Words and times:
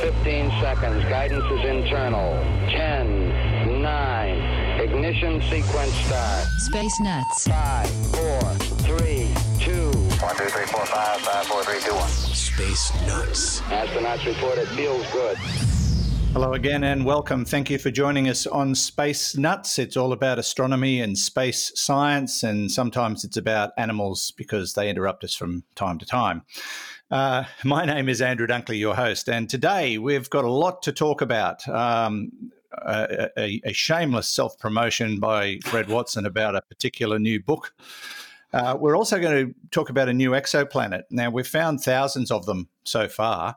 15 0.00 0.50
seconds. 0.60 1.04
Guidance 1.04 1.44
is 1.44 1.64
internal. 1.64 2.34
10, 2.70 3.82
9. 3.82 4.80
Ignition 4.80 5.40
sequence 5.42 5.92
start. 6.06 6.46
Space 6.58 7.00
Nuts. 7.00 7.48
5, 7.48 7.88
4, 8.16 8.40
3, 8.98 9.34
2. 9.60 9.90
1, 9.90 10.36
2, 10.36 10.44
3, 10.44 10.66
4, 10.66 10.86
5, 10.86 11.20
5, 11.20 11.46
4, 11.46 11.64
3, 11.64 11.80
2, 11.80 11.94
1. 11.94 12.08
Space 12.08 12.92
Nuts. 13.06 13.60
Astronauts 13.62 14.24
report 14.26 14.58
it 14.58 14.68
feels 14.68 15.06
good. 15.12 15.36
Hello 16.32 16.54
again 16.54 16.82
and 16.84 17.04
welcome. 17.04 17.44
Thank 17.44 17.68
you 17.68 17.76
for 17.78 17.90
joining 17.90 18.26
us 18.26 18.46
on 18.46 18.74
Space 18.74 19.36
Nuts. 19.36 19.78
It's 19.78 19.98
all 19.98 20.14
about 20.14 20.38
astronomy 20.38 21.02
and 21.02 21.18
space 21.18 21.72
science, 21.74 22.42
and 22.42 22.72
sometimes 22.72 23.22
it's 23.22 23.36
about 23.36 23.72
animals 23.76 24.32
because 24.34 24.72
they 24.72 24.88
interrupt 24.88 25.24
us 25.24 25.34
from 25.34 25.64
time 25.74 25.98
to 25.98 26.06
time. 26.06 26.44
Uh, 27.12 27.44
my 27.62 27.84
name 27.84 28.08
is 28.08 28.22
Andrew 28.22 28.46
Dunkley, 28.46 28.78
your 28.78 28.96
host, 28.96 29.28
and 29.28 29.48
today 29.48 29.98
we've 29.98 30.30
got 30.30 30.46
a 30.46 30.50
lot 30.50 30.82
to 30.84 30.92
talk 30.92 31.20
about. 31.20 31.68
Um, 31.68 32.32
a, 32.72 33.28
a, 33.36 33.60
a, 33.66 33.72
shameless 33.74 34.26
self 34.26 34.58
promotion 34.58 35.20
by 35.20 35.58
Fred 35.66 35.88
Watson 35.88 36.24
about 36.24 36.56
a 36.56 36.62
particular 36.62 37.18
new 37.18 37.38
book. 37.38 37.74
Uh, 38.54 38.78
we're 38.80 38.96
also 38.96 39.20
going 39.20 39.48
to 39.48 39.54
talk 39.70 39.90
about 39.90 40.08
a 40.08 40.14
new 40.14 40.30
exoplanet. 40.30 41.02
Now, 41.10 41.28
we've 41.28 41.46
found 41.46 41.82
thousands 41.82 42.30
of 42.30 42.46
them 42.46 42.70
so 42.84 43.08
far, 43.08 43.56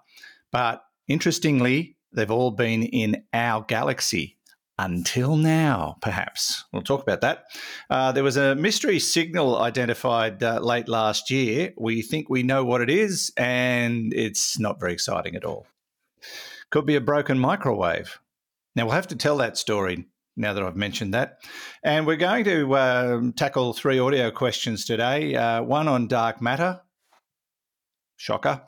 but 0.51 0.83
interestingly, 1.07 1.95
They've 2.15 2.31
all 2.31 2.51
been 2.51 2.83
in 2.83 3.23
our 3.33 3.63
galaxy 3.67 4.34
until 4.77 5.37
now, 5.37 5.97
perhaps. 6.01 6.65
We'll 6.73 6.81
talk 6.81 7.01
about 7.01 7.21
that. 7.21 7.45
Uh, 7.89 8.11
there 8.11 8.23
was 8.23 8.37
a 8.37 8.55
mystery 8.55 8.99
signal 8.99 9.57
identified 9.57 10.43
uh, 10.43 10.59
late 10.59 10.89
last 10.89 11.31
year. 11.31 11.73
We 11.77 12.01
think 12.01 12.29
we 12.29 12.43
know 12.43 12.65
what 12.65 12.81
it 12.81 12.89
is, 12.89 13.31
and 13.37 14.13
it's 14.13 14.59
not 14.59 14.79
very 14.79 14.93
exciting 14.93 15.35
at 15.35 15.45
all. 15.45 15.67
Could 16.71 16.85
be 16.85 16.95
a 16.95 17.01
broken 17.01 17.39
microwave. 17.39 18.19
Now, 18.75 18.85
we'll 18.85 18.95
have 18.95 19.07
to 19.07 19.15
tell 19.15 19.37
that 19.37 19.57
story 19.57 20.05
now 20.35 20.53
that 20.53 20.63
I've 20.63 20.75
mentioned 20.75 21.13
that. 21.13 21.39
And 21.83 22.05
we're 22.05 22.17
going 22.17 22.43
to 22.45 22.77
um, 22.77 23.33
tackle 23.33 23.73
three 23.73 23.99
audio 23.99 24.31
questions 24.31 24.85
today 24.85 25.35
uh, 25.35 25.61
one 25.63 25.87
on 25.87 26.07
dark 26.07 26.41
matter, 26.41 26.81
Shocker. 28.25 28.59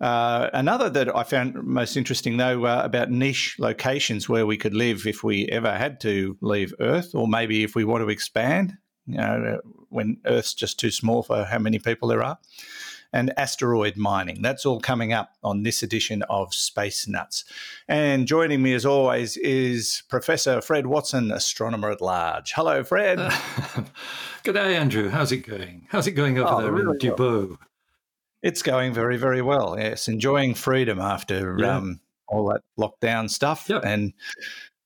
Uh, 0.00 0.48
another 0.54 0.88
that 0.88 1.14
I 1.14 1.22
found 1.22 1.62
most 1.62 1.98
interesting, 1.98 2.38
though, 2.38 2.64
uh, 2.64 2.80
about 2.82 3.10
niche 3.10 3.56
locations 3.58 4.26
where 4.26 4.46
we 4.46 4.56
could 4.56 4.72
live 4.72 5.06
if 5.06 5.22
we 5.22 5.46
ever 5.48 5.76
had 5.76 6.00
to 6.00 6.38
leave 6.40 6.72
Earth, 6.80 7.14
or 7.14 7.28
maybe 7.28 7.62
if 7.62 7.74
we 7.74 7.84
want 7.84 8.02
to 8.02 8.08
expand, 8.08 8.78
you 9.06 9.18
know, 9.18 9.60
when 9.90 10.16
Earth's 10.24 10.54
just 10.54 10.80
too 10.80 10.90
small 10.90 11.22
for 11.22 11.44
how 11.44 11.58
many 11.58 11.78
people 11.78 12.08
there 12.08 12.22
are. 12.22 12.38
And 13.14 13.38
asteroid 13.38 13.98
mining. 13.98 14.40
That's 14.40 14.64
all 14.64 14.80
coming 14.80 15.12
up 15.12 15.34
on 15.44 15.64
this 15.64 15.82
edition 15.82 16.22
of 16.30 16.54
Space 16.54 17.06
Nuts. 17.06 17.44
And 17.86 18.26
joining 18.26 18.62
me, 18.62 18.72
as 18.72 18.86
always, 18.86 19.36
is 19.36 20.02
Professor 20.08 20.62
Fred 20.62 20.86
Watson, 20.86 21.30
astronomer 21.30 21.90
at 21.90 22.00
large. 22.00 22.52
Hello, 22.52 22.82
Fred. 22.82 23.18
Good 24.44 24.54
day, 24.54 24.76
Andrew. 24.76 25.10
How's 25.10 25.30
it 25.30 25.46
going? 25.46 25.86
How's 25.90 26.06
it 26.06 26.12
going 26.12 26.38
over 26.38 26.48
oh, 26.48 26.62
there 26.62 26.72
really 26.72 26.96
in 27.06 27.12
Dubbo? 27.12 27.48
Well. 27.50 27.58
It's 28.42 28.62
going 28.62 28.92
very, 28.92 29.16
very 29.16 29.42
well. 29.42 29.76
Yes, 29.78 30.08
enjoying 30.08 30.54
freedom 30.54 31.00
after 31.00 31.56
yeah. 31.58 31.76
um, 31.76 32.00
all 32.28 32.48
that 32.48 32.62
lockdown 32.78 33.30
stuff. 33.30 33.66
Yep. 33.68 33.84
And 33.84 34.12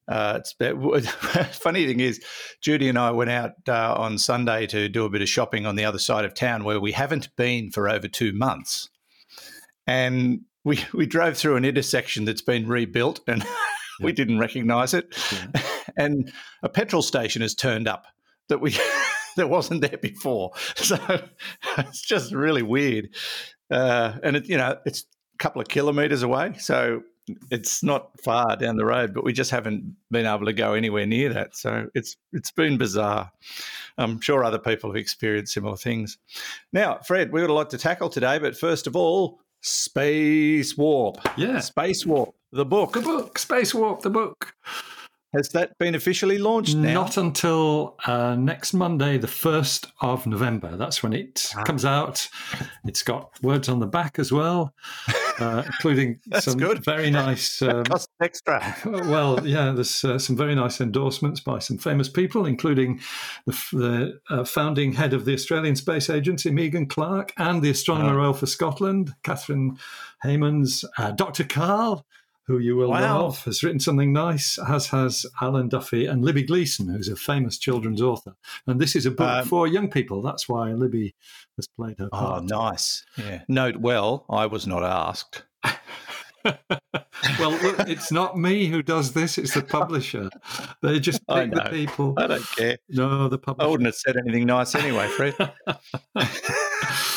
uh, 0.08 0.40
it's 0.40 0.52
funny 1.58 1.86
thing 1.86 2.00
is, 2.00 2.22
Judy 2.60 2.88
and 2.88 2.98
I 2.98 3.10
went 3.10 3.30
out 3.30 3.52
uh, 3.68 3.94
on 3.94 4.18
Sunday 4.18 4.66
to 4.66 4.88
do 4.88 5.04
a 5.04 5.10
bit 5.10 5.22
of 5.22 5.28
shopping 5.28 5.66
on 5.66 5.76
the 5.76 5.84
other 5.84 5.98
side 5.98 6.24
of 6.24 6.34
town 6.34 6.64
where 6.64 6.80
we 6.80 6.92
haven't 6.92 7.34
been 7.36 7.70
for 7.70 7.88
over 7.88 8.08
two 8.08 8.32
months, 8.32 8.88
and 9.86 10.42
we 10.64 10.84
we 10.92 11.06
drove 11.06 11.36
through 11.36 11.56
an 11.56 11.64
intersection 11.64 12.24
that's 12.24 12.42
been 12.42 12.68
rebuilt 12.68 13.20
and. 13.26 13.44
we 14.00 14.12
didn't 14.12 14.38
recognise 14.38 14.92
it, 14.92 15.16
yeah. 15.32 15.62
and 15.96 16.30
a 16.62 16.68
petrol 16.68 17.00
station 17.00 17.40
has 17.40 17.54
turned 17.54 17.88
up 17.88 18.04
that 18.48 18.60
we 18.60 18.76
that 19.46 19.48
wasn't 19.48 19.80
there 19.82 19.98
before. 19.98 20.52
So 20.76 20.98
it's 21.78 22.02
just 22.02 22.32
really 22.32 22.62
weird. 22.62 23.10
Uh, 23.70 24.14
and 24.22 24.36
it, 24.36 24.48
you 24.48 24.56
know, 24.56 24.78
it's 24.86 25.04
a 25.34 25.38
couple 25.38 25.60
of 25.60 25.68
kilometers 25.68 26.22
away, 26.22 26.54
so 26.58 27.02
it's 27.50 27.82
not 27.82 28.18
far 28.20 28.56
down 28.56 28.76
the 28.76 28.84
road, 28.84 29.12
but 29.12 29.24
we 29.24 29.32
just 29.32 29.50
haven't 29.50 29.96
been 30.10 30.26
able 30.26 30.46
to 30.46 30.52
go 30.52 30.74
anywhere 30.74 31.06
near 31.06 31.32
that. 31.32 31.56
So 31.56 31.88
it's 31.94 32.16
it's 32.32 32.52
been 32.52 32.78
bizarre. 32.78 33.32
I'm 33.98 34.20
sure 34.20 34.44
other 34.44 34.58
people 34.58 34.90
have 34.90 34.96
experienced 34.96 35.54
similar 35.54 35.76
things. 35.76 36.18
Now, 36.72 36.98
Fred, 36.98 37.32
we've 37.32 37.42
got 37.42 37.50
a 37.50 37.54
lot 37.54 37.70
to 37.70 37.78
tackle 37.78 38.10
today, 38.10 38.38
but 38.38 38.56
first 38.56 38.86
of 38.86 38.94
all, 38.94 39.40
Space 39.62 40.76
Warp. 40.76 41.18
Yeah. 41.36 41.60
Space 41.60 42.06
Warp, 42.06 42.34
the 42.52 42.64
book. 42.64 42.92
The 42.92 43.00
book, 43.00 43.38
Space 43.38 43.74
Warp, 43.74 44.02
the 44.02 44.10
book. 44.10 44.54
Has 45.34 45.48
that 45.50 45.76
been 45.78 45.94
officially 45.94 46.38
launched 46.38 46.76
now? 46.76 46.94
Not 46.94 47.16
until 47.16 47.96
uh, 48.06 48.36
next 48.36 48.72
Monday, 48.72 49.18
the 49.18 49.26
1st 49.26 49.90
of 50.00 50.26
November. 50.26 50.76
That's 50.76 51.02
when 51.02 51.12
it 51.12 51.52
ah. 51.56 51.64
comes 51.64 51.84
out. 51.84 52.28
It's 52.84 53.02
got 53.02 53.30
words 53.42 53.68
on 53.68 53.80
the 53.80 53.86
back 53.86 54.18
as 54.18 54.30
well, 54.30 54.72
uh, 55.40 55.64
including 55.66 56.20
some 56.38 56.58
good. 56.58 56.84
very 56.84 57.10
nice. 57.10 57.60
Um, 57.60 57.84
costs 57.84 58.08
extra. 58.22 58.76
well, 58.84 59.44
yeah, 59.46 59.72
there's 59.72 60.04
uh, 60.04 60.18
some 60.18 60.36
very 60.36 60.54
nice 60.54 60.80
endorsements 60.80 61.40
by 61.40 61.58
some 61.58 61.76
famous 61.76 62.08
people, 62.08 62.46
including 62.46 63.00
the, 63.46 63.58
the 63.72 64.20
uh, 64.30 64.44
founding 64.44 64.92
head 64.92 65.12
of 65.12 65.24
the 65.24 65.34
Australian 65.34 65.74
Space 65.74 66.08
Agency, 66.08 66.50
Megan 66.50 66.86
Clark, 66.86 67.32
and 67.36 67.62
the 67.62 67.70
Astronomer 67.70 68.14
oh. 68.14 68.16
Royal 68.16 68.32
for 68.32 68.46
Scotland, 68.46 69.12
Catherine 69.24 69.76
Heymans, 70.24 70.84
uh, 70.98 71.10
Dr. 71.10 71.44
Karl 71.44 72.06
who 72.46 72.58
you 72.58 72.76
will 72.76 72.90
wow. 72.90 73.00
know 73.00 73.26
of, 73.26 73.44
has 73.44 73.62
written 73.62 73.80
something 73.80 74.12
nice, 74.12 74.58
as 74.58 74.88
has 74.88 75.26
Alan 75.40 75.68
Duffy 75.68 76.06
and 76.06 76.24
Libby 76.24 76.44
Gleeson, 76.44 76.88
who's 76.88 77.08
a 77.08 77.16
famous 77.16 77.58
children's 77.58 78.00
author. 78.00 78.36
And 78.66 78.80
this 78.80 78.94
is 78.94 79.04
a 79.04 79.10
book 79.10 79.28
um, 79.28 79.46
for 79.46 79.66
young 79.66 79.90
people. 79.90 80.22
That's 80.22 80.48
why 80.48 80.72
Libby 80.72 81.14
has 81.56 81.66
played 81.66 81.98
her 81.98 82.08
oh, 82.12 82.16
part. 82.16 82.42
Oh, 82.42 82.46
nice. 82.46 83.04
Yeah. 83.16 83.42
Note 83.48 83.76
well, 83.76 84.24
I 84.30 84.46
was 84.46 84.66
not 84.66 84.84
asked. 84.84 85.42
well, 86.44 87.50
look, 87.50 87.80
it's 87.88 88.12
not 88.12 88.38
me 88.38 88.66
who 88.66 88.82
does 88.82 89.12
this; 89.12 89.38
it's 89.38 89.54
the 89.54 89.62
publisher. 89.62 90.30
They 90.82 91.00
just 91.00 91.26
pick 91.28 91.52
the 91.52 91.68
people. 91.70 92.14
I 92.16 92.26
don't 92.28 92.46
care. 92.56 92.78
No, 92.88 93.28
the 93.28 93.38
publisher. 93.38 93.66
I 93.66 93.70
wouldn't 93.70 93.86
have 93.86 93.96
said 93.96 94.16
anything 94.16 94.46
nice 94.46 94.74
anyway, 94.76 95.08
Fred. 95.08 95.34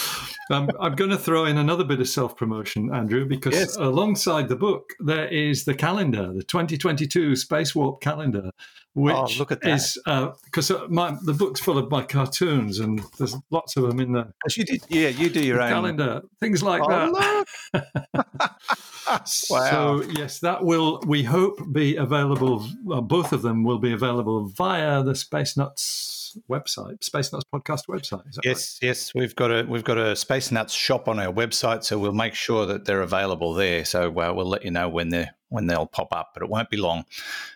um, 0.50 0.70
I'm 0.80 0.96
going 0.96 1.12
to 1.12 1.18
throw 1.18 1.46
in 1.46 1.58
another 1.58 1.84
bit 1.84 2.00
of 2.00 2.08
self 2.08 2.36
promotion, 2.36 2.94
Andrew, 2.94 3.26
because 3.26 3.54
yes. 3.54 3.76
alongside 3.78 4.50
the 4.50 4.56
book, 4.56 4.94
there 5.00 5.28
is 5.28 5.66
the 5.66 5.74
calendar, 5.74 6.34
the 6.34 6.44
2022 6.44 7.36
Space 7.36 7.76
Warp 7.76 8.02
calendar, 8.02 8.52
which 8.94 9.16
oh, 9.16 9.28
look 9.38 9.52
at 9.52 9.62
that. 9.62 9.76
is 9.76 10.00
because 10.46 10.72
uh, 10.72 10.86
uh 10.86 11.18
the 11.24 11.34
book's 11.34 11.60
full 11.60 11.78
of 11.78 11.92
my 11.92 12.04
cartoons 12.04 12.80
and 12.80 13.02
there's 13.18 13.36
lots 13.52 13.78
of 13.78 13.84
them 13.84 14.00
in 14.00 14.14
there. 14.14 14.34
You 14.56 14.66
did, 14.66 14.82
yeah, 14.90 15.10
you 15.10 15.30
do 15.30 15.44
your 15.44 15.58
the 15.58 15.64
own 15.66 15.70
calendar, 15.70 16.22
things 16.40 16.64
like 16.64 16.82
oh, 16.84 17.46
that. 17.74 18.56
wow. 19.50 19.70
So, 19.70 20.04
yes, 20.12 20.40
that 20.40 20.64
will, 20.64 21.02
we 21.06 21.24
hope, 21.24 21.60
be 21.72 21.96
available. 21.96 22.68
Well, 22.84 23.02
both 23.02 23.34
of 23.34 23.42
them 23.42 23.64
will 23.64 23.80
be 23.80 23.94
available 23.94 24.48
via 24.48 25.04
the 25.04 25.16
Space 25.16 25.58
Nuts 25.58 26.20
website, 26.50 27.04
Space 27.04 27.34
Nuts 27.34 27.46
podcast 27.54 27.88
website. 27.88 28.24
yes, 28.44 28.80
right? 28.82 28.88
yes, 28.88 29.14
we've 29.14 29.36
got 29.36 29.52
a 29.52 29.64
we've 29.68 29.84
got 29.84 29.98
a 29.98 30.16
Space 30.16 30.52
Nuts 30.52 30.74
shop 30.74 31.08
on 31.08 31.20
our 31.20 31.34
website, 31.34 31.84
so 31.84 31.98
we'll 31.98 32.12
make 32.12 32.36
sure 32.36 32.66
that 32.66 32.86
they're 32.86 33.02
available 33.02 33.54
there. 33.54 33.86
So 33.86 34.10
uh, 34.10 34.34
we'll 34.34 34.46
let 34.46 34.64
you 34.64 34.72
know 34.72 34.90
when 34.90 35.10
they're 35.10 35.34
when 35.50 35.66
they'll 35.66 35.88
pop 35.88 36.14
up, 36.14 36.32
but 36.34 36.44
it 36.44 36.50
won't 36.50 36.70
be 36.70 36.78
long. 36.78 37.06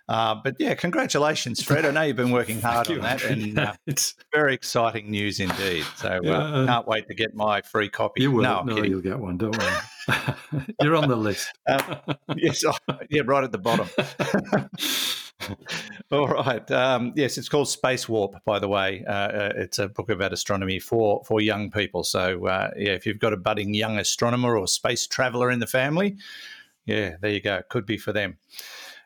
Uh, 0.10 0.36
but 0.44 0.56
yeah, 0.60 0.74
congratulations, 0.74 1.62
Fred. 1.62 1.86
I 1.86 1.92
know 1.92 2.02
you've 2.02 2.18
been 2.18 2.32
working 2.32 2.60
hard 2.62 2.90
on 2.90 3.02
that, 3.02 3.24
and 3.24 3.58
uh, 3.60 3.74
it's 3.86 4.16
very 4.34 4.54
exciting 4.54 5.12
news 5.12 5.40
indeed. 5.40 5.86
So 5.98 6.10
uh, 6.10 6.20
yeah. 6.24 6.66
can't 6.68 6.88
wait 6.88 7.08
to 7.08 7.14
get 7.14 7.36
my 7.36 7.62
free 7.62 7.90
copy. 7.90 8.24
You 8.24 8.32
will. 8.32 8.44
No, 8.44 8.64
no 8.64 8.84
you'll 8.84 9.02
get 9.02 9.20
one. 9.20 9.38
Don't 9.38 9.58
worry. 9.58 9.74
You're 10.82 10.96
on 10.96 11.10
the 11.10 11.16
list. 11.16 11.52
Um, 11.68 12.16
yes, 12.36 12.64
yeah, 13.10 13.22
right 13.26 13.44
at 13.44 13.52
the 13.52 13.58
bottom. 13.58 13.88
All 16.12 16.28
right. 16.28 16.70
Um, 16.72 17.14
yes, 17.16 17.38
it's 17.38 17.50
called 17.50 17.68
Space 17.68 18.08
Warp, 18.08 18.36
by 18.46 18.60
the 18.60 18.68
way. 18.68 19.04
Uh, 19.08 19.12
uh, 19.12 19.54
it's 19.56 19.80
a 19.80 19.88
book 19.88 20.10
about 20.10 20.34
astronomy 20.34 20.80
for, 20.80 21.24
for 21.26 21.42
young 21.42 21.72
people. 21.72 22.04
So, 22.04 22.46
uh, 22.46 22.72
yeah, 22.78 22.92
if 22.92 23.06
you've 23.06 23.20
got 23.20 23.34
a 23.34 23.38
budding 23.38 23.74
young 23.74 23.98
astronomer 23.98 24.58
or 24.58 24.68
space 24.68 25.08
traveler 25.08 25.50
in 25.50 25.60
the 25.60 25.68
family, 25.68 26.18
yeah, 26.86 27.16
there 27.22 27.32
you 27.32 27.42
go. 27.42 27.62
Could 27.70 27.86
be 27.86 27.98
for 27.98 28.14
them. 28.14 28.38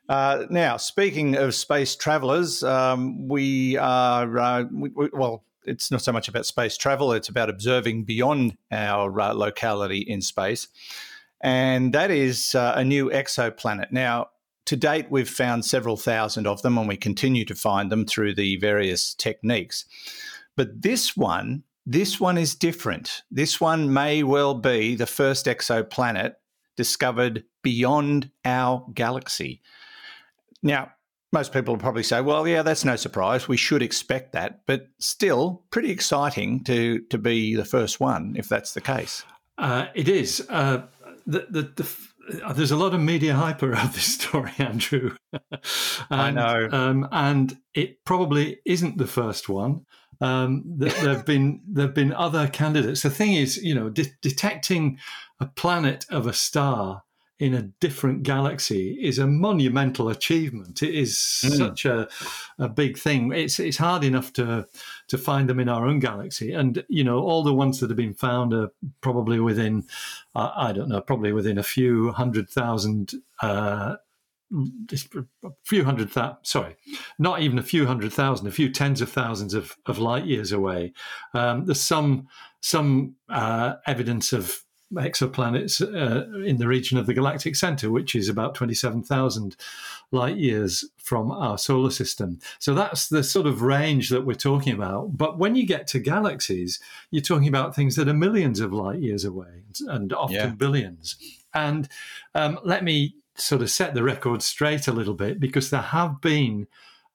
Uh, 0.10 0.46
now, 0.50 0.78
speaking 0.78 1.36
of 1.36 1.54
space 1.54 1.96
travelers, 1.96 2.64
um, 2.64 3.28
we 3.28 3.78
are, 3.78 4.40
uh, 4.40 4.64
we, 4.72 4.90
we, 4.90 5.10
well, 5.12 5.44
it's 5.68 5.92
not 5.92 6.02
so 6.02 6.12
much 6.12 6.28
about 6.28 6.46
space 6.46 6.78
travel, 6.78 7.12
it's 7.14 7.30
about 7.30 7.50
observing 7.50 8.06
beyond 8.06 8.58
our 8.72 9.20
uh, 9.20 9.34
locality 9.34 10.00
in 10.00 10.22
space. 10.22 10.68
And 11.42 11.94
that 11.94 12.10
is 12.10 12.56
a 12.56 12.84
new 12.84 13.10
exoplanet. 13.12 13.92
Now, 13.92 14.30
to 14.66 14.76
date, 14.76 15.08
we've 15.10 15.30
found 15.30 15.66
several 15.66 15.96
thousand 15.96 16.48
of 16.48 16.62
them, 16.62 16.78
and 16.78 16.88
we 16.88 16.98
continue 16.98 17.46
to 17.46 17.56
find 17.56 17.92
them 17.92 18.06
through 18.06 18.36
the 18.36 18.58
various 18.58 19.14
techniques. 19.14 19.86
But 20.56 20.82
this 20.82 21.16
one, 21.16 21.64
this 21.86 22.20
one 22.20 22.38
is 22.38 22.56
different. 22.56 23.22
This 23.32 23.62
one 23.62 23.94
may 23.94 24.24
well 24.24 24.56
be 24.56 24.96
the 24.96 25.06
first 25.06 25.46
exoplanet 25.46 26.34
discovered 26.76 27.44
beyond 27.62 28.30
our 28.44 28.86
galaxy. 28.94 29.62
Now, 30.62 30.92
most 31.32 31.52
people 31.52 31.74
will 31.74 31.80
probably 31.80 32.04
say, 32.04 32.22
well, 32.22 32.48
yeah, 32.48 32.62
that's 32.62 32.86
no 32.86 32.96
surprise. 32.96 33.48
We 33.48 33.58
should 33.58 33.82
expect 33.82 34.32
that. 34.34 34.62
But 34.66 34.88
still, 35.00 35.64
pretty 35.72 35.92
exciting 35.92 36.64
to, 36.66 37.00
to 37.10 37.18
be 37.18 37.56
the 37.56 37.66
first 37.66 38.00
one, 38.00 38.36
if 38.38 38.48
that's 38.48 38.74
the 38.74 38.82
case. 38.82 39.24
Uh, 39.58 39.88
it 39.94 40.08
is. 40.08 40.46
Uh, 40.50 40.84
the, 41.26 41.48
the, 41.50 41.62
the, 41.76 42.44
uh, 42.44 42.54
there's 42.54 42.72
a 42.72 42.78
lot 42.78 42.94
of 42.94 43.02
media 43.02 43.34
hype 43.34 43.62
around 43.64 43.92
this 43.94 44.14
story, 44.14 44.52
Andrew. 44.58 45.16
and, 45.34 45.52
I 46.10 46.32
know. 46.32 46.70
Um, 46.72 47.08
and 47.12 47.58
it 47.74 48.04
probably 48.06 48.60
isn't 48.66 48.98
the 48.98 49.08
first 49.08 49.50
one. 49.50 49.86
Um, 50.20 50.64
there've 50.78 51.26
been 51.26 51.62
there've 51.68 51.94
been 51.94 52.14
other 52.14 52.48
candidates. 52.48 53.02
The 53.02 53.10
thing 53.10 53.34
is, 53.34 53.58
you 53.58 53.76
know, 53.76 53.90
de- 53.90 54.16
detecting 54.22 54.98
a 55.40 55.46
planet 55.46 56.06
of 56.10 56.26
a 56.26 56.34
star 56.34 57.04
in 57.40 57.54
a 57.54 57.62
different 57.80 58.24
galaxy 58.24 58.98
is 59.02 59.20
a 59.20 59.28
monumental 59.28 60.10
achievement. 60.10 60.82
It 60.82 60.96
is 60.96 61.14
mm. 61.46 61.58
such 61.58 61.86
a, 61.86 62.08
a 62.58 62.68
big 62.68 62.98
thing. 62.98 63.32
It's 63.32 63.60
it's 63.60 63.78
hard 63.78 64.04
enough 64.04 64.34
to 64.34 64.68
to 65.08 65.18
find 65.18 65.48
them 65.48 65.60
in 65.60 65.70
our 65.70 65.86
own 65.86 66.00
galaxy, 66.00 66.54
and 66.54 66.84
you 66.90 67.04
know 67.04 67.20
all 67.20 67.44
the 67.44 67.54
ones 67.54 67.80
that 67.80 67.90
have 67.90 67.98
been 67.98 68.14
found 68.14 68.54
are 68.54 68.70
probably 69.02 69.40
within 69.40 69.86
uh, 70.36 70.52
I 70.56 70.72
don't 70.72 70.90
know, 70.90 71.02
probably 71.02 71.32
within 71.32 71.58
a 71.58 71.64
few 71.64 72.12
hundred 72.12 72.50
thousand. 72.50 73.14
Uh, 73.42 73.98
a 74.50 75.50
few 75.66 75.84
hundred 75.84 76.10
thousand, 76.10 76.38
sorry, 76.44 76.78
not 77.20 77.42
even 77.42 77.60
a 77.60 77.64
few 77.64 77.86
hundred 77.86 78.14
thousand, 78.14 78.48
a 78.48 78.52
few 78.52 78.72
tens 78.72 79.02
of 79.02 79.12
thousands 79.12 79.54
of, 79.54 79.76
of 79.88 80.00
light 80.00 80.26
years 80.26 80.54
away. 80.54 80.94
Um, 81.34 81.66
there's 81.66 81.82
some 81.82 82.30
some 82.62 83.16
uh, 83.28 83.74
evidence 83.86 84.32
of 84.32 84.64
exoplanets 84.94 85.82
uh, 85.82 86.40
in 86.42 86.58
the 86.58 86.68
region 86.68 86.98
of 86.98 87.06
the 87.06 87.14
galactic 87.14 87.56
center, 87.56 87.92
which 87.92 88.16
is 88.16 88.30
about 88.30 88.56
27,000 88.56 89.56
light 90.12 90.38
years 90.38 90.86
from 90.98 91.32
our 91.32 91.58
solar 91.58 91.92
system. 91.92 92.40
So 92.60 92.74
that's 92.74 93.10
the 93.10 93.24
sort 93.24 93.48
of 93.48 93.62
range 93.62 94.10
that 94.10 94.26
we're 94.26 94.36
talking 94.36 94.74
about. 94.74 95.18
But 95.18 95.38
when 95.38 95.56
you 95.56 95.66
get 95.66 95.88
to 95.88 96.00
galaxies, 96.00 96.80
you're 97.12 97.22
talking 97.22 97.48
about 97.48 97.76
things 97.76 97.96
that 97.96 98.08
are 98.08 98.14
millions 98.14 98.60
of 98.60 98.72
light 98.72 99.00
years 99.00 99.26
away 99.26 99.64
and 99.88 100.14
often 100.14 100.36
yeah. 100.36 100.48
billions. 100.48 101.18
And 101.54 101.88
um, 102.34 102.60
let 102.64 102.84
me 102.84 103.16
sort 103.36 103.62
of 103.62 103.70
set 103.70 103.94
the 103.94 104.04
record 104.04 104.42
straight 104.42 104.88
a 104.88 104.92
little 104.92 105.14
bit 105.14 105.40
because 105.40 105.70
there 105.70 105.82
have 105.82 106.22
been 106.22 106.68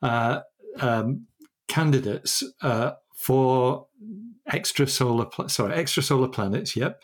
uh, 0.02 0.40
um, 0.80 1.26
candidates 1.68 2.44
uh, 2.60 2.92
for 3.14 3.86
extrasolar 4.52 5.50
sorry 5.50 5.75
extrasolar 5.75 6.31
planets 6.31 6.76
yep 6.76 7.02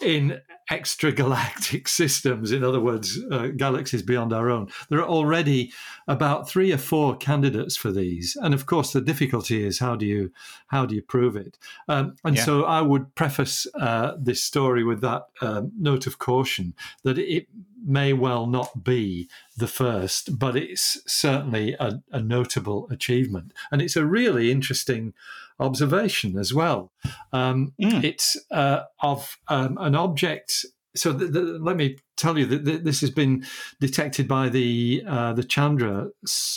in 0.00 0.40
extragalactic 0.70 1.88
systems 2.00 2.52
in 2.52 2.62
other 2.62 2.80
words 2.80 3.18
uh, 3.30 3.48
galaxies 3.56 4.02
beyond 4.02 4.32
our 4.32 4.48
own 4.48 4.68
there 4.88 5.00
are 5.00 5.08
already 5.08 5.72
about 6.06 6.48
three 6.48 6.72
or 6.72 6.78
four 6.78 7.16
candidates 7.16 7.76
for 7.76 7.90
these 7.90 8.36
and 8.40 8.54
of 8.54 8.66
course 8.66 8.92
the 8.92 9.00
difficulty 9.00 9.66
is 9.66 9.78
how 9.80 9.96
do 9.96 10.06
you 10.06 10.30
how 10.68 10.86
do 10.86 10.94
you 10.94 11.02
prove 11.02 11.36
it 11.36 11.58
um, 11.88 12.14
and 12.24 12.36
yeah. 12.36 12.44
so 12.44 12.64
i 12.64 12.80
would 12.80 13.14
preface 13.14 13.66
uh, 13.80 14.12
this 14.18 14.42
story 14.42 14.84
with 14.84 15.00
that 15.00 15.26
um, 15.40 15.72
note 15.78 16.06
of 16.06 16.18
caution 16.18 16.74
that 17.02 17.18
it 17.18 17.48
may 17.86 18.12
well 18.12 18.46
not 18.46 18.82
be 18.82 19.28
the 19.56 19.66
first, 19.66 20.38
but 20.38 20.56
it's 20.56 20.98
certainly 21.06 21.76
a, 21.78 22.00
a, 22.10 22.20
notable 22.20 22.88
achievement. 22.90 23.52
And 23.70 23.82
it's 23.82 23.96
a 23.96 24.06
really 24.06 24.50
interesting 24.50 25.12
observation 25.58 26.38
as 26.38 26.52
well. 26.52 26.92
Um, 27.32 27.72
mm. 27.80 28.02
It's 28.02 28.36
uh, 28.50 28.80
of 29.02 29.36
um, 29.48 29.78
an 29.80 29.94
object. 29.94 30.66
So 30.96 31.10
let 31.10 31.76
me 31.76 31.96
tell 32.16 32.38
you 32.38 32.46
that 32.46 32.84
this 32.84 33.00
has 33.00 33.10
been 33.10 33.44
detected 33.80 34.28
by 34.28 34.48
the 34.48 35.02
uh, 35.06 35.32
the 35.32 35.44
Chandra 35.44 36.08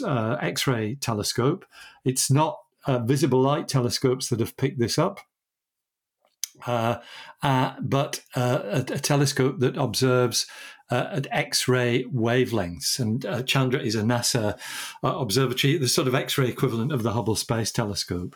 uh, 0.04 0.38
X-ray 0.40 0.96
telescope. 0.96 1.66
It's 2.06 2.30
not 2.30 2.58
uh, 2.86 3.00
visible 3.00 3.42
light 3.42 3.68
telescopes 3.68 4.30
that 4.30 4.40
have 4.40 4.56
picked 4.58 4.80
this 4.80 4.98
up. 4.98 5.20
Uh, 6.66 6.98
uh, 7.44 7.76
but 7.82 8.24
a, 8.36 8.84
a 8.90 9.00
telescope 9.00 9.60
that 9.60 9.78
observes 9.78 10.48
uh, 10.90 11.08
at 11.12 11.28
X-ray 11.32 12.06
wavelengths. 12.06 13.00
And 13.00 13.26
uh, 13.26 13.44
Chandra 13.44 13.80
is 13.80 13.96
a 13.96 14.02
NASA 14.02 14.58
uh, 15.04 15.18
observatory, 15.18 15.78
the 15.78 15.88
sort 15.88 16.08
of 16.08 16.16
X-ray 16.16 16.48
equivalent 16.48 16.92
of 16.92 17.04
the 17.04 17.14
Hubble 17.14 17.36
Space 17.36 17.72
Telescope. 17.72 18.36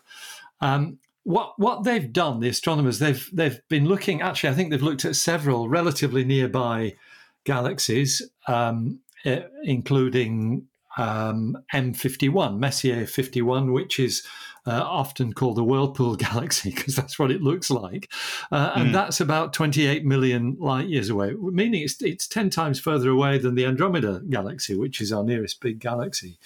Um, 0.62 1.00
what 1.24 1.54
what 1.58 1.84
they've 1.84 2.12
done, 2.12 2.40
the 2.40 2.50
astronomers, 2.50 3.00
they've 3.00 3.30
they've 3.32 3.60
been 3.70 3.86
looking. 3.86 4.22
Actually, 4.22 4.50
I 4.50 4.54
think 4.54 4.72
they've 4.72 4.82
looked 4.82 5.06
at 5.06 5.16
several 5.16 5.70
relatively 5.70 6.24
nearby 6.24 6.96
galaxies, 7.44 8.22
um, 8.48 9.00
eh, 9.26 9.42
including 9.64 10.68
um, 10.98 11.58
M51, 11.74 12.58
Messier 12.58 13.06
51, 13.06 13.72
which 13.72 14.00
is 14.00 14.26
uh, 14.66 14.84
often 14.84 15.34
called 15.34 15.58
the 15.58 15.64
Whirlpool 15.64 16.16
Galaxy 16.18 16.72
because 16.72 16.96
that's 16.96 17.18
what 17.18 17.32
it 17.32 17.42
looks 17.42 17.72
like. 17.72 18.12
Uh, 18.52 18.74
and 18.76 18.90
mm. 18.90 18.94
that's 18.94 19.20
about 19.20 19.54
28 19.54 20.06
million 20.06 20.58
light 20.60 20.88
years 20.88 21.10
away, 21.10 21.34
meaning 21.34 21.82
it's, 21.82 22.02
it's 22.02 22.28
10 22.28 22.50
times 22.50 22.80
further 22.80 23.10
away 23.10 23.38
than 23.38 23.56
the 23.56 23.66
Andromeda 23.66 24.22
Galaxy, 24.30 24.76
which 24.76 25.02
is 25.02 25.12
our 25.12 25.24
nearest 25.24 25.62
big 25.62 25.80
galaxy. 25.80 26.38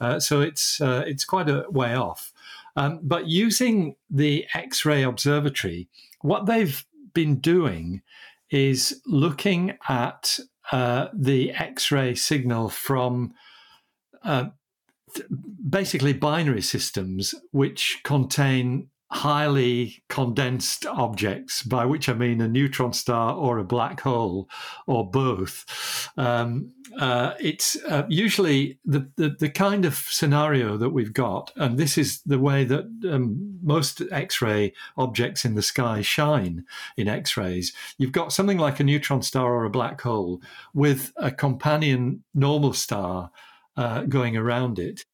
Uh, 0.00 0.20
so 0.20 0.40
it's, 0.40 0.80
uh, 0.80 1.02
it's 1.06 1.24
quite 1.24 1.48
a 1.48 1.64
way 1.70 1.94
off. 1.94 2.32
Um, 2.76 3.00
but 3.02 3.26
using 3.26 3.96
the 4.10 4.46
X 4.54 4.84
ray 4.84 5.02
observatory, 5.02 5.88
what 6.20 6.46
they've 6.46 6.84
been 7.14 7.36
doing 7.36 8.02
is 8.50 9.00
looking 9.06 9.76
at 9.88 10.38
uh, 10.72 11.08
the 11.14 11.52
X 11.52 11.90
ray 11.90 12.14
signal 12.14 12.68
from 12.68 13.32
uh, 14.24 14.46
basically 15.68 16.12
binary 16.12 16.62
systems 16.62 17.34
which 17.52 18.00
contain 18.04 18.88
highly 19.10 20.02
condensed 20.08 20.84
objects, 20.84 21.62
by 21.62 21.84
which 21.84 22.08
I 22.08 22.14
mean 22.14 22.40
a 22.40 22.48
neutron 22.48 22.92
star 22.92 23.34
or 23.34 23.58
a 23.58 23.64
black 23.64 24.00
hole 24.00 24.48
or 24.86 25.08
both. 25.08 26.10
Um, 26.16 26.72
uh, 26.98 27.34
it's 27.40 27.76
uh, 27.84 28.04
usually 28.08 28.78
the, 28.84 29.08
the, 29.16 29.30
the, 29.38 29.50
kind 29.50 29.84
of 29.84 29.94
scenario 29.94 30.76
that 30.76 30.90
we've 30.90 31.12
got, 31.12 31.52
and 31.56 31.78
this 31.78 31.98
is 31.98 32.20
the 32.22 32.38
way 32.38 32.64
that 32.64 32.84
um, 33.08 33.58
most 33.62 34.02
X 34.10 34.40
ray 34.40 34.72
objects 34.96 35.44
in 35.44 35.54
the 35.54 35.62
sky 35.62 36.00
shine 36.00 36.64
in 36.96 37.06
X 37.06 37.36
rays. 37.36 37.72
You've 37.98 38.12
got 38.12 38.32
something 38.32 38.58
like 38.58 38.80
a 38.80 38.84
neutron 38.84 39.22
star 39.22 39.52
or 39.54 39.64
a 39.64 39.70
black 39.70 40.00
hole 40.00 40.40
with 40.74 41.12
a 41.16 41.30
companion 41.30 42.24
normal 42.34 42.72
star 42.72 43.30
uh, 43.76 44.02
going 44.02 44.36
around 44.36 44.78
it. 44.78 45.04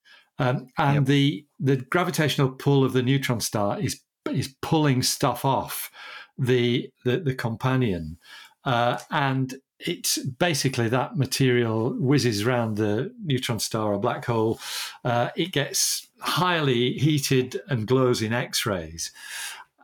Um, 0.42 0.66
and 0.76 0.96
yep. 0.96 1.04
the 1.04 1.46
the 1.61 1.76
gravitational 1.76 2.50
pull 2.50 2.84
of 2.84 2.92
the 2.92 3.02
neutron 3.02 3.40
star 3.40 3.78
is 3.80 4.00
is 4.30 4.54
pulling 4.61 5.02
stuff 5.02 5.44
off 5.44 5.90
the 6.37 6.90
the, 7.04 7.18
the 7.18 7.34
companion, 7.34 8.18
uh, 8.64 8.99
and 9.11 9.54
it's 9.78 10.18
basically 10.18 10.88
that 10.88 11.16
material 11.16 11.94
whizzes 11.96 12.42
around 12.42 12.76
the 12.76 13.14
neutron 13.25 13.61
star 13.61 13.94
or 13.94 13.99
black 13.99 14.25
hole. 14.25 14.58
Uh, 15.04 15.30
it 15.37 15.52
gets 15.52 16.08
highly 16.18 16.94
heated 16.94 17.61
and 17.68 17.87
glows 17.87 18.20
in 18.22 18.32
X-rays. 18.32 19.12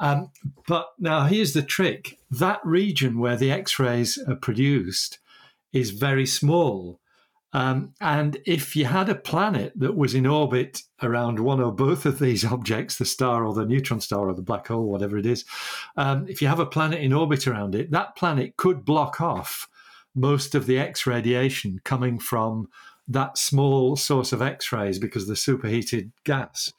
Um, 0.00 0.30
but 0.66 0.88
now 0.98 1.26
here's 1.26 1.52
the 1.52 1.62
trick: 1.62 2.18
that 2.32 2.60
region 2.64 3.20
where 3.20 3.36
the 3.36 3.52
X-rays 3.52 4.18
are 4.26 4.34
produced 4.34 5.20
is 5.72 5.90
very 5.90 6.26
small. 6.26 6.98
Um, 7.52 7.94
and 8.00 8.36
if 8.44 8.76
you 8.76 8.84
had 8.84 9.08
a 9.08 9.14
planet 9.14 9.72
that 9.76 9.96
was 9.96 10.14
in 10.14 10.26
orbit 10.26 10.82
around 11.02 11.40
one 11.40 11.60
or 11.60 11.72
both 11.72 12.04
of 12.04 12.18
these 12.18 12.44
objects, 12.52 12.98
the 12.98 13.04
star 13.04 13.44
or 13.44 13.54
the 13.54 13.64
neutron 13.64 14.00
star 14.00 14.28
or 14.28 14.34
the 14.34 14.42
black 14.42 14.68
hole, 14.68 14.90
whatever 14.90 15.16
it 15.16 15.26
is, 15.26 15.44
um, 15.96 16.26
if 16.28 16.42
you 16.42 16.48
have 16.48 16.60
a 16.60 16.66
planet 16.66 17.00
in 17.00 17.12
orbit 17.12 17.46
around 17.46 17.74
it, 17.74 17.90
that 17.90 18.16
planet 18.16 18.56
could 18.56 18.84
block 18.84 19.20
off 19.20 19.68
most 20.14 20.54
of 20.54 20.66
the 20.66 20.78
X 20.78 21.06
radiation 21.06 21.80
coming 21.84 22.18
from 22.18 22.68
that 23.06 23.38
small 23.38 23.96
source 23.96 24.32
of 24.32 24.42
X-rays 24.42 24.98
because 24.98 25.22
of 25.22 25.28
the 25.28 25.36
superheated 25.36 26.12
gas, 26.24 26.72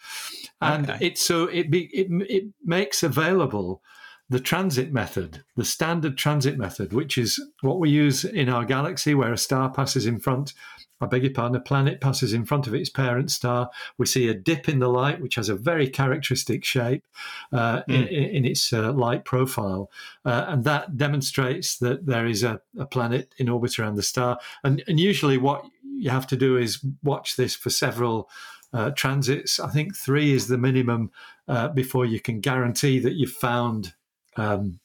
and 0.61 0.89
okay. 0.89 1.07
it 1.07 1.17
so 1.17 1.45
it 1.45 1.71
be, 1.71 1.85
it 1.85 2.07
it 2.29 2.43
makes 2.63 3.01
available 3.01 3.81
the 4.29 4.39
transit 4.39 4.93
method, 4.93 5.43
the 5.55 5.65
standard 5.65 6.17
transit 6.17 6.57
method, 6.57 6.93
which 6.93 7.17
is 7.17 7.43
what 7.61 7.79
we 7.79 7.89
use 7.89 8.23
in 8.23 8.47
our 8.47 8.63
galaxy, 8.63 9.15
where 9.15 9.33
a 9.33 9.37
star 9.37 9.69
passes 9.69 10.05
in 10.05 10.19
front. 10.19 10.53
I 11.01 11.05
beg 11.05 11.23
your 11.23 11.31
pardon, 11.31 11.55
a 11.55 11.61
planet 11.61 12.01
passes 12.01 12.33
in 12.33 12.45
front 12.45 12.67
of 12.67 12.75
its 12.75 12.89
parent 12.89 13.31
star. 13.31 13.69
We 13.97 14.05
see 14.05 14.27
a 14.27 14.33
dip 14.33 14.67
in 14.67 14.79
the 14.79 14.89
light, 14.89 15.21
which 15.21 15.35
has 15.35 15.47
a 15.47 15.55
very 15.55 15.87
characteristic 15.87 16.65
shape 16.65 17.05
uh, 17.53 17.83
mm. 17.83 18.07
in, 18.07 18.35
in, 18.35 18.45
its 18.45 18.73
uh, 18.73 18.91
light 18.91 19.23
profile. 19.23 19.89
Uh, 20.25 20.45
and 20.49 20.65
that 20.65 20.97
demonstrates 20.97 21.77
that 21.77 22.05
there 22.05 22.27
is 22.27 22.43
a, 22.43 22.59
a, 22.77 22.85
planet 22.85 23.33
in 23.37 23.47
orbit 23.47 23.79
around 23.79 23.95
the 23.95 24.03
star. 24.03 24.39
And, 24.63 24.83
and 24.87 24.99
usually, 24.99 25.37
what 25.37 25.63
you 25.83 26.09
have 26.09 26.27
to 26.27 26.35
do 26.35 26.57
is 26.57 26.85
watch 27.01 27.37
this 27.37 27.55
for 27.55 27.69
several 27.69 28.29
uh, 28.73 28.91
transits. 28.91 29.59
I 29.59 29.69
think 29.69 29.95
three 29.95 30.33
is 30.33 30.49
the 30.49 30.57
minimum 30.57 31.11
uh, 31.47 31.69
before 31.69 32.05
you 32.05 32.19
can 32.19 32.41
guarantee 32.41 32.99
that 32.99 33.13
you've 33.13 33.31
found 33.31 33.93
um, 34.39 34.79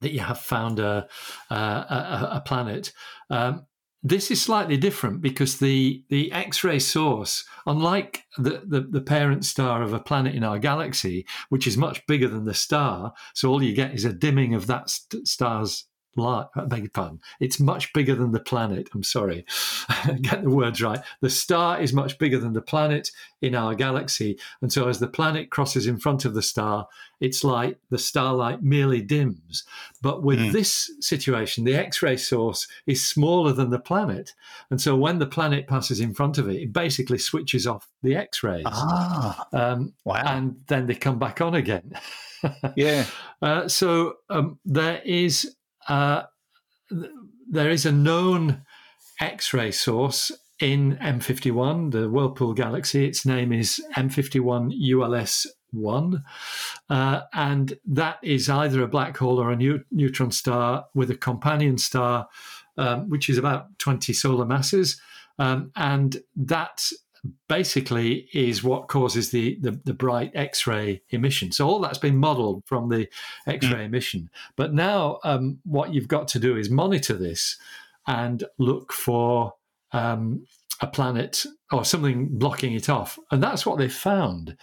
that 0.00 0.12
you 0.12 0.20
have 0.20 0.38
found 0.38 0.78
a 0.78 1.08
a, 1.50 1.54
a, 1.54 2.42
planet. 2.44 2.92
Um, 3.28 3.66
this 4.02 4.30
is 4.30 4.40
slightly 4.40 4.78
different 4.78 5.20
because 5.20 5.58
the 5.58 6.02
the 6.08 6.32
X-ray 6.32 6.78
source, 6.78 7.44
unlike 7.66 8.24
the, 8.38 8.62
the, 8.64 8.80
the 8.80 9.02
parent 9.02 9.44
star 9.44 9.82
of 9.82 9.92
a 9.92 10.00
planet 10.00 10.34
in 10.34 10.44
our 10.44 10.58
galaxy, 10.58 11.26
which 11.50 11.66
is 11.66 11.76
much 11.76 12.06
bigger 12.06 12.28
than 12.28 12.46
the 12.46 12.54
star, 12.54 13.12
so 13.34 13.50
all 13.50 13.62
you 13.62 13.74
get 13.74 13.92
is 13.92 14.06
a 14.06 14.12
dimming 14.12 14.54
of 14.54 14.66
that 14.68 14.88
st- 14.88 15.28
star's 15.28 15.86
light. 16.16 16.46
I 16.54 16.64
beg 16.64 16.80
your 16.80 16.90
pardon. 16.90 17.20
It's 17.40 17.60
much 17.60 17.92
bigger 17.92 18.14
than 18.14 18.32
the 18.32 18.40
planet. 18.40 18.88
I'm 18.94 19.02
sorry, 19.02 19.44
get 20.22 20.42
the 20.42 20.50
words 20.50 20.82
right. 20.82 21.00
The 21.20 21.30
star 21.30 21.80
is 21.80 21.92
much 21.92 22.18
bigger 22.18 22.38
than 22.38 22.52
the 22.52 22.62
planet 22.62 23.10
in 23.40 23.54
our 23.54 23.74
galaxy, 23.74 24.38
and 24.62 24.72
so 24.72 24.88
as 24.88 24.98
the 24.98 25.08
planet 25.08 25.50
crosses 25.50 25.86
in 25.86 25.98
front 25.98 26.24
of 26.24 26.34
the 26.34 26.42
star, 26.42 26.88
it's 27.20 27.44
like 27.44 27.78
the 27.90 27.98
starlight 27.98 28.62
merely 28.62 29.00
dims. 29.00 29.64
But 30.02 30.22
with 30.22 30.38
mm. 30.38 30.52
this 30.52 30.90
situation, 31.00 31.64
the 31.64 31.74
X-ray 31.74 32.16
source 32.16 32.66
is 32.86 33.06
smaller 33.06 33.52
than 33.52 33.70
the 33.70 33.78
planet, 33.78 34.34
and 34.70 34.80
so 34.80 34.96
when 34.96 35.18
the 35.18 35.26
planet 35.26 35.66
passes 35.66 36.00
in 36.00 36.14
front 36.14 36.38
of 36.38 36.48
it, 36.48 36.56
it 36.56 36.72
basically 36.72 37.18
switches 37.18 37.66
off 37.66 37.88
the 38.02 38.16
X-rays. 38.16 38.64
Ah, 38.66 39.46
um, 39.52 39.94
wow! 40.04 40.22
And 40.24 40.56
then 40.66 40.86
they 40.86 40.94
come 40.94 41.18
back 41.18 41.40
on 41.40 41.54
again. 41.54 41.92
yeah. 42.76 43.06
Uh, 43.42 43.68
so 43.68 44.14
um, 44.28 44.58
there 44.64 45.00
is 45.04 45.56
uh, 45.90 46.22
there 47.50 47.68
is 47.68 47.84
a 47.84 47.92
known 47.92 48.62
X 49.20 49.52
ray 49.52 49.72
source 49.72 50.30
in 50.60 50.96
M51, 50.98 51.90
the 51.90 52.08
Whirlpool 52.08 52.54
galaxy. 52.54 53.06
Its 53.06 53.26
name 53.26 53.52
is 53.52 53.82
M51 53.96 54.72
ULS 54.72 55.46
1. 55.72 56.24
Uh, 56.88 57.20
and 57.32 57.78
that 57.86 58.18
is 58.22 58.48
either 58.48 58.82
a 58.82 58.88
black 58.88 59.16
hole 59.16 59.38
or 59.38 59.50
a 59.50 59.56
new, 59.56 59.82
neutron 59.90 60.30
star 60.30 60.86
with 60.94 61.10
a 61.10 61.16
companion 61.16 61.76
star, 61.76 62.28
um, 62.76 63.08
which 63.08 63.28
is 63.28 63.36
about 63.36 63.78
20 63.78 64.12
solar 64.12 64.44
masses. 64.44 65.00
Um, 65.38 65.72
and 65.74 66.22
that 66.36 66.88
basically 67.48 68.28
is 68.32 68.62
what 68.62 68.88
causes 68.88 69.30
the, 69.30 69.58
the, 69.60 69.80
the, 69.84 69.94
bright 69.94 70.30
X-ray 70.34 71.02
emission. 71.10 71.52
So 71.52 71.68
all 71.68 71.80
that's 71.80 71.98
been 71.98 72.16
modelled 72.16 72.64
from 72.66 72.88
the 72.88 73.08
X-ray 73.46 73.80
mm. 73.80 73.84
emission. 73.84 74.30
But 74.56 74.72
now 74.72 75.18
um, 75.24 75.58
what 75.64 75.92
you've 75.92 76.08
got 76.08 76.28
to 76.28 76.38
do 76.38 76.56
is 76.56 76.70
monitor 76.70 77.14
this 77.14 77.56
and 78.06 78.44
look 78.58 78.92
for 78.92 79.54
um, 79.92 80.46
a 80.80 80.86
planet 80.86 81.44
or 81.72 81.84
something 81.84 82.28
blocking 82.30 82.72
it 82.72 82.88
off, 82.88 83.18
and 83.30 83.42
that's 83.42 83.66
what 83.66 83.78
they 83.78 83.88
found. 83.88 84.56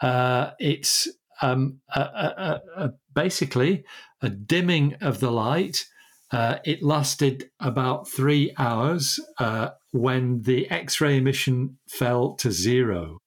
Uh, 0.00 0.50
it's 0.58 1.08
um, 1.42 1.80
a, 1.94 2.00
a, 2.00 2.60
a, 2.76 2.92
basically 3.14 3.84
a 4.22 4.28
dimming 4.28 4.94
of 5.00 5.20
the 5.20 5.30
light. 5.30 5.86
Uh, 6.30 6.58
it 6.64 6.82
lasted 6.82 7.50
about 7.60 8.08
three 8.08 8.52
hours. 8.58 9.20
Uh, 9.38 9.70
when 9.94 10.42
the 10.42 10.68
X 10.70 11.00
ray 11.00 11.16
emission 11.16 11.78
fell 11.86 12.34
to 12.34 12.50
zero. 12.50 13.22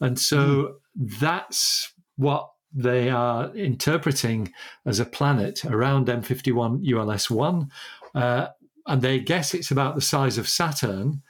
And 0.00 0.18
so 0.18 0.38
mm. 0.38 0.74
that's 1.20 1.92
what 2.16 2.50
they 2.72 3.10
are 3.10 3.54
interpreting 3.54 4.52
as 4.86 5.00
a 5.00 5.04
planet 5.04 5.66
around 5.66 6.06
M51 6.06 6.82
ULS 6.90 7.30
1. 7.30 7.70
Uh, 8.14 8.46
and 8.86 9.02
they 9.02 9.20
guess 9.20 9.52
it's 9.52 9.70
about 9.70 9.96
the 9.96 10.00
size 10.00 10.38
of 10.38 10.48
Saturn 10.48 11.20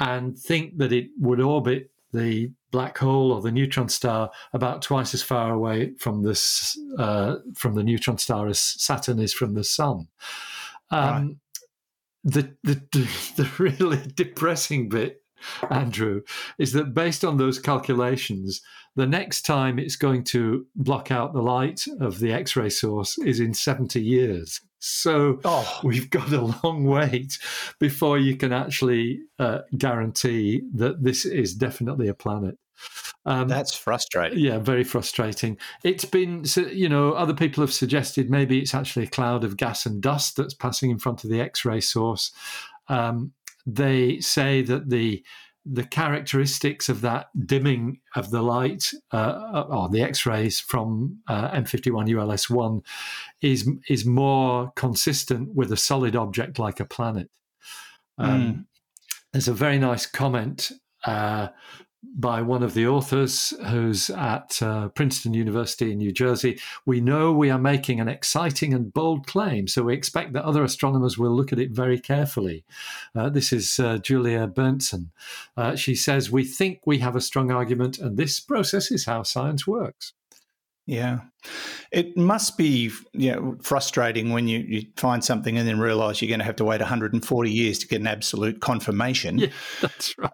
and 0.00 0.38
think 0.38 0.78
that 0.78 0.92
it 0.92 1.10
would 1.20 1.40
orbit 1.40 1.90
the 2.14 2.50
black 2.70 2.96
hole 2.96 3.30
or 3.30 3.42
the 3.42 3.52
neutron 3.52 3.90
star 3.90 4.30
about 4.54 4.80
twice 4.80 5.12
as 5.12 5.22
far 5.22 5.52
away 5.52 5.92
from 5.98 6.22
this 6.22 6.78
uh, 6.98 7.36
from 7.54 7.74
the 7.74 7.84
neutron 7.84 8.16
star 8.16 8.48
as 8.48 8.58
Saturn 8.58 9.18
is 9.18 9.34
from 9.34 9.52
the 9.52 9.64
sun. 9.64 10.08
Um, 10.90 11.26
right 11.28 11.36
the, 12.24 12.54
the, 12.62 12.74
the 13.36 13.50
really 13.58 14.00
depressing 14.14 14.88
bit, 14.88 15.22
Andrew, 15.70 16.22
is 16.58 16.72
that 16.72 16.94
based 16.94 17.24
on 17.24 17.36
those 17.36 17.58
calculations, 17.58 18.62
the 18.96 19.06
next 19.06 19.42
time 19.42 19.78
it's 19.78 19.96
going 19.96 20.24
to 20.24 20.66
block 20.74 21.10
out 21.10 21.32
the 21.32 21.42
light 21.42 21.84
of 22.00 22.18
the 22.18 22.32
X 22.32 22.56
ray 22.56 22.70
source 22.70 23.18
is 23.18 23.40
in 23.40 23.52
70 23.52 24.00
years. 24.00 24.60
So 24.78 25.40
oh. 25.44 25.80
we've 25.82 26.10
got 26.10 26.32
a 26.32 26.52
long 26.62 26.84
wait 26.84 27.38
before 27.80 28.18
you 28.18 28.36
can 28.36 28.52
actually 28.52 29.20
uh, 29.38 29.60
guarantee 29.76 30.62
that 30.74 31.02
this 31.02 31.24
is 31.24 31.54
definitely 31.54 32.08
a 32.08 32.14
planet. 32.14 32.58
Um, 33.26 33.48
That's 33.48 33.74
frustrating. 33.74 34.38
Yeah, 34.38 34.58
very 34.58 34.84
frustrating. 34.84 35.56
It's 35.82 36.04
been, 36.04 36.44
you 36.72 36.88
know, 36.88 37.12
other 37.12 37.34
people 37.34 37.62
have 37.62 37.72
suggested 37.72 38.30
maybe 38.30 38.58
it's 38.58 38.74
actually 38.74 39.06
a 39.06 39.10
cloud 39.10 39.44
of 39.44 39.56
gas 39.56 39.86
and 39.86 40.02
dust 40.02 40.36
that's 40.36 40.54
passing 40.54 40.90
in 40.90 40.98
front 40.98 41.24
of 41.24 41.30
the 41.30 41.40
X-ray 41.40 41.80
source. 41.80 42.32
Um, 42.88 43.32
they 43.66 44.20
say 44.20 44.62
that 44.62 44.90
the 44.90 45.24
the 45.66 45.84
characteristics 45.84 46.90
of 46.90 47.00
that 47.00 47.28
dimming 47.46 47.98
of 48.16 48.30
the 48.30 48.42
light 48.42 48.92
uh, 49.12 49.64
or 49.70 49.88
the 49.88 50.02
X-rays 50.02 50.60
from 50.60 51.20
uh, 51.26 51.50
M51 51.52 52.10
ULS1 52.10 52.84
is 53.40 53.70
is 53.88 54.04
more 54.04 54.70
consistent 54.76 55.54
with 55.54 55.72
a 55.72 55.76
solid 55.78 56.14
object 56.14 56.58
like 56.58 56.80
a 56.80 56.84
planet. 56.84 57.30
Um, 58.18 58.42
mm. 58.42 58.64
There's 59.32 59.48
a 59.48 59.54
very 59.54 59.78
nice 59.78 60.04
comment 60.04 60.70
uh, 61.04 61.48
by 62.16 62.42
one 62.42 62.62
of 62.62 62.74
the 62.74 62.86
authors 62.86 63.52
who's 63.68 64.10
at 64.10 64.62
uh, 64.62 64.88
Princeton 64.88 65.34
University 65.34 65.92
in 65.92 65.98
New 65.98 66.12
Jersey. 66.12 66.60
We 66.86 67.00
know 67.00 67.32
we 67.32 67.50
are 67.50 67.58
making 67.58 68.00
an 68.00 68.08
exciting 68.08 68.72
and 68.74 68.92
bold 68.92 69.26
claim, 69.26 69.68
so 69.68 69.84
we 69.84 69.94
expect 69.94 70.32
that 70.32 70.44
other 70.44 70.62
astronomers 70.62 71.18
will 71.18 71.34
look 71.34 71.52
at 71.52 71.58
it 71.58 71.70
very 71.70 71.98
carefully. 71.98 72.64
Uh, 73.14 73.30
this 73.30 73.52
is 73.52 73.78
uh, 73.78 73.98
Julia 73.98 74.46
Berndtsson. 74.46 75.08
Uh, 75.56 75.76
she 75.76 75.94
says, 75.94 76.30
We 76.30 76.44
think 76.44 76.80
we 76.86 76.98
have 76.98 77.16
a 77.16 77.20
strong 77.20 77.50
argument, 77.50 77.98
and 77.98 78.16
this 78.16 78.40
process 78.40 78.90
is 78.90 79.06
how 79.06 79.22
science 79.22 79.66
works. 79.66 80.12
Yeah. 80.86 81.20
It 81.92 82.16
must 82.16 82.56
be 82.58 82.90
you 83.12 83.32
know, 83.32 83.56
frustrating 83.62 84.32
when 84.32 84.48
you, 84.48 84.60
you 84.60 84.82
find 84.96 85.22
something 85.22 85.56
and 85.56 85.68
then 85.68 85.78
realize 85.78 86.20
you're 86.20 86.28
going 86.28 86.40
to 86.40 86.44
have 86.44 86.56
to 86.56 86.64
wait 86.64 86.80
140 86.80 87.50
years 87.50 87.78
to 87.80 87.86
get 87.86 88.00
an 88.00 88.06
absolute 88.06 88.60
confirmation. 88.60 89.38
Yeah, 89.38 89.48
that's 89.80 90.16
right. 90.18 90.30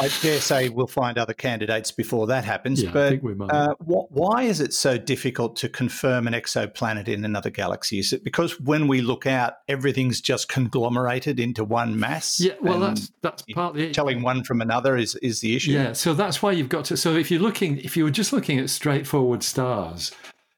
I 0.00 0.08
dare 0.22 0.40
say 0.40 0.68
we'll 0.68 0.86
find 0.86 1.18
other 1.18 1.34
candidates 1.34 1.92
before 1.92 2.26
that 2.28 2.44
happens. 2.44 2.82
Yeah, 2.82 2.90
but 2.90 3.20
uh, 3.50 3.74
wh- 3.74 4.10
why 4.10 4.42
is 4.44 4.60
it 4.60 4.72
so 4.72 4.98
difficult 4.98 5.56
to 5.56 5.68
confirm 5.68 6.26
an 6.26 6.32
exoplanet 6.32 7.06
in 7.06 7.24
another 7.24 7.50
galaxy? 7.50 7.98
Is 7.98 8.12
it 8.12 8.24
because 8.24 8.58
when 8.60 8.88
we 8.88 9.02
look 9.02 9.26
out, 9.26 9.54
everything's 9.68 10.20
just 10.20 10.48
conglomerated 10.48 11.38
into 11.38 11.64
one 11.64 12.00
mass? 12.00 12.40
Yeah, 12.40 12.54
well, 12.60 12.80
that's 12.80 13.12
that's 13.22 13.42
partly 13.54 13.92
telling 13.92 14.22
one 14.22 14.42
from 14.42 14.60
another 14.60 14.96
is 14.96 15.14
is 15.16 15.40
the 15.40 15.54
issue. 15.54 15.72
Yeah, 15.72 15.92
so 15.92 16.14
that's 16.14 16.42
why 16.42 16.52
you've 16.52 16.70
got 16.70 16.86
to. 16.86 16.96
So 16.96 17.14
if 17.14 17.30
you're 17.30 17.40
looking, 17.40 17.78
if 17.78 17.96
you 17.96 18.04
were 18.04 18.10
just 18.10 18.32
looking 18.32 18.58
at 18.58 18.70
straightforward 18.70 19.42
stars 19.42 19.85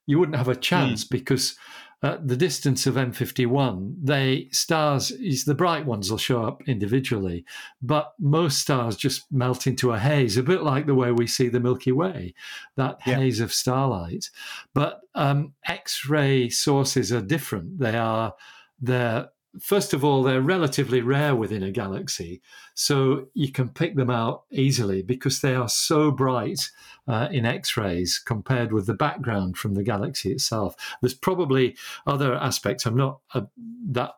you 0.05 0.19
wouldn't 0.19 0.37
have 0.37 0.47
a 0.47 0.55
chance 0.55 1.05
mm. 1.05 1.09
because 1.09 1.55
at 2.01 2.27
the 2.27 2.37
distance 2.37 2.87
of 2.87 2.95
M51, 2.95 3.95
they 4.01 4.47
stars 4.51 5.11
is 5.11 5.43
the 5.43 5.53
bright 5.53 5.85
ones 5.85 6.09
will 6.09 6.17
show 6.17 6.45
up 6.45 6.61
individually, 6.65 7.43
but 7.81 8.13
most 8.19 8.59
stars 8.59 8.95
just 8.95 9.29
melt 9.31 9.67
into 9.67 9.91
a 9.91 9.99
haze, 9.99 10.37
a 10.37 10.43
bit 10.43 10.63
like 10.63 10.85
the 10.85 10.95
way 10.95 11.11
we 11.11 11.27
see 11.27 11.49
the 11.49 11.59
Milky 11.59 11.91
Way, 11.91 12.33
that 12.77 12.99
yeah. 13.05 13.15
haze 13.15 13.41
of 13.41 13.53
starlight. 13.53 14.29
But 14.73 15.01
um, 15.13 15.53
X-ray 15.67 16.49
sources 16.49 17.11
are 17.11 17.21
different. 17.21 17.79
They 17.79 17.97
are 17.97 18.33
they're 18.81 19.29
first 19.59 19.93
of 19.93 20.03
all, 20.03 20.23
they're 20.23 20.41
relatively 20.41 21.01
rare 21.01 21.35
within 21.35 21.63
a 21.63 21.71
galaxy. 21.71 22.41
So 22.73 23.27
you 23.33 23.51
can 23.51 23.69
pick 23.69 23.95
them 23.95 24.09
out 24.09 24.43
easily 24.51 25.01
because 25.01 25.41
they 25.41 25.55
are 25.55 25.69
so 25.69 26.11
bright 26.11 26.69
uh, 27.07 27.29
in 27.31 27.45
X 27.45 27.75
rays 27.75 28.19
compared 28.19 28.71
with 28.71 28.85
the 28.85 28.93
background 28.93 29.57
from 29.57 29.73
the 29.73 29.83
galaxy 29.83 30.31
itself. 30.31 30.75
There's 31.01 31.13
probably 31.13 31.75
other 32.05 32.35
aspects. 32.35 32.85
I'm 32.85 32.97
not 32.97 33.19
uh, 33.33 33.41
that, 33.87 34.11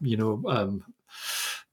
you 0.00 0.16
know, 0.16 0.42
um, 0.46 0.84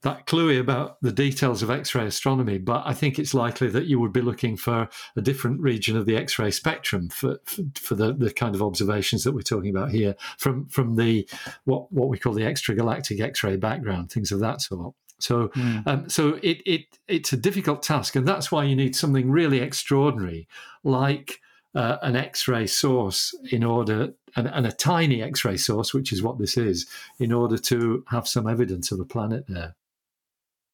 that 0.06 0.28
cluey 0.28 0.60
about 0.60 1.02
the 1.02 1.12
details 1.12 1.64
of 1.64 1.72
X-ray 1.72 2.06
astronomy, 2.06 2.60
but 2.60 2.84
I 2.86 2.94
think 2.94 3.18
it's 3.18 3.34
likely 3.34 3.70
that 3.70 3.88
you 3.88 4.00
would 4.00 4.14
be 4.14 4.22
looking 4.22 4.56
for 4.56 4.88
a 5.16 5.22
different 5.22 5.60
region 5.62 5.98
of 5.98 6.06
the 6.06 6.16
X-ray 6.16 6.52
spectrum 6.52 7.10
for 7.10 7.40
for, 7.44 7.64
for 7.74 7.96
the, 7.96 8.14
the 8.14 8.32
kind 8.32 8.54
of 8.54 8.62
observations 8.62 9.24
that 9.24 9.34
we're 9.34 9.42
talking 9.42 9.76
about 9.76 9.90
here 9.90 10.16
from 10.38 10.68
from 10.68 10.96
the 10.96 11.28
what 11.64 11.92
what 11.92 12.08
we 12.08 12.20
call 12.20 12.34
the 12.34 12.44
extragalactic 12.44 13.20
X-ray 13.20 13.58
background, 13.58 14.12
things 14.12 14.32
of 14.32 14.40
that 14.42 14.62
sort. 14.62 14.94
So, 15.18 15.48
mm. 15.50 15.88
um, 15.88 16.08
so 16.08 16.40
it 16.44 16.62
it 16.68 16.82
it's 17.08 17.34
a 17.34 17.38
difficult 17.38 17.82
task, 17.82 18.16
and 18.16 18.28
that's 18.28 18.52
why 18.52 18.64
you 18.64 18.76
need 18.76 18.96
something 18.96 19.32
really 19.32 19.60
extraordinary, 19.60 20.48
like 20.84 21.40
uh, 21.74 21.98
an 22.04 22.16
X-ray 22.16 22.68
source, 22.68 23.34
in 23.52 23.64
order 23.64 24.14
and, 24.36 24.48
and, 24.48 24.68
a 24.68 24.72
tiny 24.72 25.24
X-ray 25.24 25.58
source, 25.58 25.94
which 25.96 26.14
is 26.14 26.22
what 26.22 26.38
this 26.38 26.58
is, 26.58 26.86
in 27.18 27.32
order 27.32 27.58
to 27.58 28.04
have 28.10 28.28
some 28.28 28.48
evidence 28.48 28.92
of 28.92 29.00
a 29.00 29.06
planet 29.06 29.46
there. 29.48 29.76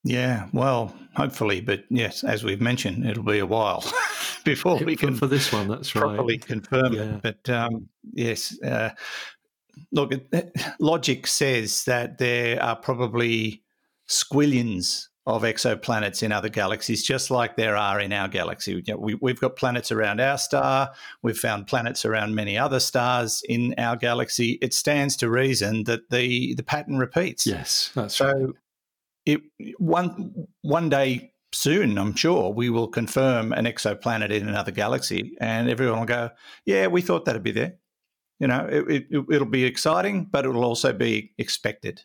Yeah, 0.03 0.47
well, 0.51 0.95
hopefully, 1.15 1.61
but 1.61 1.83
yes, 1.89 2.23
as 2.23 2.43
we've 2.43 2.61
mentioned, 2.61 3.05
it'll 3.05 3.23
be 3.23 3.39
a 3.39 3.45
while 3.45 3.83
before 4.43 4.77
we 4.77 4.95
can 4.95 5.15
for 5.15 5.27
this 5.27 5.51
one. 5.51 5.67
That's 5.67 5.91
properly 5.91 6.35
right. 6.35 6.45
confirm 6.45 6.93
yeah. 6.93 7.01
it. 7.01 7.21
But 7.21 7.49
um, 7.49 7.87
yes, 8.13 8.59
uh, 8.63 8.89
look, 9.91 10.13
logic 10.79 11.27
says 11.27 11.85
that 11.85 12.17
there 12.17 12.61
are 12.61 12.75
probably 12.75 13.63
squillions 14.09 15.07
of 15.27 15.43
exoplanets 15.43 16.23
in 16.23 16.31
other 16.31 16.49
galaxies, 16.49 17.03
just 17.03 17.29
like 17.29 17.55
there 17.55 17.75
are 17.77 17.99
in 17.99 18.11
our 18.11 18.27
galaxy. 18.27 18.83
We, 18.97 19.15
we've 19.21 19.39
got 19.39 19.55
planets 19.55 19.91
around 19.91 20.19
our 20.19 20.39
star. 20.39 20.91
We've 21.21 21.37
found 21.37 21.67
planets 21.67 22.05
around 22.05 22.33
many 22.33 22.57
other 22.57 22.79
stars 22.79 23.43
in 23.47 23.75
our 23.77 23.95
galaxy. 23.95 24.57
It 24.63 24.73
stands 24.73 25.15
to 25.17 25.29
reason 25.29 25.83
that 25.83 26.09
the 26.09 26.55
the 26.55 26.63
pattern 26.63 26.97
repeats. 26.97 27.45
Yes, 27.45 27.91
that's 27.93 28.15
so. 28.15 28.31
right. 28.31 28.55
It 29.25 29.41
one 29.77 30.47
one 30.61 30.89
day 30.89 31.33
soon, 31.53 31.97
I'm 31.97 32.15
sure, 32.15 32.51
we 32.51 32.69
will 32.69 32.87
confirm 32.87 33.51
an 33.53 33.65
exoplanet 33.65 34.31
in 34.31 34.47
another 34.47 34.71
galaxy, 34.71 35.35
and 35.39 35.69
everyone 35.69 35.99
will 35.99 36.05
go, 36.05 36.29
"Yeah, 36.65 36.87
we 36.87 37.01
thought 37.01 37.25
that'd 37.25 37.43
be 37.43 37.51
there." 37.51 37.75
You 38.39 38.47
know, 38.47 38.67
it, 38.67 39.05
it, 39.11 39.25
it'll 39.31 39.45
be 39.45 39.65
exciting, 39.65 40.25
but 40.31 40.45
it'll 40.45 40.65
also 40.65 40.93
be 40.93 41.33
expected. 41.37 42.03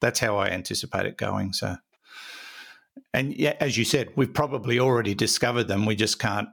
That's 0.00 0.18
how 0.18 0.36
I 0.36 0.48
anticipate 0.48 1.06
it 1.06 1.16
going. 1.16 1.52
So, 1.52 1.76
and 3.14 3.32
yeah, 3.36 3.54
as 3.60 3.78
you 3.78 3.84
said, 3.84 4.08
we've 4.16 4.34
probably 4.34 4.80
already 4.80 5.14
discovered 5.14 5.68
them. 5.68 5.86
We 5.86 5.94
just 5.94 6.18
can't 6.18 6.48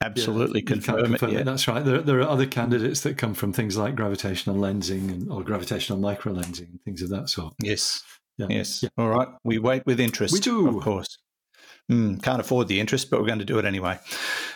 absolutely 0.00 0.60
Yeah, 0.60 0.66
confirm, 0.66 1.04
confirm 1.04 1.30
it 1.30 1.34
yet. 1.34 1.44
That's 1.44 1.68
right. 1.68 1.84
There, 1.84 2.00
there 2.00 2.20
are 2.20 2.28
other 2.28 2.46
candidates 2.46 3.02
that 3.02 3.18
come 3.18 3.34
from 3.34 3.52
things 3.52 3.76
like 3.76 3.96
gravitational 3.96 4.56
lensing 4.56 5.10
and, 5.10 5.30
or 5.30 5.42
gravitational 5.42 5.98
microlensing 5.98 6.70
and 6.70 6.82
things 6.82 7.02
of 7.02 7.10
that 7.10 7.28
sort. 7.28 7.54
Yes. 7.62 8.02
Yeah. 8.40 8.56
Yes. 8.56 8.82
Yeah. 8.82 8.88
All 8.96 9.08
right. 9.08 9.28
We 9.44 9.58
wait 9.58 9.84
with 9.86 10.00
interest. 10.00 10.32
We 10.32 10.40
do. 10.40 10.78
Of 10.78 10.82
course. 10.82 11.18
Mm, 11.90 12.22
can't 12.22 12.40
afford 12.40 12.68
the 12.68 12.80
interest, 12.80 13.10
but 13.10 13.20
we're 13.20 13.26
going 13.26 13.40
to 13.40 13.44
do 13.44 13.58
it 13.58 13.64
anyway. 13.64 13.98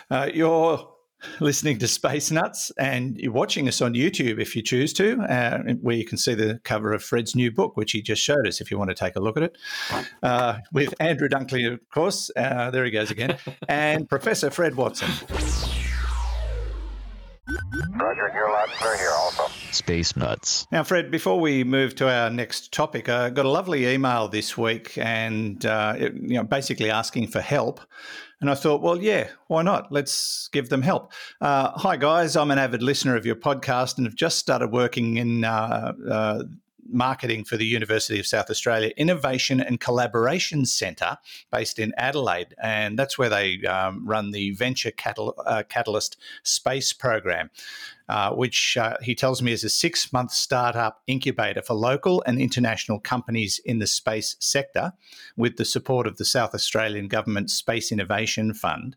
Uh, 0.09 0.29
you're 0.33 0.91
listening 1.39 1.77
to 1.79 1.87
Space 1.87 2.31
Nuts 2.31 2.71
and 2.77 3.17
you're 3.17 3.31
watching 3.31 3.67
us 3.67 3.81
on 3.81 3.93
YouTube 3.93 4.39
if 4.39 4.55
you 4.55 4.61
choose 4.61 4.93
to, 4.93 5.19
uh, 5.23 5.73
where 5.81 5.95
you 5.95 6.05
can 6.05 6.17
see 6.17 6.33
the 6.33 6.59
cover 6.63 6.93
of 6.93 7.03
Fred's 7.03 7.35
new 7.35 7.51
book, 7.51 7.75
which 7.75 7.91
he 7.91 8.01
just 8.01 8.21
showed 8.23 8.47
us 8.47 8.61
if 8.61 8.71
you 8.71 8.77
want 8.77 8.89
to 8.89 8.95
take 8.95 9.15
a 9.15 9.19
look 9.19 9.37
at 9.37 9.43
it. 9.43 9.57
Uh, 10.23 10.59
with 10.71 10.93
Andrew 10.99 11.27
Dunkley, 11.27 11.71
of 11.71 11.79
course. 11.89 12.31
Uh, 12.35 12.71
there 12.71 12.85
he 12.85 12.91
goes 12.91 13.11
again. 13.11 13.37
and 13.67 14.07
Professor 14.07 14.49
Fred 14.49 14.75
Watson. 14.75 15.09
Roger, 17.95 18.31
your 18.33 18.51
last 18.51 18.71
clear 18.79 18.97
here 18.97 19.11
also. 19.11 19.24
Space 19.75 20.15
Nuts. 20.15 20.65
Now, 20.71 20.83
Fred, 20.83 21.11
before 21.11 21.39
we 21.39 21.63
move 21.63 21.95
to 21.95 22.09
our 22.09 22.29
next 22.29 22.71
topic, 22.71 23.09
I 23.09 23.29
got 23.29 23.45
a 23.45 23.49
lovely 23.49 23.85
email 23.87 24.27
this 24.27 24.57
week 24.57 24.97
and, 24.97 25.63
uh, 25.65 25.93
it, 25.97 26.13
you 26.15 26.37
know, 26.37 26.43
basically 26.43 26.89
asking 26.89 27.27
for 27.27 27.41
help. 27.41 27.81
And 28.41 28.49
I 28.49 28.55
thought, 28.55 28.81
well, 28.81 29.01
yeah, 29.01 29.29
why 29.47 29.61
not? 29.61 29.91
Let's 29.91 30.49
give 30.51 30.69
them 30.69 30.81
help. 30.81 31.11
Uh, 31.39 31.71
hi, 31.71 31.97
guys. 31.97 32.35
I'm 32.35 32.51
an 32.51 32.59
avid 32.59 32.83
listener 32.83 33.15
of 33.15 33.25
your 33.25 33.35
podcast 33.35 33.97
and 33.97 34.05
have 34.05 34.15
just 34.15 34.39
started 34.39 34.71
working 34.71 35.17
in 35.17 35.43
uh, 35.43 35.93
uh, 36.09 36.43
marketing 36.87 37.43
for 37.43 37.57
the 37.57 37.65
University 37.65 38.19
of 38.19 38.27
South 38.27 38.49
Australia 38.49 38.91
Innovation 38.97 39.59
and 39.59 39.79
Collaboration 39.79 40.65
Centre 40.65 41.17
based 41.51 41.79
in 41.79 41.93
Adelaide. 41.97 42.55
And 42.61 42.97
that's 42.97 43.17
where 43.17 43.29
they 43.29 43.63
um, 43.65 44.05
run 44.07 44.31
the 44.31 44.51
Venture 44.51 44.91
Catal- 44.91 45.35
uh, 45.45 45.63
Catalyst 45.67 46.17
Space 46.43 46.93
Program. 46.93 47.49
Uh, 48.07 48.29
which 48.29 48.77
uh, 48.77 48.95
he 49.01 49.15
tells 49.15 49.41
me 49.41 49.51
is 49.51 49.63
a 49.63 49.69
six 49.69 50.13
month 50.13 50.29
startup 50.29 51.01
incubator 51.07 51.63
for 51.63 51.73
local 51.73 52.21
and 52.27 52.39
international 52.39 52.99
companies 52.99 53.59
in 53.65 53.79
the 53.79 53.87
space 53.87 54.35
sector 54.39 54.93
with 55.35 55.57
the 55.57 55.65
support 55.65 56.05
of 56.05 56.17
the 56.17 56.25
South 56.25 56.53
Australian 56.53 57.07
Government 57.07 57.49
Space 57.49 57.91
Innovation 57.91 58.53
Fund. 58.53 58.95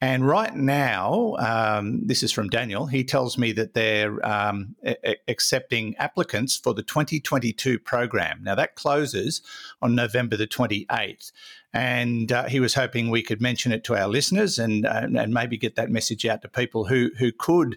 And 0.00 0.24
right 0.24 0.54
now, 0.54 1.34
um, 1.40 2.06
this 2.06 2.22
is 2.22 2.30
from 2.30 2.48
Daniel. 2.48 2.86
He 2.86 3.02
tells 3.02 3.36
me 3.36 3.50
that 3.52 3.74
they're 3.74 4.24
um, 4.24 4.76
a- 4.84 5.16
accepting 5.26 5.96
applicants 5.96 6.56
for 6.56 6.72
the 6.72 6.84
2022 6.84 7.80
program. 7.80 8.38
Now, 8.44 8.54
that 8.54 8.76
closes 8.76 9.42
on 9.82 9.96
November 9.96 10.36
the 10.36 10.46
28th. 10.46 11.32
And 11.74 12.30
uh, 12.30 12.44
he 12.44 12.60
was 12.60 12.74
hoping 12.74 13.10
we 13.10 13.22
could 13.22 13.40
mention 13.40 13.72
it 13.72 13.82
to 13.84 13.96
our 13.96 14.06
listeners 14.06 14.58
and, 14.58 14.86
uh, 14.86 15.08
and 15.16 15.34
maybe 15.34 15.58
get 15.58 15.74
that 15.74 15.90
message 15.90 16.24
out 16.24 16.42
to 16.42 16.48
people 16.48 16.84
who, 16.84 17.10
who 17.18 17.32
could 17.32 17.76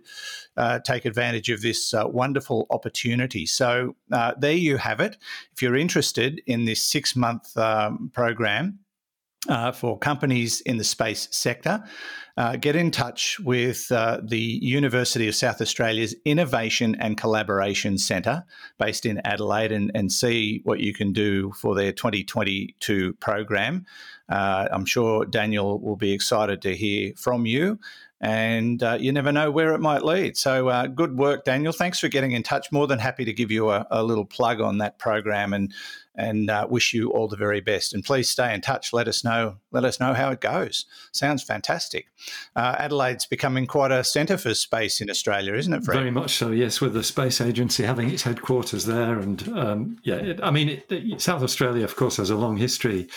uh, 0.58 0.80
take 0.80 1.06
advantage 1.06 1.50
of 1.50 1.62
this 1.62 1.94
uh, 1.94 2.04
wonderful 2.08 2.68
opportunity. 2.70 3.48
So, 3.48 3.96
uh, 4.12 4.34
there 4.38 4.54
you 4.54 4.78
have 4.78 5.00
it. 5.00 5.18
If 5.54 5.62
you're 5.62 5.76
interested 5.76 6.42
in 6.46 6.66
this 6.66 6.84
six 6.84 7.16
month 7.16 7.58
um, 7.58 8.12
program, 8.14 8.80
uh, 9.50 9.72
for 9.72 9.98
companies 9.98 10.62
in 10.62 10.78
the 10.78 10.84
space 10.84 11.28
sector, 11.32 11.84
uh, 12.38 12.56
get 12.56 12.76
in 12.76 12.92
touch 12.92 13.40
with 13.40 13.92
uh, 13.92 14.20
the 14.24 14.40
University 14.40 15.28
of 15.28 15.36
South 15.36 15.62
Australia's 15.62 16.16
Innovation 16.26 16.96
and 17.00 17.18
Collaboration 17.18 17.98
Centre 17.98 18.44
based 18.78 19.06
in 19.06 19.22
Adelaide 19.26 19.72
and, 19.72 19.92
and 19.94 20.12
see 20.12 20.62
what 20.64 20.80
you 20.80 20.94
can 20.94 21.14
do 21.14 21.52
for 21.54 21.76
their 21.76 21.92
2022 21.92 23.14
program. 23.14 23.86
Uh, 24.30 24.68
I'm 24.72 24.86
sure 24.86 25.26
Daniel 25.26 25.80
will 25.80 25.98
be 25.98 26.14
excited 26.14 26.62
to 26.62 26.76
hear 26.76 27.14
from 27.18 27.46
you. 27.46 27.80
And 28.24 28.84
uh, 28.84 28.98
you 29.00 29.12
never 29.12 29.32
know 29.32 29.50
where 29.50 29.74
it 29.74 29.80
might 29.80 30.06
lead. 30.06 30.38
So, 30.38 30.68
uh, 30.70 30.86
good 30.86 31.18
work, 31.18 31.44
Daniel. 31.44 31.74
Thanks 31.74 32.00
for 32.00 32.08
getting 32.08 32.34
in 32.34 32.44
touch. 32.44 32.72
More 32.72 32.86
than 32.86 33.00
happy 33.00 33.26
to 33.26 33.34
give 33.34 33.50
you 33.50 33.72
a, 33.72 33.88
a 33.90 34.04
little 34.04 34.26
plug 34.26 34.62
on 34.62 34.78
that 34.78 35.00
program 35.00 35.54
and 35.54 35.74
and 36.16 36.50
uh, 36.50 36.68
wish 36.70 36.94
you 36.94 37.10
all 37.10 37.28
the 37.28 37.38
very 37.38 37.62
best. 37.62 37.94
And 37.94 38.04
please 38.04 38.30
stay 38.30 38.54
in 38.54 38.62
touch. 38.62 38.94
Let 38.94 39.08
us 39.08 39.24
know. 39.24 39.58
Let 39.72 39.86
us 39.86 40.00
know 40.00 40.14
how 40.14 40.30
it 40.30 40.42
goes. 40.42 40.86
Sounds 41.12 41.42
fantastic. 41.42 42.08
Uh, 42.56 42.76
Adelaide's 42.80 43.26
becoming 43.26 43.66
quite 43.68 43.92
a 43.92 44.04
centre 44.04 44.38
for 44.38 44.54
space 44.54 45.02
in 45.02 45.10
Australia, 45.10 45.54
isn't 45.54 45.74
it, 45.74 45.84
Fred? 45.84 45.98
Very 45.98 46.12
much 46.12 46.36
so, 46.36 46.52
yes, 46.52 46.82
with 46.82 46.94
the 46.94 47.04
space 47.04 47.42
agency 47.42 47.84
having 47.84 48.10
its 48.10 48.24
headquarters 48.24 48.86
there. 48.86 49.20
And 49.20 49.48
um, 49.50 50.00
yeah, 50.04 50.16
it, 50.16 50.40
I 50.44 50.52
mean, 50.52 50.70
it, 50.70 50.86
it- 50.92 51.22
South 51.22 51.44
Australia, 51.44 51.84
of 51.84 51.96
course, 51.96 52.18
has 52.18 52.30
a 52.30 52.36
long 52.36 52.58
history 52.58 53.08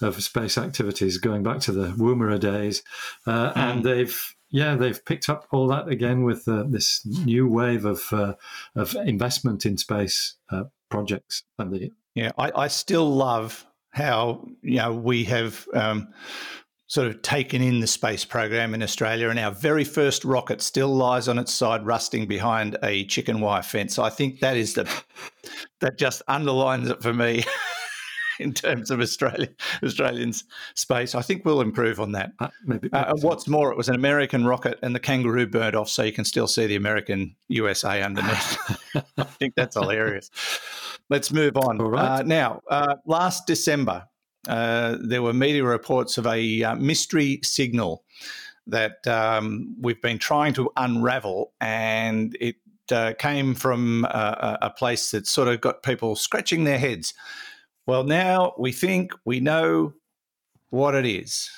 of 0.00 0.22
space 0.22 0.56
activities 0.58 1.18
going 1.18 1.42
back 1.42 1.60
to 1.60 1.72
the 1.72 1.88
Woomera 1.88 2.38
days. 2.38 2.82
Uh, 3.26 3.52
And 3.54 3.84
they've, 3.84 4.34
yeah, 4.50 4.76
they've 4.76 5.04
picked 5.04 5.28
up 5.28 5.46
all 5.50 5.66
that 5.68 5.88
again 5.88 6.22
with 6.24 6.46
uh, 6.48 6.64
this 6.68 7.04
new 7.06 7.48
wave 7.48 7.84
of, 7.84 8.12
uh, 8.12 8.34
of 8.74 8.94
investment 9.04 9.64
in 9.66 9.76
space 9.78 10.36
uh, 10.50 10.64
projects. 10.90 11.42
And 11.58 11.72
the, 11.72 11.90
Yeah, 12.14 12.32
I, 12.38 12.52
I 12.54 12.68
still 12.68 13.08
love 13.14 13.66
how 13.90 14.46
you 14.62 14.78
know 14.78 14.92
we 14.92 15.22
have 15.24 15.68
um, 15.72 16.08
sort 16.86 17.06
of 17.08 17.22
taken 17.22 17.62
in 17.62 17.80
the 17.80 17.86
space 17.86 18.24
program 18.24 18.74
in 18.74 18.82
Australia, 18.82 19.30
and 19.30 19.38
our 19.38 19.50
very 19.50 19.84
first 19.84 20.24
rocket 20.24 20.60
still 20.60 20.94
lies 20.94 21.28
on 21.28 21.38
its 21.38 21.52
side, 21.52 21.84
rusting 21.86 22.26
behind 22.26 22.76
a 22.82 23.04
chicken 23.06 23.40
wire 23.40 23.62
fence. 23.62 23.98
I 23.98 24.10
think 24.10 24.40
that 24.40 24.56
is 24.56 24.74
the 24.74 24.84
that 25.80 25.98
just 25.98 26.22
underlines 26.28 26.88
it 26.90 27.02
for 27.02 27.12
me. 27.14 27.44
In 28.40 28.52
terms 28.52 28.90
of 28.90 29.00
Australia, 29.00 29.46
Australians 29.84 30.42
space, 30.74 31.14
I 31.14 31.22
think 31.22 31.44
we'll 31.44 31.60
improve 31.60 32.00
on 32.00 32.10
that. 32.12 32.32
uh, 32.40 32.48
maybe, 32.64 32.92
Uh, 32.92 33.14
what's 33.20 33.46
more, 33.46 33.70
it 33.70 33.76
was 33.76 33.88
an 33.88 33.94
American 33.94 34.44
rocket, 34.44 34.76
and 34.82 34.92
the 34.92 34.98
kangaroo 34.98 35.46
burned 35.46 35.76
off, 35.76 35.88
so 35.88 36.02
you 36.02 36.10
can 36.10 36.24
still 36.24 36.48
see 36.48 36.66
the 36.66 36.74
American 36.74 37.36
USA 37.46 38.02
underneath. 38.02 38.58
I 39.16 39.22
think 39.22 39.54
that's 39.54 39.76
hilarious. 39.76 40.30
Let's 41.10 41.30
move 41.30 41.56
on. 41.56 41.80
All 41.80 41.90
right. 41.90 42.20
Uh, 42.20 42.22
now, 42.24 42.60
uh, 42.68 42.96
last 43.06 43.46
December, 43.46 44.08
uh, 44.48 44.96
there 45.00 45.22
were 45.22 45.32
media 45.32 45.64
reports 45.64 46.18
of 46.18 46.26
a 46.26 46.62
uh, 46.62 46.74
mystery 46.76 47.40
signal 47.42 48.04
that 48.66 49.06
um, 49.06 49.76
we've 49.80 50.00
been 50.00 50.18
trying 50.18 50.54
to 50.54 50.70
unravel, 50.76 51.52
and 51.60 52.36
it 52.40 52.56
uh, 52.90 53.12
came 53.18 53.54
from 53.54 54.04
uh, 54.06 54.56
a 54.60 54.66
a 54.66 54.70
place 54.70 55.10
that 55.10 55.26
sort 55.26 55.48
of 55.48 55.60
got 55.60 55.82
people 55.82 56.16
scratching 56.16 56.64
their 56.64 56.78
heads. 56.78 57.14
Well, 57.86 58.04
now 58.04 58.54
we 58.58 58.72
think 58.72 59.12
we 59.24 59.40
know 59.40 59.94
what 60.70 60.94
it 60.94 61.06
is. 61.06 61.50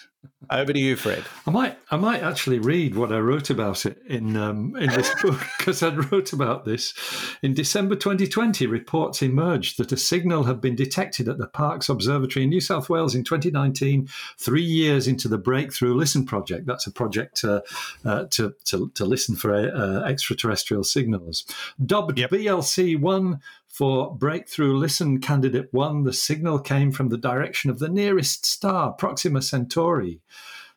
Over 0.50 0.72
to 0.72 0.78
you, 0.78 0.96
Fred. 0.96 1.24
I 1.46 1.50
might, 1.50 1.78
I 1.90 1.96
might 1.96 2.22
actually 2.22 2.58
read 2.58 2.94
what 2.94 3.12
I 3.12 3.18
wrote 3.18 3.50
about 3.50 3.86
it 3.86 3.98
in 4.06 4.36
um, 4.36 4.76
in 4.76 4.90
this 4.90 5.10
book 5.22 5.40
because 5.58 5.82
I 5.82 5.94
wrote 5.94 6.32
about 6.32 6.64
this 6.64 6.94
in 7.42 7.54
December 7.54 7.96
2020. 7.96 8.66
Reports 8.66 9.22
emerged 9.22 9.78
that 9.78 9.92
a 9.92 9.96
signal 9.96 10.44
had 10.44 10.60
been 10.60 10.76
detected 10.76 11.28
at 11.28 11.38
the 11.38 11.48
Parkes 11.48 11.88
Observatory 11.88 12.44
in 12.44 12.50
New 12.50 12.60
South 12.60 12.88
Wales 12.88 13.14
in 13.14 13.24
2019, 13.24 14.08
three 14.38 14.62
years 14.62 15.08
into 15.08 15.28
the 15.28 15.38
Breakthrough 15.38 15.94
Listen 15.94 16.24
project. 16.24 16.66
That's 16.66 16.86
a 16.86 16.92
project 16.92 17.44
uh, 17.44 17.62
uh, 18.04 18.24
to, 18.30 18.54
to 18.66 18.90
to 18.94 19.04
listen 19.04 19.36
for 19.36 19.54
uh, 19.54 20.04
extraterrestrial 20.04 20.84
signals. 20.84 21.44
Dubbed 21.84 22.18
BLC 22.18 22.98
one 22.98 23.40
for 23.76 24.16
Breakthrough 24.16 24.74
Listen 24.74 25.20
Candidate 25.20 25.68
1, 25.70 26.04
the 26.04 26.12
signal 26.14 26.58
came 26.58 26.92
from 26.92 27.10
the 27.10 27.18
direction 27.18 27.68
of 27.68 27.78
the 27.78 27.90
nearest 27.90 28.46
star, 28.46 28.92
Proxima 28.92 29.42
Centauri. 29.42 30.22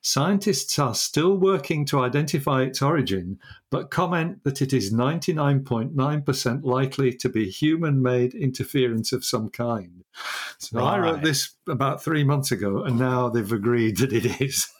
Scientists 0.01 0.79
are 0.79 0.95
still 0.95 1.35
working 1.35 1.85
to 1.85 1.99
identify 1.99 2.61
its 2.61 2.81
origin, 2.81 3.37
but 3.69 3.91
comment 3.91 4.43
that 4.43 4.61
it 4.61 4.71
is 4.71 4.93
99.9% 4.93 6.63
likely 6.63 7.13
to 7.13 7.27
be 7.27 7.49
human 7.49 8.01
made 8.01 8.33
interference 8.33 9.11
of 9.11 9.25
some 9.25 9.49
kind. 9.49 10.03
So 10.57 10.79
I 10.79 10.97
wrote 10.99 11.21
this 11.21 11.51
about 11.67 12.01
three 12.03 12.23
months 12.23 12.51
ago, 12.51 12.83
and 12.83 12.97
now 12.97 13.29
they've 13.29 13.51
agreed 13.51 13.97
that 13.97 14.13
it 14.13 14.41
is. 14.41 14.71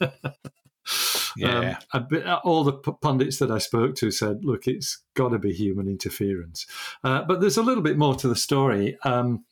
Yeah. 1.36 1.78
Um, 1.92 2.06
bit, 2.08 2.26
all 2.26 2.64
the 2.64 2.72
pundits 2.72 3.38
that 3.38 3.50
I 3.52 3.58
spoke 3.58 3.94
to 3.96 4.10
said, 4.10 4.44
look, 4.44 4.66
it's 4.66 4.98
got 5.14 5.28
to 5.28 5.38
be 5.38 5.52
human 5.52 5.86
interference. 5.86 6.66
Uh, 7.04 7.22
but 7.22 7.40
there's 7.40 7.56
a 7.56 7.62
little 7.62 7.84
bit 7.84 7.96
more 7.96 8.16
to 8.16 8.26
the 8.26 8.34
story. 8.34 8.98
Um, 9.04 9.44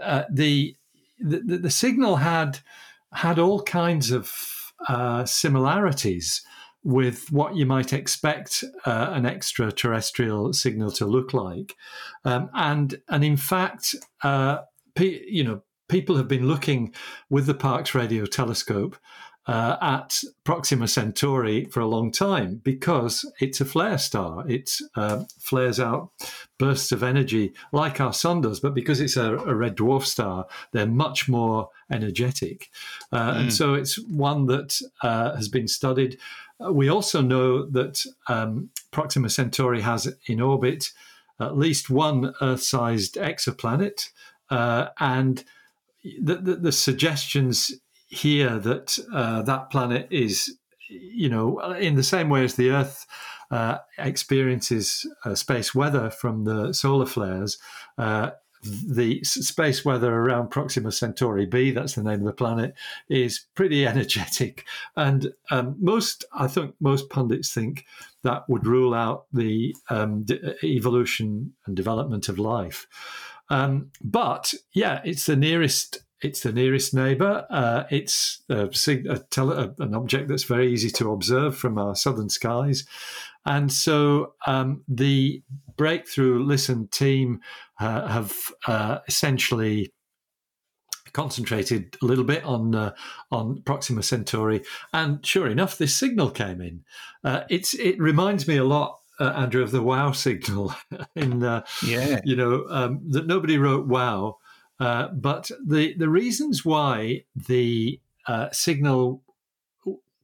uh, 0.00 0.22
the, 0.30 0.74
the, 1.18 1.58
the 1.58 1.70
signal 1.70 2.16
had 2.16 2.60
had 3.12 3.38
all 3.38 3.62
kinds 3.62 4.10
of 4.10 4.26
uh, 4.88 5.24
similarities 5.24 6.42
with 6.82 7.32
what 7.32 7.56
you 7.56 7.66
might 7.66 7.92
expect 7.92 8.62
uh, 8.84 9.10
an 9.12 9.26
extraterrestrial 9.26 10.52
signal 10.52 10.90
to 10.92 11.04
look 11.04 11.34
like, 11.34 11.74
um, 12.24 12.48
and 12.54 13.00
and 13.08 13.24
in 13.24 13.36
fact, 13.36 13.94
uh, 14.22 14.58
pe- 14.94 15.24
you 15.26 15.42
know, 15.42 15.62
people 15.88 16.16
have 16.16 16.28
been 16.28 16.46
looking 16.46 16.94
with 17.28 17.46
the 17.46 17.54
Parkes 17.54 17.94
Radio 17.94 18.24
Telescope 18.24 18.96
uh, 19.46 19.76
at 19.80 20.22
Proxima 20.44 20.88
Centauri 20.88 21.66
for 21.66 21.80
a 21.80 21.86
long 21.86 22.10
time 22.10 22.60
because 22.64 23.24
it's 23.40 23.60
a 23.60 23.64
flare 23.64 23.98
star. 23.98 24.44
It 24.48 24.78
uh, 24.96 25.24
flares 25.38 25.78
out 25.78 26.10
bursts 26.58 26.90
of 26.90 27.02
energy 27.02 27.52
like 27.72 28.00
our 28.00 28.12
sun 28.12 28.40
does, 28.40 28.60
but 28.60 28.74
because 28.74 29.00
it's 29.00 29.16
a, 29.16 29.36
a 29.36 29.54
red 29.54 29.76
dwarf 29.76 30.04
star, 30.04 30.46
they're 30.72 30.86
much 30.86 31.28
more 31.28 31.70
energetic. 31.90 32.70
Uh, 33.12 33.32
mm. 33.32 33.40
And 33.42 33.52
so 33.52 33.74
it's 33.74 33.98
one 33.98 34.46
that 34.46 34.80
uh, 35.02 35.36
has 35.36 35.48
been 35.48 35.68
studied. 35.68 36.18
Uh, 36.64 36.72
we 36.72 36.88
also 36.88 37.20
know 37.20 37.66
that 37.66 38.04
um, 38.28 38.70
Proxima 38.90 39.30
Centauri 39.30 39.82
has 39.82 40.12
in 40.26 40.40
orbit 40.40 40.92
at 41.38 41.56
least 41.56 41.90
one 41.90 42.34
Earth 42.40 42.62
sized 42.62 43.16
exoplanet. 43.16 44.10
Uh, 44.48 44.88
and 44.98 45.44
the, 46.20 46.36
the, 46.36 46.56
the 46.56 46.72
suggestions 46.72 47.72
here 48.06 48.58
that 48.58 48.98
uh, 49.12 49.42
that 49.42 49.70
planet 49.70 50.08
is, 50.10 50.56
you 50.88 51.28
know, 51.28 51.58
in 51.72 51.96
the 51.96 52.02
same 52.02 52.28
way 52.28 52.44
as 52.44 52.54
the 52.54 52.70
Earth 52.70 53.06
uh, 53.50 53.78
experiences 53.98 55.06
uh, 55.24 55.34
space 55.34 55.74
weather 55.74 56.10
from 56.10 56.44
the 56.44 56.72
solar 56.72 57.06
flares. 57.06 57.58
Uh, 57.98 58.30
the 58.62 59.22
space 59.22 59.84
weather 59.84 60.12
around 60.12 60.50
Proxima 60.50 60.90
Centauri 60.90 61.46
b, 61.46 61.70
that's 61.70 61.94
the 61.94 62.02
name 62.02 62.20
of 62.20 62.24
the 62.24 62.32
planet, 62.32 62.74
is 63.08 63.46
pretty 63.54 63.86
energetic. 63.86 64.64
And 64.96 65.32
um, 65.50 65.76
most, 65.78 66.24
I 66.32 66.48
think, 66.48 66.74
most 66.80 67.08
pundits 67.10 67.52
think 67.52 67.84
that 68.22 68.48
would 68.48 68.66
rule 68.66 68.94
out 68.94 69.26
the 69.32 69.76
um, 69.88 70.26
evolution 70.64 71.52
and 71.66 71.76
development 71.76 72.28
of 72.28 72.38
life. 72.38 72.88
Um, 73.48 73.92
but 74.02 74.52
yeah, 74.72 75.00
it's 75.04 75.26
the 75.26 75.36
nearest 75.36 75.98
it's 76.22 76.40
the 76.40 76.52
nearest 76.52 76.94
neighbour. 76.94 77.46
Uh, 77.50 77.84
it's 77.90 78.42
a, 78.48 78.68
a 79.08 79.18
tele, 79.30 79.74
an 79.78 79.94
object 79.94 80.28
that's 80.28 80.44
very 80.44 80.72
easy 80.72 80.90
to 80.90 81.12
observe 81.12 81.56
from 81.56 81.78
our 81.78 81.94
southern 81.94 82.28
skies. 82.28 82.84
And 83.44 83.72
so 83.72 84.34
um, 84.46 84.82
the 84.88 85.42
Breakthrough 85.76 86.42
Listen 86.42 86.88
team 86.88 87.40
uh, 87.78 88.08
have 88.08 88.34
uh, 88.66 88.98
essentially 89.06 89.92
concentrated 91.12 91.96
a 92.02 92.04
little 92.04 92.24
bit 92.24 92.44
on 92.44 92.74
uh, 92.74 92.94
on 93.30 93.62
Proxima 93.62 94.02
Centauri, 94.02 94.62
and 94.92 95.24
sure 95.24 95.48
enough, 95.48 95.78
this 95.78 95.94
signal 95.94 96.30
came 96.30 96.60
in. 96.60 96.84
Uh, 97.24 97.44
it's 97.48 97.72
it 97.74 97.98
reminds 97.98 98.48
me 98.48 98.56
a 98.56 98.64
lot 98.64 98.98
uh, 99.18 99.32
Andrew, 99.36 99.62
of 99.62 99.70
the 99.70 99.82
wow 99.82 100.12
signal 100.12 100.74
in, 101.16 101.42
uh, 101.42 101.64
yeah, 101.84 102.20
you 102.24 102.36
know, 102.36 102.66
um, 102.68 103.00
that 103.08 103.26
nobody 103.26 103.58
wrote 103.58 103.86
wow, 103.86 104.38
uh, 104.80 105.08
but 105.08 105.50
the 105.64 105.94
the 105.96 106.08
reasons 106.08 106.64
why 106.64 107.24
the 107.34 108.00
uh, 108.26 108.48
signal 108.52 109.22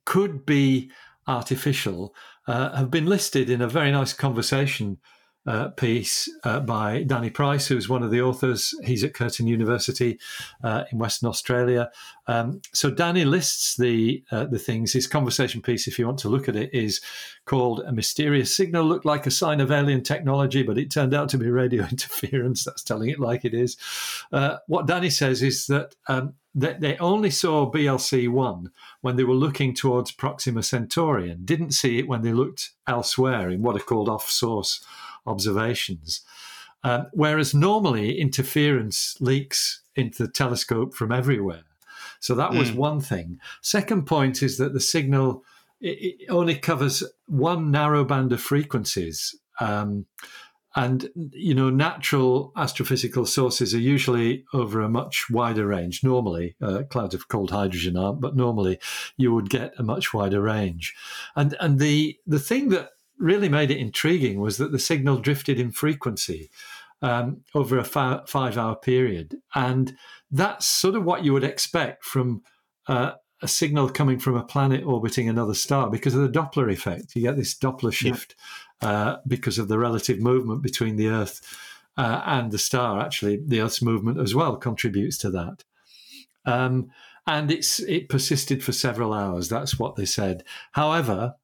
could 0.04 0.44
be 0.44 0.90
artificial 1.26 2.14
uh, 2.46 2.76
have 2.76 2.90
been 2.90 3.06
listed 3.06 3.48
in 3.48 3.62
a 3.62 3.68
very 3.68 3.92
nice 3.92 4.12
conversation 4.12 4.98
uh, 5.46 5.68
piece 5.70 6.31
uh, 6.44 6.61
by 6.61 7.02
Danny 7.02 7.31
Price, 7.31 7.66
who's 7.66 7.88
one 7.88 8.02
of 8.02 8.11
the 8.11 8.22
authors. 8.22 8.74
He's 8.85 9.02
at 9.02 9.14
Curtin 9.14 9.46
University 9.46 10.18
uh, 10.62 10.85
in 10.92 10.98
Western 10.98 11.28
Australia. 11.28 11.90
Um, 12.28 12.61
so 12.72 12.90
Danny 12.90 13.24
lists 13.24 13.76
the 13.76 14.22
uh, 14.31 14.44
the 14.44 14.59
things. 14.59 14.92
His 14.92 15.07
conversation 15.07 15.61
piece, 15.61 15.88
if 15.88 15.98
you 15.98 16.07
want 16.07 16.20
to 16.20 16.28
look 16.28 16.48
at 16.48 16.57
it, 16.57 16.70
is 16.72 17.00
called 17.44 17.81
"A 17.81 17.92
Mysterious 17.92 18.55
Signal 18.55 18.85
Looked 18.85 19.05
Like 19.05 19.26
a 19.26 19.31
Sign 19.31 19.61
of 19.61 19.72
Alien 19.72 20.05
Technology, 20.05 20.62
but 20.62 20.78
it 20.78 20.90
turned 20.90 21.14
out 21.14 21.28
to 21.31 21.38
be 21.38 21.50
radio 21.50 21.85
interference." 21.90 22.64
That's 22.64 22.85
telling 22.85 23.09
it 23.09 23.18
like 23.18 23.44
it 23.44 23.55
is. 23.55 23.76
Uh, 24.33 24.59
what 24.68 24.87
Danny 24.87 25.11
says 25.11 25.42
is 25.42 25.66
that. 25.66 25.96
Um, 26.09 26.35
they 26.55 26.98
only 26.98 27.31
saw 27.31 27.72
BLC 27.72 28.28
1 28.28 28.72
when 29.00 29.16
they 29.16 29.24
were 29.24 29.33
looking 29.33 29.74
towards 29.74 30.12
Proxima 30.12 30.62
Centauri 30.62 31.31
and 31.31 31.46
didn't 31.46 31.70
see 31.70 31.98
it 31.98 32.07
when 32.07 32.20
they 32.20 32.35
looked 32.35 32.72
elsewhere 32.87 33.48
in 33.48 33.62
what 33.62 33.74
are 33.74 33.83
called 33.83 34.11
off 34.11 34.28
source 34.28 34.85
observations. 35.26 36.22
Um, 36.85 37.06
whereas 37.12 37.54
normally 37.54 38.18
interference 38.18 39.16
leaks 39.20 39.82
into 39.94 40.24
the 40.24 40.32
telescope 40.32 40.94
from 40.94 41.12
everywhere. 41.12 41.62
So 42.18 42.35
that 42.35 42.52
was 42.52 42.70
mm. 42.70 42.76
one 42.76 43.00
thing. 43.00 43.38
Second 43.61 44.06
point 44.06 44.42
is 44.42 44.58
that 44.58 44.72
the 44.72 44.80
signal 44.80 45.44
it, 45.80 46.16
it 46.20 46.30
only 46.30 46.54
covers 46.54 47.02
one 47.26 47.70
narrow 47.70 48.04
band 48.04 48.32
of 48.32 48.40
frequencies. 48.40 49.37
Um, 49.61 50.06
and 50.74 51.11
you 51.32 51.54
know, 51.54 51.68
natural 51.68 52.52
astrophysical 52.56 53.28
sources 53.28 53.74
are 53.74 53.78
usually 53.78 54.44
over 54.54 54.80
a 54.80 54.88
much 54.88 55.26
wider 55.28 55.66
range. 55.66 56.02
Normally, 56.02 56.56
uh, 56.62 56.85
clouds 56.88 57.14
of 57.14 57.28
cold 57.28 57.50
hydrogen 57.50 57.98
aren't, 57.98 58.22
but 58.22 58.37
normally 58.37 58.78
you 59.18 59.35
would 59.35 59.50
get 59.50 59.74
a 59.78 59.82
much 59.82 60.14
wider 60.14 60.40
range. 60.40 60.94
And 61.37 61.54
and 61.61 61.78
the 61.78 62.16
the 62.26 62.38
thing 62.38 62.70
that 62.70 62.90
really 63.18 63.48
made 63.48 63.70
it 63.70 63.79
intriguing 63.79 64.40
was 64.40 64.57
that 64.57 64.72
the 64.72 64.79
signal 64.79 65.18
drifted 65.18 65.61
in 65.61 65.70
frequency 65.70 66.51
um, 67.03 67.42
over 67.55 67.79
a 67.79 67.85
fi- 67.85 68.22
five 68.27 68.57
hour 68.57 68.77
period. 68.77 69.37
And 69.55 69.96
that's 70.31 70.66
sort 70.66 70.94
of 70.94 71.05
what 71.05 71.25
you 71.25 71.33
would 71.33 71.44
expect 71.44 72.05
from 72.05 72.42
uh, 72.87 73.12
a 73.42 73.48
signal 73.48 73.88
coming 73.90 74.18
from 74.18 74.37
a 74.37 74.44
planet 74.44 74.85
orbiting 74.85 75.29
another 75.29 75.55
star 75.55 75.90
because 75.90 76.14
of 76.14 76.22
the 76.22 76.40
Doppler 76.40 76.72
effect. 76.72 77.14
You 77.16 77.22
get 77.22 77.37
this 77.37 77.55
Doppler 77.55 77.92
shift 77.92 78.37
yeah. 78.83 78.88
uh, 78.88 79.16
because 79.27 79.59
of 79.59 79.68
the 79.68 79.79
relative 79.79 80.20
movement 80.20 80.62
between 80.62 80.96
the 80.96 81.09
Earth 81.09 81.40
uh, 81.96 82.22
and 82.25 82.53
the 82.53 82.59
star. 82.59 83.01
Actually, 83.01 83.42
the 83.44 83.61
Earth's 83.61 83.83
movement 83.83 84.18
as 84.18 84.35
well 84.35 84.57
contributes 84.57 85.18
to 85.18 85.31
that. 85.31 85.64
Um, 86.44 86.90
and 87.27 87.51
it's 87.51 87.81
it 87.81 88.09
persisted 88.09 88.64
for 88.64 88.72
several 88.72 89.12
hours. 89.12 89.48
That's 89.48 89.79
what 89.79 89.96
they 89.96 90.05
said. 90.05 90.44
However, 90.72 91.35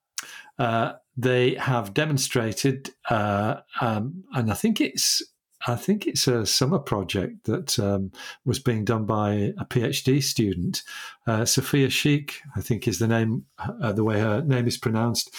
uh, 0.58 0.94
they 1.18 1.54
have 1.56 1.94
demonstrated, 1.94 2.94
uh, 3.10 3.56
um, 3.80 4.22
and 4.34 4.50
I 4.52 4.54
think 4.54 4.80
it's 4.80 5.20
I 5.66 5.74
think 5.74 6.06
it's 6.06 6.28
a 6.28 6.46
summer 6.46 6.78
project 6.78 7.44
that 7.44 7.78
um, 7.80 8.12
was 8.44 8.60
being 8.60 8.84
done 8.84 9.06
by 9.06 9.52
a 9.58 9.64
PhD 9.64 10.22
student, 10.22 10.82
uh, 11.26 11.44
Sophia 11.44 11.90
Sheikh, 11.90 12.40
I 12.54 12.60
think 12.60 12.86
is 12.86 13.00
the 13.00 13.08
name, 13.08 13.44
uh, 13.58 13.92
the 13.92 14.04
way 14.04 14.20
her 14.20 14.40
name 14.40 14.68
is 14.68 14.78
pronounced, 14.78 15.34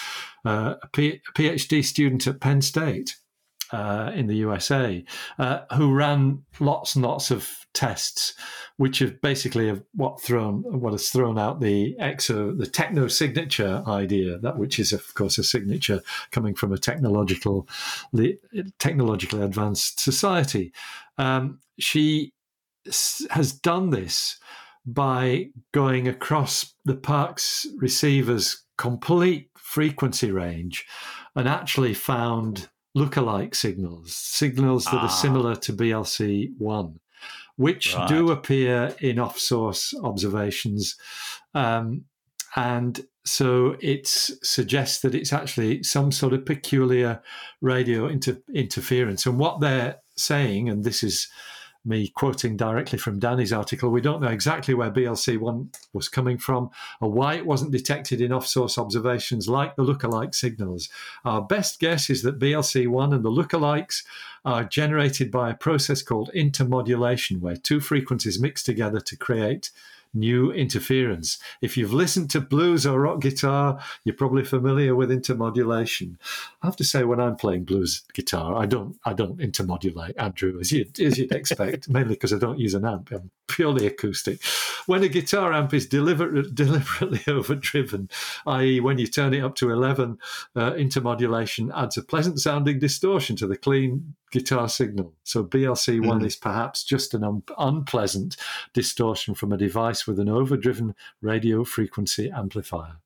uh, 0.46 0.76
a, 0.84 0.88
P- 0.90 1.22
a 1.28 1.32
PhD 1.32 1.84
student 1.86 2.28
at 2.28 2.42
Penn 2.42 2.62
State 2.62 3.16
uh, 3.72 4.12
in 4.16 4.28
the 4.28 4.36
USA, 4.36 5.04
uh, 5.38 5.60
who 5.74 5.94
ran 5.94 6.44
lots 6.60 6.96
and 6.96 7.06
lots 7.06 7.32
of 7.32 7.66
tests, 7.74 8.34
which 8.78 9.00
have 9.00 9.22
basically 9.22 9.68
have 9.68 9.84
what 9.94 10.22
thrown 10.22 10.64
what 10.80 10.92
has 10.92 11.10
thrown 11.10 11.38
out 11.38 11.60
the 11.60 11.96
exo 12.02 12.58
the 12.58 12.66
techno 12.66 13.08
signature 13.08 13.84
idea, 13.88 14.38
that 14.40 14.58
which 14.58 14.80
is 14.80 14.92
of 14.92 15.14
course 15.14 15.38
a 15.38 15.44
signature 15.44 16.02
coming 16.32 16.56
from 16.56 16.74
a 16.74 16.78
technological 16.78 17.68
technologically 18.80 19.42
advanced 19.42 20.00
society. 20.00 20.74
Um, 21.18 21.60
she 21.78 22.34
has 23.30 23.52
done 23.52 23.90
this 23.92 24.40
by 24.86 25.50
going 25.74 26.08
across 26.08 26.74
the 26.86 26.96
Parkes 26.96 27.68
receiver's 27.78 28.64
complete 28.78 29.50
frequency 29.56 30.32
range 30.32 30.86
and 31.36 31.48
actually 31.48 31.94
found 31.94 32.70
lookalike 33.00 33.56
signals, 33.56 34.16
signals 34.16 34.86
that 34.86 34.96
ah. 34.96 35.06
are 35.06 35.10
similar 35.10 35.56
to 35.56 35.74
BLC 35.74 36.52
1, 36.58 37.00
which 37.56 37.96
right. 37.96 38.08
do 38.08 38.32
appear 38.32 38.96
in 39.00 39.20
off 39.20 39.40
source 39.40 39.94
observations. 40.04 40.96
Um, 41.54 42.06
and 42.56 43.06
so 43.26 43.76
it 43.80 44.08
suggests 44.08 45.02
that 45.02 45.16
it's 45.16 45.32
actually 45.32 45.84
some 45.84 46.12
sort 46.12 46.34
of 46.34 46.46
peculiar 46.46 47.22
radio 47.62 48.08
inter- 48.08 48.42
interference. 48.54 49.26
And 49.26 49.38
what 49.38 49.60
they're 49.60 49.98
saying, 50.18 50.70
and 50.70 50.84
this 50.84 51.04
is 51.04 51.28
me 51.86 52.10
quoting 52.10 52.58
directly 52.58 53.00
from 53.00 53.20
Danny's 53.20 53.54
article, 53.54 53.90
we 53.90 54.02
don't 54.02 54.22
know 54.22 54.28
exactly 54.28 54.74
where 54.74 54.92
BLC1 54.92 55.74
was 55.94 56.10
coming 56.10 56.38
from 56.38 56.70
or 57.00 57.12
why 57.12 57.36
it 57.36 57.46
wasn't 57.46 57.72
detected 57.72 58.22
in 58.22 58.32
off 58.32 58.46
source 58.46 58.78
observations 58.78 59.48
like 59.48 59.76
the 59.76 59.84
lookalike 59.84 60.36
signals. 60.36 60.90
Our 61.24 61.42
best 61.42 61.80
guess 61.80 62.10
is 62.10 62.22
that 62.24 62.40
BLC1 62.40 63.14
and 63.14 63.24
the 63.24 63.32
lookalikes 63.32 64.04
are 64.46 64.64
generated 64.64 65.32
by 65.32 65.50
a 65.50 65.56
process 65.56 66.02
called 66.02 66.32
intermodulation, 66.36 67.40
where 67.40 67.56
two 67.56 67.80
frequencies 67.80 68.40
mix 68.40 68.64
together 68.64 69.00
to 69.00 69.16
create 69.16 69.72
new 70.14 70.52
interference. 70.52 71.40
If 71.62 71.78
you've 71.78 71.94
listened 71.94 72.30
to 72.32 72.42
blues 72.42 72.86
or 72.86 73.00
rock 73.00 73.22
guitar, 73.22 73.80
you're 74.04 74.16
probably 74.16 74.44
familiar 74.44 74.96
with 74.96 75.10
intermodulation. 75.10 76.16
I 76.62 76.68
have 76.68 76.76
to 76.78 76.84
say, 76.84 77.04
when 77.04 77.20
I'm 77.20 77.36
playing 77.36 77.66
blues 77.66 78.04
guitar, 78.14 78.56
I 78.56 78.66
don't 78.66 78.98
I 79.06 79.14
don't 79.14 79.40
intermodulate, 79.40 80.14
Andrew, 80.18 80.60
as 80.60 80.72
you'd, 80.72 81.00
as 81.00 81.18
you'd 81.18 81.32
expect, 81.32 81.90
mainly 81.98 82.16
because 82.16 82.34
I 82.34 82.40
don't 82.40 82.60
use 82.60 82.74
an 82.74 82.86
amp. 82.86 83.12
I'm 83.12 83.32
purely 83.50 83.86
acoustic. 83.86 84.42
When 84.86 85.04
a 85.04 85.10
guitar 85.10 85.52
amp 85.52 85.74
is 85.74 85.86
deliberate, 85.86 86.56
deliberately 86.56 87.22
overdriven, 87.28 88.10
i.e., 88.48 88.80
when 88.80 88.98
you 88.98 89.08
turn 89.08 89.34
it 89.34 89.44
up 89.44 89.56
to 89.56 89.72
11, 89.72 90.18
uh, 90.56 90.72
intermodulation 90.72 91.70
adds 91.76 91.98
a 91.98 92.04
pleasant 92.04 92.40
sounding 92.40 92.80
distortion 92.80 93.36
to 93.38 93.48
the 93.48 93.58
clean 93.58 94.16
guitar 94.32 94.70
signal. 94.70 95.14
So 95.24 95.44
BLC1 95.44 96.04
mm. 96.06 96.26
is 96.26 96.36
perhaps 96.36 96.84
just 96.84 97.14
an 97.14 97.24
un- 97.24 97.44
unpleasant 97.58 98.38
distortion 98.74 99.34
from 99.34 99.52
a 99.52 99.58
device 99.58 100.08
with 100.08 100.20
an 100.20 100.30
overdriven 100.30 100.96
radio 101.22 101.64
frequency 101.64 102.30
amplifier. 102.30 102.98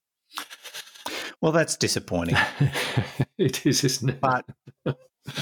Well, 1.41 1.51
that's 1.51 1.75
disappointing. 1.75 2.38
it 3.38 3.65
is, 3.65 3.84
isn't 3.84 4.10
it? 4.10 4.21
But 4.21 4.45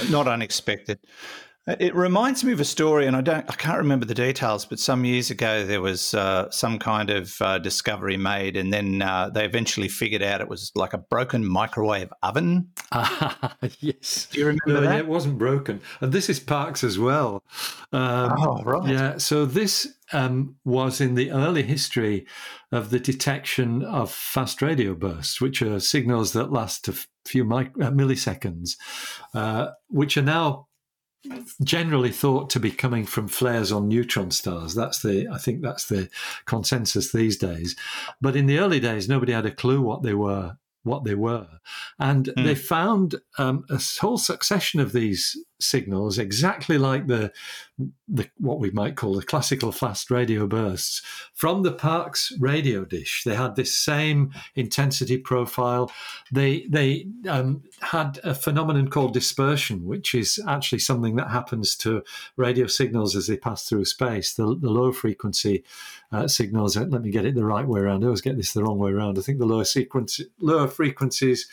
not 0.10 0.28
unexpected. 0.28 1.00
It 1.68 1.94
reminds 1.94 2.44
me 2.44 2.54
of 2.54 2.60
a 2.60 2.66
story, 2.66 3.06
and 3.06 3.16
I 3.16 3.22
don't, 3.22 3.48
I 3.48 3.54
can't 3.54 3.78
remember 3.78 4.08
the 4.08 4.16
details, 4.16 4.66
but 4.66 4.80
some 4.80 5.06
years 5.06 5.30
ago 5.30 5.64
there 5.64 5.80
was 5.80 6.16
uh, 6.16 6.50
some 6.50 6.80
kind 6.80 7.12
of 7.12 7.40
uh, 7.40 7.60
discovery 7.60 8.18
made, 8.18 8.58
and 8.58 8.74
then 8.74 9.04
uh, 9.04 9.30
they 9.30 9.46
eventually 9.46 9.88
figured 9.88 10.24
out 10.24 10.42
it 10.42 10.50
was 10.50 10.72
like 10.74 10.94
a 10.94 10.98
broken 10.98 11.48
microwave 11.48 12.12
oven. 12.24 12.70
Ah, 12.92 13.56
yes. 13.80 14.28
Do 14.32 14.40
you 14.40 14.48
remember 14.48 14.74
no, 14.74 14.82
that? 14.82 14.94
Yeah, 14.94 14.98
it 14.98 15.08
wasn't 15.08 15.38
broken, 15.38 15.82
and 16.02 16.12
this 16.12 16.30
is 16.30 16.40
Parkes 16.40 16.84
as 16.84 16.98
well. 16.98 17.44
Um, 17.94 18.34
oh, 18.40 18.64
right. 18.64 18.90
Yeah. 18.90 19.18
So 19.18 19.46
this 19.46 19.88
um, 20.14 20.56
was 20.66 21.00
in 21.00 21.14
the 21.14 21.30
early 21.30 21.62
history 21.62 22.26
of 22.72 22.90
the 22.90 23.00
detection 23.00 23.84
of 23.84 24.12
fast 24.12 24.64
radio 24.64 24.96
bursts, 24.96 25.40
which 25.40 25.62
are 25.62 25.80
signals 25.80 26.34
that 26.34 26.52
last 26.52 26.88
a 26.88 26.96
few 27.24 27.46
mic- 27.46 27.76
uh, 27.80 27.92
milliseconds, 27.92 28.78
uh, 29.36 29.68
which 29.90 30.18
are 30.18 30.24
now 30.24 30.68
generally 31.64 32.12
thought 32.12 32.50
to 32.50 32.60
be 32.60 32.72
coming 32.72 33.06
from 33.06 33.28
flares 33.28 33.72
on 33.72 33.88
neutron 33.88 34.32
stars. 34.32 34.74
That's 34.74 35.02
the 35.02 35.28
I 35.32 35.38
think 35.38 35.62
that's 35.62 35.88
the 35.88 36.10
consensus 36.46 37.12
these 37.12 37.38
days. 37.38 37.76
But 38.22 38.36
in 38.36 38.48
the 38.48 38.60
early 38.60 38.80
days, 38.80 39.08
nobody 39.08 39.34
had 39.34 39.46
a 39.46 39.52
clue 39.52 39.82
what 39.82 40.04
they 40.04 40.14
were 40.14 40.58
what 40.84 41.04
they 41.04 41.16
were. 41.16 41.48
And 42.00 42.26
mm. 42.26 42.44
they 42.44 42.56
found 42.56 43.16
um, 43.38 43.66
a 43.70 43.80
whole 44.00 44.18
succession 44.18 44.80
of 44.80 44.94
these 44.94 45.38
signals, 45.62 46.18
exactly 46.18 46.78
like 46.78 47.08
the, 47.08 47.32
the 48.08 48.30
what 48.38 48.60
we 48.60 48.72
might 48.72 48.96
call 48.96 49.16
the 49.16 49.24
classical 49.24 49.72
fast 49.72 50.12
radio 50.12 50.48
bursts, 50.48 51.02
from 51.34 51.64
the 51.64 51.72
Parkes 51.72 52.34
radio 52.40 52.86
dish. 52.86 53.24
They 53.24 53.36
had 53.36 53.56
this 53.56 53.76
same 53.76 54.34
intensity 54.56 55.18
profile. 55.18 55.92
They 56.32 56.66
they 56.70 57.08
um, 57.28 57.64
had 57.82 58.20
a 58.24 58.36
phenomenon 58.36 58.90
called 58.90 59.14
dispersion, 59.14 59.86
which 59.86 60.14
is 60.14 60.40
actually 60.48 60.80
something 60.80 61.16
that 61.16 61.30
happens 61.30 61.76
to 61.78 62.04
radio 62.38 62.68
signals 62.68 63.16
as 63.16 63.28
they 63.28 63.38
pass 63.38 63.68
through 63.68 63.86
space. 63.86 64.34
The, 64.34 64.44
the 64.56 64.70
low 64.70 64.92
frequency 64.92 65.64
uh, 66.12 66.28
signals. 66.28 66.76
Let 66.76 67.02
me 67.02 67.12
get 67.12 67.26
it 67.26 67.36
the 67.36 67.46
right 67.46 67.68
way 67.68 67.82
around. 67.82 68.04
I 68.04 68.08
always 68.08 68.22
get 68.22 68.38
this 68.38 68.54
the 68.54 68.64
wrong 68.64 68.80
way 68.80 68.92
around. 68.92 69.18
I 69.18 69.22
think 69.22 69.40
the 69.40 69.46
lower 69.46 69.64
sequence, 69.64 70.20
lower 70.40 70.68
frequencies 70.68 71.48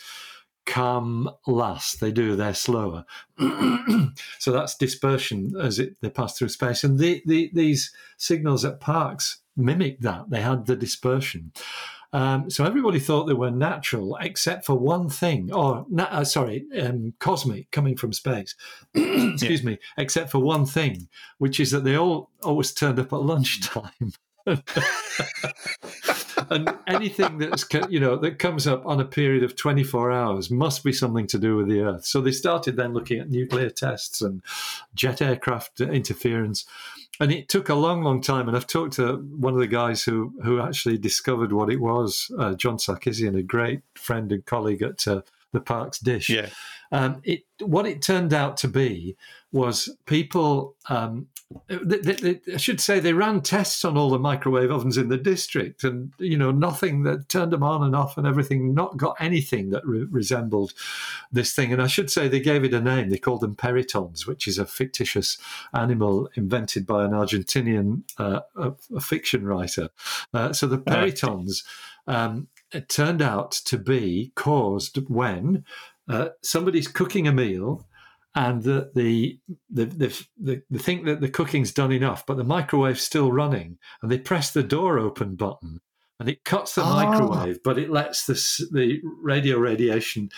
come 0.69 1.29
last. 1.47 1.99
They 1.99 2.11
do. 2.11 2.35
They're 2.35 2.53
slower. 2.53 3.05
so 4.39 4.51
that's 4.51 4.77
dispersion 4.77 5.53
as 5.59 5.79
it 5.79 5.97
they 6.01 6.09
pass 6.09 6.37
through 6.37 6.49
space. 6.49 6.83
And 6.83 6.99
the, 6.99 7.21
the, 7.25 7.49
these 7.53 7.91
signals 8.17 8.63
at 8.63 8.79
Parkes 8.79 9.39
mimic 9.57 9.99
that. 10.01 10.29
They 10.29 10.41
had 10.41 10.67
the 10.67 10.75
dispersion. 10.75 11.51
Um, 12.11 12.49
so 12.49 12.65
everybody 12.65 12.99
thought 12.99 13.25
they 13.25 13.33
were 13.33 13.51
natural, 13.51 14.17
except 14.21 14.65
for 14.65 14.75
one 14.75 15.09
thing, 15.09 15.51
or 15.53 15.85
na- 15.89 16.07
uh, 16.09 16.23
sorry, 16.23 16.65
um, 16.79 17.13
cosmic, 17.19 17.69
coming 17.71 17.95
from 17.95 18.13
space. 18.13 18.55
Excuse 18.93 19.61
yeah. 19.63 19.69
me, 19.71 19.77
except 19.97 20.31
for 20.31 20.39
one 20.39 20.65
thing, 20.65 21.07
which 21.37 21.59
is 21.59 21.71
that 21.71 21.83
they 21.83 21.95
all 21.95 22.31
always 22.43 22.71
turned 22.71 22.99
up 22.99 23.13
at 23.13 23.21
lunchtime. 23.21 24.13
and 26.49 26.73
anything 26.87 27.37
that's 27.37 27.65
you 27.89 27.99
know 27.99 28.15
that 28.15 28.39
comes 28.39 28.67
up 28.67 28.85
on 28.85 28.99
a 28.99 29.05
period 29.05 29.43
of 29.43 29.55
24 29.55 30.11
hours 30.11 30.49
must 30.49 30.83
be 30.83 30.93
something 30.93 31.27
to 31.27 31.37
do 31.37 31.55
with 31.55 31.67
the 31.67 31.81
earth. 31.81 32.05
So 32.05 32.21
they 32.21 32.31
started 32.31 32.75
then 32.75 32.93
looking 32.93 33.19
at 33.19 33.29
nuclear 33.29 33.69
tests 33.69 34.21
and 34.21 34.41
jet 34.95 35.21
aircraft 35.21 35.81
interference. 35.81 36.65
And 37.21 37.33
it 37.33 37.49
took 37.49 37.67
a 37.67 37.75
long 37.75 38.03
long 38.03 38.21
time. 38.21 38.47
And 38.47 38.55
i've 38.55 38.67
talked 38.67 38.93
to 38.93 39.17
one 39.17 39.53
of 39.53 39.59
the 39.59 39.67
guys 39.67 40.03
who 40.03 40.33
who 40.43 40.61
actually 40.61 40.97
discovered 40.97 41.51
what 41.51 41.69
it 41.69 41.81
was 41.81 42.31
uh, 42.39 42.53
john 42.53 42.77
Sarkissian 42.77 43.37
a 43.37 43.43
great 43.43 43.81
friend 43.95 44.31
and 44.31 44.45
colleague 44.45 44.81
at 44.81 45.07
uh, 45.07 45.21
the 45.51 45.59
Parkes 45.59 45.99
dish. 45.99 46.29
Yeah. 46.29 46.49
Um, 46.91 47.21
it 47.23 47.43
what 47.59 47.85
it 47.85 48.01
turned 48.01 48.33
out 48.33 48.57
to 48.57 48.67
be 48.67 49.15
was 49.51 49.89
people 50.05 50.75
um, 50.89 51.27
they, 51.67 51.97
they, 51.97 52.41
I 52.53 52.57
should 52.57 52.79
say 52.79 52.99
they 52.99 53.13
ran 53.13 53.41
tests 53.41 53.83
on 53.83 53.97
all 53.97 54.11
the 54.11 54.19
microwave 54.19 54.69
ovens 54.69 54.97
in 54.97 55.09
the 55.09 55.17
district, 55.17 55.83
and 55.83 56.13
you 56.19 56.37
know 56.37 56.51
nothing 56.51 57.03
that 57.03 57.27
turned 57.27 57.51
them 57.51 57.63
on 57.63 57.81
and 57.83 57.95
off 57.95 58.17
and 58.17 58.27
everything. 58.27 58.75
Not 58.75 58.97
got 58.97 59.15
anything 59.19 59.71
that 59.71 59.83
re- 59.83 60.05
resembled 60.11 60.73
this 61.31 61.53
thing. 61.55 61.73
And 61.73 61.81
I 61.81 61.87
should 61.87 62.11
say 62.11 62.27
they 62.27 62.39
gave 62.39 62.63
it 62.63 62.73
a 62.73 62.79
name. 62.79 63.09
They 63.09 63.17
called 63.17 63.41
them 63.41 63.55
perytons, 63.55 64.27
which 64.27 64.47
is 64.47 64.59
a 64.59 64.65
fictitious 64.65 65.39
animal 65.73 66.29
invented 66.35 66.85
by 66.85 67.03
an 67.03 67.11
Argentinian 67.11 68.03
uh, 68.19 68.41
a, 68.55 68.73
a 68.95 68.99
fiction 69.01 69.43
writer. 69.45 69.89
Uh, 70.33 70.53
so 70.53 70.67
the 70.67 70.77
perytons 70.77 71.63
Um, 72.07 72.47
it 72.71 72.89
turned 72.89 73.21
out 73.21 73.51
to 73.65 73.77
be 73.77 74.31
caused 74.35 74.97
when 75.09 75.63
uh, 76.07 76.29
somebody's 76.41 76.87
cooking 76.87 77.27
a 77.27 77.31
meal 77.31 77.87
and 78.35 78.63
the 78.63 78.91
the, 78.95 79.39
the 79.69 79.85
the 79.85 80.27
the 80.37 80.61
the 80.69 80.79
think 80.79 81.05
that 81.05 81.21
the 81.21 81.29
cooking's 81.29 81.71
done 81.71 81.91
enough, 81.91 82.25
but 82.25 82.37
the 82.37 82.43
microwave's 82.43 83.01
still 83.01 83.31
running, 83.31 83.77
and 84.01 84.11
they 84.11 84.19
press 84.19 84.51
the 84.51 84.63
door 84.63 84.99
open 84.99 85.35
button, 85.35 85.81
and 86.19 86.29
it 86.29 86.43
cuts 86.43 86.75
the 86.75 86.83
oh. 86.83 86.93
microwave, 86.93 87.59
but 87.63 87.77
it 87.77 87.89
lets 87.89 88.25
the 88.25 88.33
the 88.71 89.01
radio 89.21 89.57
radiation 89.57 90.29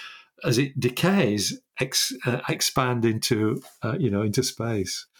as 0.44 0.58
it 0.58 0.80
decays 0.80 1.62
ex, 1.82 2.14
uh, 2.26 2.40
expand 2.50 3.06
into 3.06 3.62
uh, 3.84 3.96
you 4.00 4.10
know 4.10 4.22
into 4.22 4.44
space. 4.44 5.08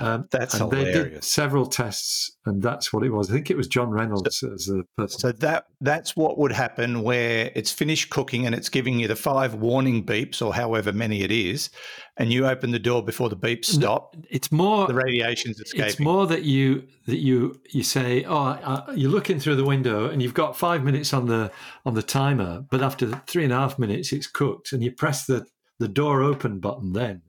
Um, 0.00 0.28
that's 0.30 0.54
and 0.54 0.72
hilarious. 0.72 0.94
They 0.94 1.10
did 1.10 1.24
several 1.24 1.66
tests, 1.66 2.30
and 2.46 2.62
that's 2.62 2.92
what 2.92 3.02
it 3.02 3.10
was. 3.10 3.28
I 3.28 3.34
think 3.34 3.50
it 3.50 3.56
was 3.56 3.66
John 3.66 3.90
Reynolds 3.90 4.38
so, 4.38 4.52
as 4.52 4.66
the 4.66 4.84
person. 4.96 5.18
So 5.18 5.32
that 5.32 5.66
that's 5.80 6.16
what 6.16 6.38
would 6.38 6.52
happen 6.52 7.02
where 7.02 7.50
it's 7.54 7.72
finished 7.72 8.08
cooking 8.08 8.46
and 8.46 8.54
it's 8.54 8.68
giving 8.68 9.00
you 9.00 9.08
the 9.08 9.16
five 9.16 9.54
warning 9.54 10.06
beeps 10.06 10.40
or 10.40 10.54
however 10.54 10.92
many 10.92 11.22
it 11.22 11.32
is, 11.32 11.70
and 12.16 12.32
you 12.32 12.46
open 12.46 12.70
the 12.70 12.78
door 12.78 13.02
before 13.02 13.28
the 13.28 13.36
beeps 13.36 13.66
stop. 13.66 14.14
No, 14.14 14.22
it's 14.30 14.52
more 14.52 14.86
the 14.86 14.94
radiation's 14.94 15.60
escaping. 15.60 15.88
It's 15.88 16.00
more 16.00 16.26
that 16.28 16.44
you 16.44 16.86
that 17.06 17.18
you 17.18 17.60
you 17.70 17.82
say, 17.82 18.24
oh, 18.24 18.34
uh, 18.36 18.92
you're 18.94 19.10
looking 19.10 19.40
through 19.40 19.56
the 19.56 19.64
window 19.64 20.08
and 20.08 20.22
you've 20.22 20.34
got 20.34 20.56
five 20.56 20.84
minutes 20.84 21.12
on 21.12 21.26
the 21.26 21.50
on 21.84 21.94
the 21.94 22.02
timer, 22.02 22.64
but 22.70 22.80
after 22.80 23.08
three 23.26 23.44
and 23.44 23.52
a 23.52 23.56
half 23.56 23.78
minutes, 23.78 24.12
it's 24.12 24.28
cooked, 24.28 24.72
and 24.72 24.82
you 24.82 24.92
press 24.92 25.26
the 25.26 25.46
the 25.78 25.88
door 25.88 26.22
open 26.22 26.60
button 26.60 26.92
then 26.92 27.22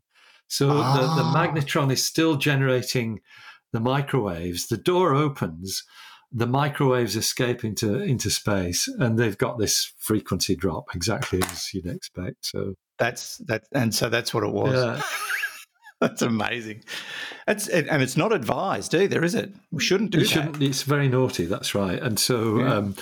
so 0.48 0.70
ah. 0.72 0.94
the, 0.94 1.02
the 1.22 1.28
ah. 1.28 1.34
magnetron 1.36 1.92
is 1.92 2.04
still 2.04 2.36
generating 2.36 3.22
the 3.72 3.80
microwaves. 3.80 4.68
The 4.68 4.78
door 4.78 5.14
opens, 5.14 5.84
the 6.32 6.48
microwaves 6.48 7.16
escape 7.16 7.64
into 7.64 8.02
into 8.02 8.30
space, 8.30 8.88
and 8.88 9.18
they've 9.18 9.38
got 9.38 9.60
this 9.60 9.94
frequency 9.98 10.56
drop 10.56 10.96
exactly 10.96 11.42
as 11.44 11.74
you'd 11.74 11.88
expect. 11.88 12.46
So 12.46 12.76
that's 12.98 13.38
that, 13.48 13.64
and 13.74 13.94
so 13.94 14.10
that's 14.10 14.34
what 14.34 14.44
it 14.44 14.54
was. 14.54 14.74
Yeah. 14.74 15.02
That's 16.02 16.22
amazing. 16.22 16.84
It's 17.48 17.68
it, 17.70 17.88
and 17.90 18.02
it's 18.02 18.18
not 18.18 18.34
advised 18.34 18.94
either, 18.94 19.24
is 19.24 19.34
it? 19.34 19.54
We 19.72 19.82
shouldn't 19.82 20.12
do 20.12 20.20
it 20.20 20.22
that. 20.24 20.28
Shouldn't, 20.30 20.62
it's 20.62 20.84
very 20.84 21.08
naughty. 21.08 21.46
That's 21.46 21.74
right. 21.74 22.02
And 22.02 22.20
so 22.20 22.60
yeah. 22.60 22.74
um, 22.76 22.96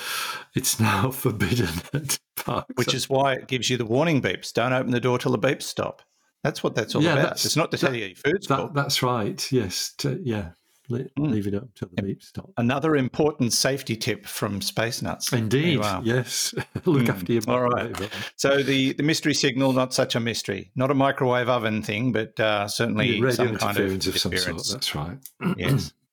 it's 0.56 0.80
now 0.80 1.10
forbidden 1.12 1.70
at 1.94 2.20
Parkes. 2.36 2.74
Which 2.76 2.94
is 2.94 3.10
why 3.10 3.34
it 3.34 3.48
gives 3.48 3.70
you 3.70 3.78
the 3.78 3.86
warning 3.86 4.22
beeps. 4.22 4.54
Don't 4.54 4.74
open 4.74 4.92
the 4.92 5.00
door 5.00 5.18
till 5.18 5.32
the 5.32 5.40
beeps 5.40 5.64
stop. 5.64 6.04
That's 6.44 6.62
what 6.62 6.76
that's 6.76 6.94
all 6.94 7.02
yeah, 7.02 7.14
about. 7.14 7.46
It's 7.46 7.56
not 7.56 7.72
to 7.72 7.78
that, 7.78 7.86
tell 7.86 7.96
you 7.96 8.06
your 8.06 8.16
food's 8.16 8.48
that, 8.48 8.74
That's 8.74 9.02
right. 9.02 9.52
Yes. 9.52 9.94
To, 10.00 10.20
yeah. 10.24 10.50
Le- 10.90 11.00
mm. 11.00 11.32
Leave 11.32 11.48
it 11.48 11.56
up 11.56 11.74
to 11.76 11.86
the 11.86 12.02
beep 12.02 12.22
stop. 12.22 12.52
Another 12.58 12.96
important 12.96 13.54
safety 13.54 13.96
tip 13.96 14.26
from 14.26 14.62
Space 14.62 15.02
Nuts. 15.02 15.32
Indeed. 15.32 15.80
Yes. 16.04 16.54
Look 16.86 17.04
mm. 17.04 17.10
after 17.10 17.34
your 17.34 17.42
body. 17.42 17.58
All 17.58 17.70
right. 17.70 18.10
So 18.36 18.62
the, 18.62 18.94
the 18.94 19.04
mystery 19.04 19.34
signal, 19.34 19.74
not 19.74 19.94
such 19.94 20.16
a 20.16 20.20
mystery. 20.20 20.72
Not 20.76 20.92
a 20.92 20.94
microwave 20.94 21.48
oven 21.48 21.82
thing, 21.84 22.12
but 22.12 22.38
uh, 22.40 22.68
certainly 22.68 23.18
yeah, 23.18 23.30
some 23.32 23.58
kind 23.58 23.78
of, 23.78 23.92
of 23.94 24.18
some 24.18 24.36
sort. 24.36 24.68
That's 24.72 24.96
right. 24.96 25.18
yes. 25.58 25.94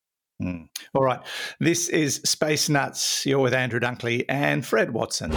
Mm. 0.41 0.69
All 0.95 1.03
right. 1.03 1.21
This 1.59 1.91
is 1.91 2.23
Space 2.25 2.71
Nuts. 2.71 3.27
You're 3.27 3.41
with 3.41 3.53
Andrew 3.53 3.79
Dunkley 3.79 4.25
and 4.27 4.65
Fred 4.65 4.91
Watson. 4.91 5.33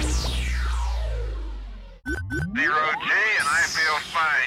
Zero 2.55 2.82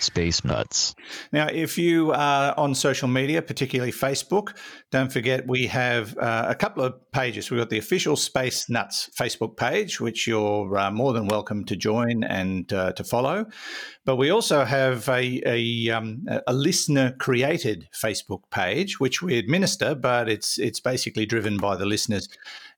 Space 0.06 0.44
Nuts. 0.44 0.94
Now, 1.32 1.48
if 1.48 1.76
you 1.76 2.12
are 2.12 2.54
on 2.56 2.74
social 2.74 3.08
media, 3.08 3.42
particularly 3.42 3.92
Facebook, 3.92 4.56
don't 4.90 5.12
forget 5.12 5.46
we 5.46 5.66
have 5.66 6.16
uh, 6.18 6.46
a 6.48 6.54
couple 6.54 6.84
of 6.84 6.94
pages. 7.12 7.50
We've 7.50 7.60
got 7.60 7.70
the 7.70 7.78
official 7.78 8.16
Space 8.16 8.70
Nuts 8.70 9.10
Facebook 9.18 9.56
page, 9.56 10.00
which 10.00 10.26
you're 10.26 10.78
uh, 10.78 10.90
more 10.90 11.12
than 11.12 11.26
welcome 11.26 11.64
to 11.64 11.76
join 11.76 12.24
and 12.24 12.72
uh, 12.72 12.92
to 12.92 13.04
follow. 13.04 13.46
But 14.04 14.16
we 14.16 14.30
also 14.30 14.64
have 14.64 15.08
a, 15.08 15.42
a, 15.44 15.90
um, 15.90 16.24
a 16.46 16.52
listener 16.52 17.12
created 17.18 17.88
Facebook 17.92 18.42
page, 18.50 19.00
which 19.00 19.20
we 19.22 19.38
administer, 19.38 19.94
but 19.94 20.28
it's 20.28 20.58
it's 20.58 20.80
basically 20.80 21.26
driven 21.26 21.56
by 21.56 21.76
the 21.76 21.86
listeners, 21.86 22.28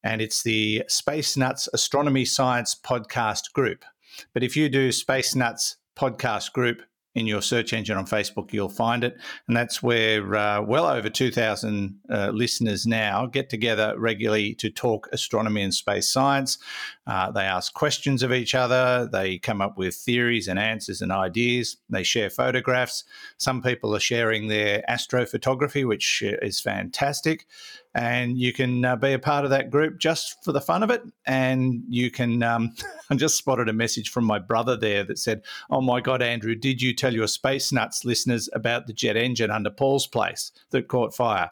and 0.02 0.22
it's 0.22 0.42
the 0.42 0.84
Space 0.88 1.36
Nuts 1.36 1.68
Astronomy 1.74 2.24
Science 2.24 2.74
Podcast 2.74 3.52
Group. 3.52 3.84
But 4.32 4.42
if 4.42 4.56
you 4.56 4.68
do 4.68 4.90
Space 4.92 5.34
Nuts 5.34 5.76
Podcast 5.96 6.52
Group 6.52 6.82
in 7.14 7.26
your 7.26 7.42
search 7.42 7.72
engine 7.72 7.96
on 7.96 8.06
Facebook, 8.06 8.52
you'll 8.52 8.68
find 8.68 9.02
it. 9.02 9.16
And 9.46 9.56
that's 9.56 9.82
where 9.82 10.36
uh, 10.36 10.62
well 10.62 10.86
over 10.86 11.08
2,000 11.08 11.98
uh, 12.10 12.30
listeners 12.32 12.86
now 12.86 13.26
get 13.26 13.50
together 13.50 13.94
regularly 13.98 14.54
to 14.54 14.70
talk 14.70 15.08
astronomy 15.12 15.62
and 15.62 15.74
space 15.74 16.08
science. 16.08 16.58
Uh, 17.06 17.30
they 17.30 17.42
ask 17.42 17.72
questions 17.72 18.22
of 18.22 18.32
each 18.32 18.54
other, 18.54 19.08
they 19.10 19.38
come 19.38 19.60
up 19.60 19.78
with 19.78 19.94
theories 19.94 20.46
and 20.46 20.58
answers 20.58 21.00
and 21.00 21.10
ideas, 21.10 21.78
they 21.88 22.02
share 22.02 22.30
photographs. 22.30 23.04
Some 23.38 23.62
people 23.62 23.96
are 23.96 24.00
sharing 24.00 24.48
their 24.48 24.84
astrophotography, 24.88 25.86
which 25.86 26.22
is 26.22 26.60
fantastic 26.60 27.46
and 27.94 28.38
you 28.38 28.52
can 28.52 28.84
uh, 28.84 28.96
be 28.96 29.12
a 29.12 29.18
part 29.18 29.44
of 29.44 29.50
that 29.50 29.70
group 29.70 29.98
just 29.98 30.36
for 30.44 30.52
the 30.52 30.60
fun 30.60 30.82
of 30.82 30.90
it. 30.90 31.02
And 31.26 31.82
you 31.88 32.10
can, 32.10 32.42
um, 32.42 32.74
I 33.10 33.16
just 33.16 33.36
spotted 33.36 33.68
a 33.68 33.72
message 33.72 34.10
from 34.10 34.24
my 34.24 34.38
brother 34.38 34.76
there 34.76 35.04
that 35.04 35.18
said, 35.18 35.42
Oh 35.70 35.80
my 35.80 36.00
God, 36.00 36.22
Andrew, 36.22 36.54
did 36.54 36.82
you 36.82 36.94
tell 36.94 37.14
your 37.14 37.26
Space 37.26 37.72
Nuts 37.72 38.04
listeners 38.04 38.48
about 38.52 38.86
the 38.86 38.92
jet 38.92 39.16
engine 39.16 39.50
under 39.50 39.70
Paul's 39.70 40.06
place 40.06 40.52
that 40.70 40.88
caught 40.88 41.14
fire? 41.14 41.50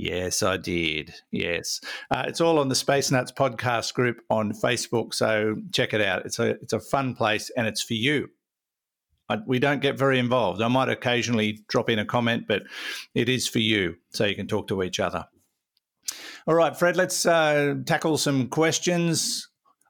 Yes, 0.00 0.44
I 0.44 0.58
did. 0.58 1.12
Yes, 1.32 1.80
uh, 2.12 2.22
it's 2.28 2.40
all 2.40 2.60
on 2.60 2.68
the 2.68 2.76
Space 2.76 3.10
Nuts 3.10 3.32
podcast 3.32 3.94
group 3.94 4.20
on 4.30 4.52
Facebook. 4.52 5.12
So 5.12 5.56
check 5.72 5.92
it 5.92 6.00
out. 6.00 6.24
It's 6.24 6.38
a 6.38 6.50
it's 6.50 6.72
a 6.72 6.78
fun 6.78 7.16
place, 7.16 7.50
and 7.56 7.66
it's 7.66 7.82
for 7.82 7.94
you. 7.94 8.28
I, 9.28 9.38
we 9.44 9.58
don't 9.58 9.82
get 9.82 9.98
very 9.98 10.20
involved. 10.20 10.62
I 10.62 10.68
might 10.68 10.88
occasionally 10.88 11.64
drop 11.66 11.90
in 11.90 11.98
a 11.98 12.04
comment, 12.04 12.44
but 12.46 12.62
it 13.16 13.28
is 13.28 13.48
for 13.48 13.58
you, 13.58 13.96
so 14.10 14.24
you 14.24 14.36
can 14.36 14.46
talk 14.46 14.68
to 14.68 14.84
each 14.84 15.00
other. 15.00 15.26
All 16.48 16.54
right, 16.54 16.74
Fred, 16.74 16.96
let's 16.96 17.26
uh, 17.26 17.74
tackle 17.84 18.16
some 18.16 18.48
questions. 18.48 19.48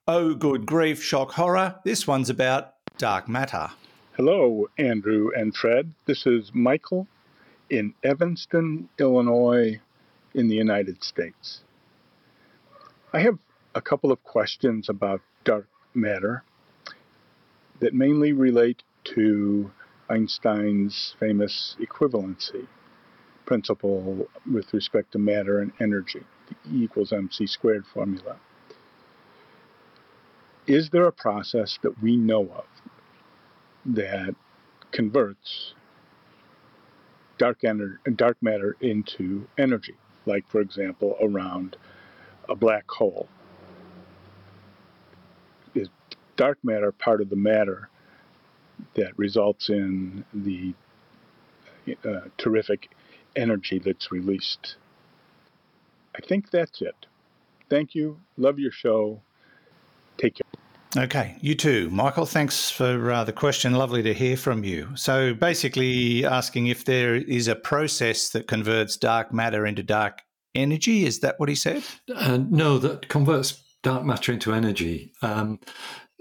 Oh, 0.09 0.35
good 0.35 0.67
grief, 0.67 1.01
shock 1.01 1.31
horror. 1.31 1.77
This 1.85 2.05
one's 2.05 2.31
about 2.31 2.75
dark 2.97 3.29
matter. 3.29 3.71
Hello, 4.17 4.67
Andrew 4.77 5.31
and 5.37 5.55
Fred. 5.55 5.93
This 6.07 6.27
is 6.27 6.51
Michael 6.53 7.07
in 7.71 7.95
Evanston, 8.03 8.89
Illinois, 8.99 9.81
in 10.35 10.49
the 10.49 10.57
United 10.57 11.05
States. 11.05 11.61
I 13.13 13.21
have 13.21 13.39
a 13.77 13.81
couple 13.81 14.11
of 14.11 14.25
questions 14.25 14.89
about 14.89 15.21
dark 15.45 15.69
matter 15.95 16.43
that 17.79 17.95
mainly 17.95 18.33
relate 18.33 18.83
to 19.15 19.71
Einstein's 20.11 21.15
famous 21.21 21.77
equivalency 21.79 22.67
principle 23.49 24.29
with 24.53 24.75
respect 24.75 25.11
to 25.11 25.19
matter 25.19 25.61
and 25.61 25.73
energy 25.81 26.23
the 26.49 26.55
E 26.71 26.85
equals 26.85 27.15
mc 27.15 27.47
squared 27.47 27.87
formula. 27.87 28.37
Is 30.67 30.91
there 30.91 31.07
a 31.07 31.13
process 31.13 31.79
that 31.83 32.03
we 32.03 32.15
know 32.15 32.43
of 32.43 32.67
that 33.87 34.35
converts 34.91 35.73
dark, 37.39 37.63
dark 38.17 38.37
matter 38.43 38.77
into 38.83 39.49
energy, 39.57 39.95
like, 40.27 40.45
for 40.51 40.61
example, 40.61 41.17
around 41.23 41.79
a 42.51 42.55
black 42.55 42.85
hole? 42.91 43.29
Is 45.75 45.89
dark 46.37 46.59
matter 46.63 46.93
part 46.93 47.23
of 47.23 47.31
the 47.31 47.37
matter 47.37 47.89
that 48.95 49.19
results 49.19 49.71
in 49.71 50.27
the 50.35 50.75
uh, 52.05 52.29
terrific 52.37 52.91
energy 53.39 53.79
that's 53.79 54.11
released 54.13 54.77
I 56.19 56.27
think 56.27 56.51
that's 56.51 56.83
it. 56.83 57.07
Thank 57.71 57.95
you. 57.95 58.19
Love 58.37 58.59
your 58.59 58.73
show. 58.73 59.23
Take 60.17 60.37
care. 60.37 61.05
Okay, 61.05 61.37
you 61.41 61.55
too. 61.55 61.91
Michael, 61.91 62.27
thanks 62.27 62.71
for 62.71 63.13
uh, 63.13 63.23
the 63.23 63.33
question. 63.33 63.75
Lovely 63.75 64.03
to 64.03 64.15
hear 64.15 64.37
from 64.37 64.65
you. 64.65 64.89
So, 64.97 65.35
basically, 65.35 66.25
asking 66.25 66.69
if 66.69 66.87
there 66.87 67.15
is 67.15 67.47
a 67.47 67.55
process 67.55 68.31
that 68.31 68.49
converts 68.49 68.97
dark 68.97 69.33
matter 69.33 69.67
into 69.67 69.83
dark 69.83 70.23
energy. 70.55 71.05
Is 71.05 71.21
that 71.21 71.39
what 71.39 71.51
he 71.51 71.55
said? 71.55 71.85
Uh, 72.13 72.39
no, 72.49 72.79
that 72.79 73.09
converts 73.09 73.63
dark 73.83 74.05
matter 74.05 74.33
into 74.33 74.55
energy. 74.55 75.13
Um, 75.23 75.61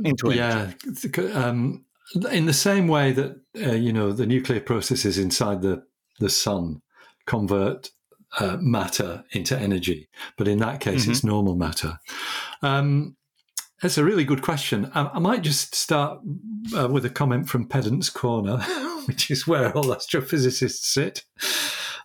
into 0.03 0.31
energy. 0.31 0.75
Yeah. 1.17 1.23
Um, 1.31 1.85
in 2.31 2.45
the 2.45 2.53
same 2.53 2.87
way 2.87 3.13
that, 3.13 3.39
uh, 3.59 3.71
you 3.71 3.91
know, 3.93 4.11
the 4.11 4.27
nuclear 4.27 4.59
processes 4.59 5.17
inside 5.17 5.61
the, 5.61 5.83
the 6.19 6.29
sun 6.29 6.81
convert 7.27 7.91
uh, 8.39 8.57
matter 8.59 9.23
into 9.31 9.57
energy, 9.57 10.09
but 10.37 10.47
in 10.47 10.57
that 10.59 10.79
case, 10.79 11.03
mm-hmm. 11.03 11.11
it's 11.11 11.23
normal 11.23 11.55
matter. 11.55 11.99
Um, 12.61 13.15
that's 13.81 13.97
a 13.97 14.03
really 14.03 14.23
good 14.23 14.41
question. 14.41 14.91
I, 14.95 15.11
I 15.13 15.19
might 15.19 15.43
just 15.43 15.75
start 15.75 16.19
uh, 16.75 16.87
with 16.89 17.05
a 17.05 17.09
comment 17.09 17.47
from 17.47 17.67
Pedant's 17.67 18.09
Corner, 18.09 18.57
which 19.05 19.29
is 19.29 19.47
where 19.47 19.71
all 19.77 19.85
astrophysicists 19.85 20.85
sit. 20.85 21.23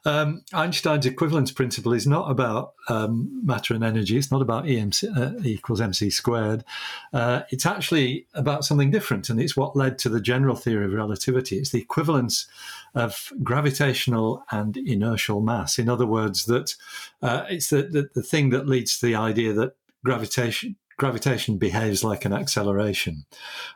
Um, 0.04 0.42
Einstein's 0.52 1.06
equivalence 1.06 1.52
principle 1.52 1.92
is 1.92 2.06
not 2.06 2.30
about 2.30 2.74
um, 2.88 3.40
matter 3.44 3.74
and 3.74 3.84
energy. 3.84 4.16
It's 4.16 4.30
not 4.30 4.42
about 4.42 4.64
EMC 4.64 5.16
uh, 5.16 5.40
equals 5.44 5.80
mc 5.80 6.10
squared. 6.10 6.64
Uh, 7.12 7.42
it's 7.50 7.66
actually 7.66 8.26
about 8.34 8.64
something 8.64 8.90
different, 8.90 9.30
and 9.30 9.40
it's 9.40 9.56
what 9.56 9.76
led 9.76 9.98
to 9.98 10.08
the 10.08 10.20
general 10.20 10.56
theory 10.56 10.86
of 10.86 10.92
relativity. 10.92 11.58
It's 11.58 11.70
the 11.70 11.80
equivalence 11.80 12.46
of 12.94 13.32
gravitational 13.42 14.44
and 14.50 14.76
inertial 14.76 15.40
mass. 15.40 15.78
In 15.78 15.88
other 15.88 16.06
words, 16.06 16.46
that 16.46 16.74
uh, 17.22 17.44
it's 17.48 17.70
the, 17.70 17.82
the, 17.82 18.08
the 18.14 18.22
thing 18.22 18.50
that 18.50 18.68
leads 18.68 18.98
to 18.98 19.06
the 19.06 19.14
idea 19.14 19.52
that 19.52 19.76
gravitation 20.04 20.76
gravitation 20.98 21.56
behaves 21.56 22.04
like 22.04 22.24
an 22.24 22.32
acceleration. 22.32 23.24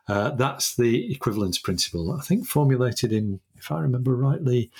Uh, 0.06 0.30
that's 0.30 0.76
the 0.76 1.10
equivalence 1.10 1.58
principle. 1.58 2.12
I 2.12 2.22
think 2.22 2.46
formulated 2.46 3.12
in, 3.12 3.40
if 3.56 3.72
I 3.72 3.80
remember 3.80 4.14
rightly, 4.14 4.70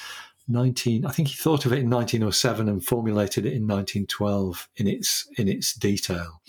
19 0.49 1.05
i 1.05 1.11
think 1.11 1.29
he 1.29 1.35
thought 1.35 1.67
of 1.67 1.73
it 1.73 1.81
in 1.81 1.91
1907 1.91 2.69
and 2.69 2.85
formulated 2.85 3.45
it 3.45 3.53
in 3.53 3.67
1912 3.67 4.69
in 4.77 4.87
its 4.87 5.29
in 5.37 5.49
its 5.49 5.75
detail. 5.75 6.41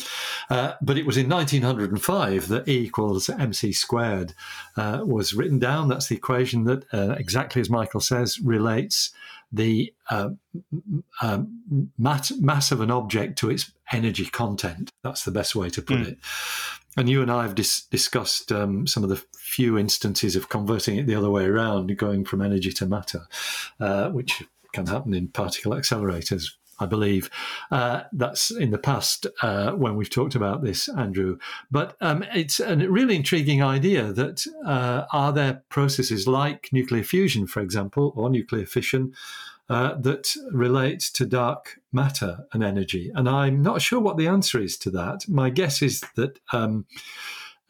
Uh, 0.49 0.73
but 0.81 0.97
it 0.97 1.05
was 1.05 1.17
in 1.17 1.29
1905 1.29 2.47
that 2.47 2.67
e 2.67 2.77
equals 2.77 3.29
mc 3.29 3.71
squared 3.73 4.33
uh, 4.77 5.01
was 5.03 5.33
written 5.33 5.59
down. 5.59 5.87
That's 5.87 6.07
the 6.07 6.15
equation 6.15 6.63
that 6.65 6.85
uh, 6.93 7.15
exactly 7.17 7.61
as 7.61 7.69
michael 7.69 7.99
says 7.99 8.39
relates 8.39 9.11
the 9.51 9.93
uh, 10.09 10.29
mass, 11.97 12.31
mass 12.31 12.71
of 12.71 12.81
an 12.81 12.91
object 12.91 13.37
to 13.39 13.49
its 13.49 13.71
energy 13.91 14.25
content 14.25 14.91
that's 15.03 15.23
the 15.23 15.31
best 15.31 15.55
way 15.55 15.69
to 15.69 15.81
put 15.81 15.97
mm. 15.97 16.07
it 16.07 16.17
and 16.97 17.07
you 17.07 17.21
and 17.21 17.31
I 17.31 17.43
have 17.43 17.55
dis- 17.55 17.85
discussed 17.85 18.51
um, 18.51 18.87
some 18.87 19.03
of 19.03 19.09
the 19.09 19.23
few 19.37 19.77
instances 19.77 20.35
of 20.35 20.49
converting 20.49 20.97
it 20.97 21.05
the 21.05 21.15
other 21.15 21.29
way 21.29 21.45
around, 21.45 21.95
going 21.95 22.25
from 22.25 22.41
energy 22.41 22.71
to 22.73 22.87
matter, 22.87 23.27
uh, 23.79 24.09
which 24.09 24.43
can 24.73 24.87
happen 24.87 25.13
in 25.13 25.27
particle 25.27 25.73
accelerators. 25.73 26.51
I 26.79 26.85
believe 26.85 27.29
uh, 27.71 28.03
that's 28.11 28.51
in 28.51 28.71
the 28.71 28.77
past 28.77 29.25
uh, 29.41 29.71
when 29.71 29.95
we've 29.95 30.09
talked 30.09 30.35
about 30.35 30.63
this, 30.63 30.87
Andrew. 30.89 31.37
But 31.71 31.95
um, 32.01 32.23
it's 32.33 32.59
a 32.59 32.75
really 32.75 33.15
intriguing 33.15 33.63
idea 33.63 34.13
that 34.13 34.45
uh, 34.65 35.05
are 35.11 35.33
there 35.33 35.63
processes 35.69 36.27
like 36.27 36.69
nuclear 36.71 37.03
fusion, 37.03 37.47
for 37.47 37.61
example, 37.61 38.13
or 38.15 38.29
nuclear 38.29 38.65
fission, 38.65 39.13
uh, 39.69 39.95
that 39.95 40.33
relates 40.51 41.11
to 41.11 41.25
dark 41.25 41.79
matter 41.91 42.45
and 42.53 42.63
energy? 42.63 43.11
And 43.13 43.27
I'm 43.27 43.61
not 43.61 43.81
sure 43.81 43.99
what 43.99 44.17
the 44.17 44.27
answer 44.27 44.59
is 44.61 44.77
to 44.79 44.91
that. 44.91 45.27
My 45.27 45.49
guess 45.49 45.81
is 45.81 46.03
that 46.15 46.39
um, 46.53 46.85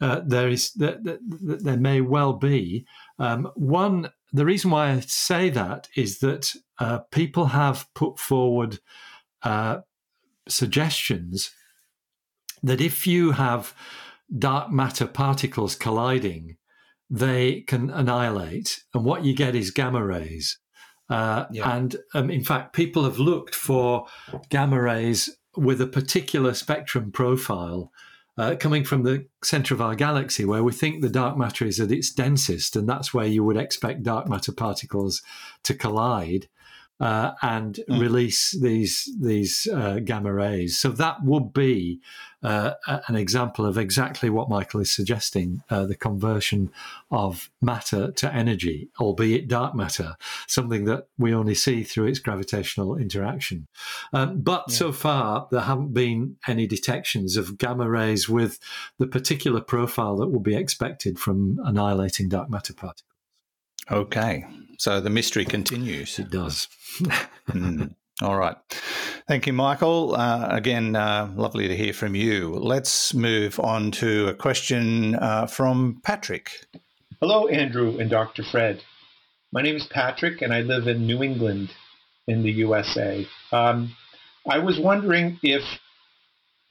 uh, 0.00 0.20
there 0.24 0.48
is 0.48 0.72
that, 0.72 1.02
that, 1.04 1.18
that, 1.28 1.64
there 1.64 1.76
may 1.76 2.00
well 2.00 2.34
be 2.34 2.86
um, 3.18 3.50
one. 3.54 4.10
The 4.32 4.44
reason 4.44 4.70
why 4.70 4.90
I 4.90 5.00
say 5.00 5.50
that 5.50 5.88
is 5.96 6.18
that 6.18 6.54
uh, 6.78 6.98
people 7.10 7.46
have 7.46 7.86
put 7.94 8.18
forward 8.18 8.78
uh, 9.42 9.78
suggestions 10.48 11.50
that 12.62 12.80
if 12.80 13.06
you 13.06 13.32
have 13.32 13.74
dark 14.36 14.70
matter 14.70 15.06
particles 15.06 15.74
colliding, 15.74 16.56
they 17.08 17.62
can 17.62 17.90
annihilate, 17.90 18.82
and 18.92 19.04
what 19.04 19.24
you 19.24 19.34
get 19.34 19.54
is 19.54 19.70
gamma 19.70 20.04
rays. 20.04 20.58
Uh, 21.08 21.46
yeah. 21.50 21.74
And 21.74 21.96
um, 22.12 22.30
in 22.30 22.44
fact, 22.44 22.74
people 22.74 23.04
have 23.04 23.18
looked 23.18 23.54
for 23.54 24.06
gamma 24.50 24.80
rays 24.80 25.30
with 25.56 25.80
a 25.80 25.86
particular 25.86 26.52
spectrum 26.52 27.10
profile 27.10 27.90
uh, 28.38 28.54
coming 28.54 28.84
from 28.84 29.02
the 29.02 29.26
center 29.42 29.74
of 29.74 29.82
our 29.82 29.94
galaxy, 29.94 30.44
where 30.44 30.62
we 30.62 30.72
think 30.72 31.02
the 31.02 31.08
dark 31.10 31.36
matter 31.36 31.66
is 31.66 31.80
at 31.80 31.90
its 31.90 32.12
densest, 32.12 32.76
and 32.76 32.88
that's 32.88 33.12
where 33.12 33.26
you 33.26 33.42
would 33.42 33.56
expect 33.56 34.04
dark 34.04 34.28
matter 34.28 34.52
particles 34.52 35.22
to 35.64 35.74
collide 35.74 36.48
uh, 37.00 37.32
and 37.42 37.80
mm. 37.88 38.00
release 38.00 38.58
these 38.60 39.08
these 39.20 39.66
uh, 39.72 39.98
gamma 40.04 40.32
rays. 40.32 40.78
So 40.78 40.90
that 40.90 41.24
would 41.24 41.52
be 41.52 42.00
uh, 42.42 42.74
an 42.86 43.16
example 43.16 43.66
of 43.66 43.76
exactly 43.76 44.30
what 44.30 44.48
Michael 44.48 44.80
is 44.80 44.92
suggesting: 44.92 45.62
uh, 45.70 45.86
the 45.86 45.96
conversion 45.96 46.70
of 47.10 47.50
matter 47.60 48.12
to 48.12 48.32
energy, 48.32 48.88
albeit 49.00 49.48
dark 49.48 49.74
matter, 49.74 50.16
something 50.46 50.84
that 50.84 51.08
we 51.18 51.34
only 51.34 51.54
see 51.54 51.82
through 51.82 52.06
its 52.06 52.18
gravitational 52.18 52.96
interaction. 52.96 53.66
Um, 54.12 54.40
but 54.40 54.64
yeah. 54.68 54.74
so 54.74 54.92
far, 54.92 55.48
there 55.50 55.62
haven't 55.62 55.94
been 55.94 56.36
any 56.46 56.66
detections 56.66 57.36
of 57.36 57.58
gamma 57.58 57.88
rays 57.88 58.28
with 58.28 58.58
the 58.98 59.06
particular 59.06 59.60
profile 59.60 60.16
that 60.16 60.28
would 60.28 60.42
be 60.42 60.56
expected 60.56 61.18
from 61.18 61.58
annihilating 61.64 62.28
dark 62.28 62.50
matter 62.50 62.72
particles. 62.72 63.04
Okay. 63.90 64.44
So 64.78 65.00
the 65.00 65.10
mystery 65.10 65.44
continues. 65.44 66.18
It 66.18 66.30
does. 66.30 66.68
mm. 67.50 67.94
All 68.20 68.36
right. 68.36 68.56
Thank 69.28 69.46
you, 69.46 69.52
Michael. 69.52 70.16
Uh, 70.16 70.48
again, 70.50 70.96
uh, 70.96 71.32
lovely 71.36 71.68
to 71.68 71.76
hear 71.76 71.92
from 71.92 72.16
you. 72.16 72.50
Let's 72.54 73.14
move 73.14 73.60
on 73.60 73.92
to 73.92 74.26
a 74.26 74.34
question 74.34 75.14
uh, 75.14 75.46
from 75.46 76.00
Patrick. 76.02 76.50
Hello, 77.20 77.46
Andrew 77.46 77.98
and 77.98 78.10
Dr. 78.10 78.42
Fred. 78.42 78.82
My 79.52 79.62
name 79.62 79.76
is 79.76 79.86
Patrick, 79.86 80.42
and 80.42 80.52
I 80.52 80.62
live 80.62 80.88
in 80.88 81.06
New 81.06 81.22
England 81.22 81.70
in 82.26 82.42
the 82.42 82.50
USA. 82.50 83.24
Um, 83.52 83.94
I 84.48 84.58
was 84.58 84.80
wondering 84.80 85.38
if 85.42 85.62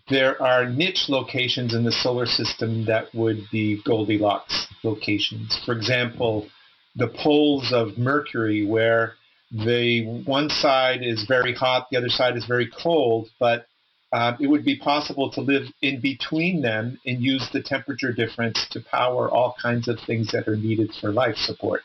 there 0.10 0.42
are 0.42 0.70
niche 0.70 1.06
locations 1.08 1.74
in 1.74 1.84
the 1.84 1.92
solar 1.92 2.26
system 2.26 2.86
that 2.86 3.14
would 3.16 3.48
be 3.52 3.82
Goldilocks 3.84 4.68
locations. 4.84 5.58
For 5.66 5.74
example, 5.74 6.48
the 6.96 7.08
poles 7.08 7.72
of 7.72 7.98
Mercury, 7.98 8.66
where 8.66 9.14
the 9.52 10.24
one 10.26 10.50
side 10.50 11.04
is 11.04 11.26
very 11.26 11.54
hot, 11.54 11.88
the 11.90 11.98
other 11.98 12.10
side 12.10 12.36
is 12.36 12.46
very 12.46 12.70
cold, 12.70 13.30
but 13.40 13.68
uh, 14.14 14.34
it 14.40 14.48
would 14.48 14.64
be 14.64 14.78
possible 14.78 15.30
to 15.32 15.42
live 15.42 15.64
in 15.82 16.00
between 16.00 16.62
them 16.62 17.00
and 17.06 17.22
use 17.22 17.48
the 17.52 17.62
temperature 17.62 18.14
difference 18.14 18.66
to 18.72 18.82
power 18.82 19.30
all 19.30 19.56
kinds 19.62 19.88
of 19.88 20.00
things 20.06 20.32
that 20.32 20.48
are 20.48 20.56
needed 20.56 20.92
for 21.00 21.12
life 21.12 21.36
support. 21.36 21.82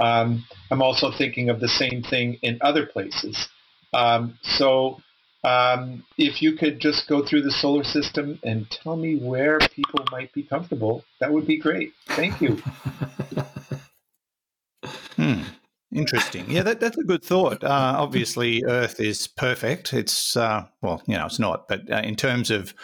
Um, 0.00 0.44
I'm 0.70 0.82
also 0.82 1.12
thinking 1.16 1.48
of 1.50 1.60
the 1.60 1.68
same 1.68 2.02
thing 2.02 2.38
in 2.42 2.58
other 2.60 2.86
places. 2.86 3.48
Um, 3.92 4.38
so 4.42 5.00
um, 5.44 6.04
if 6.18 6.42
you 6.42 6.56
could 6.56 6.80
just 6.80 7.08
go 7.08 7.24
through 7.24 7.42
the 7.42 7.52
solar 7.52 7.84
system 7.84 8.40
and 8.42 8.68
tell 8.70 8.96
me 8.96 9.16
where 9.16 9.58
people 9.58 10.04
might 10.10 10.32
be 10.32 10.42
comfortable, 10.42 11.04
that 11.20 11.32
would 11.32 11.46
be 11.46 11.58
great. 11.58 11.92
Thank 12.08 12.40
you. 12.40 12.58
Hmm. 15.16 15.44
Interesting. 15.94 16.50
Yeah, 16.50 16.62
that, 16.62 16.80
that's 16.80 16.98
a 16.98 17.04
good 17.04 17.22
thought. 17.22 17.62
Uh, 17.62 17.94
obviously, 17.96 18.64
Earth 18.64 18.98
is 18.98 19.28
perfect. 19.28 19.94
It's 19.94 20.36
uh, 20.36 20.66
well, 20.82 21.00
you 21.06 21.16
know, 21.16 21.26
it's 21.26 21.38
not, 21.38 21.68
but 21.68 21.90
uh, 21.90 22.02
in 22.02 22.16
terms 22.16 22.50
of 22.50 22.74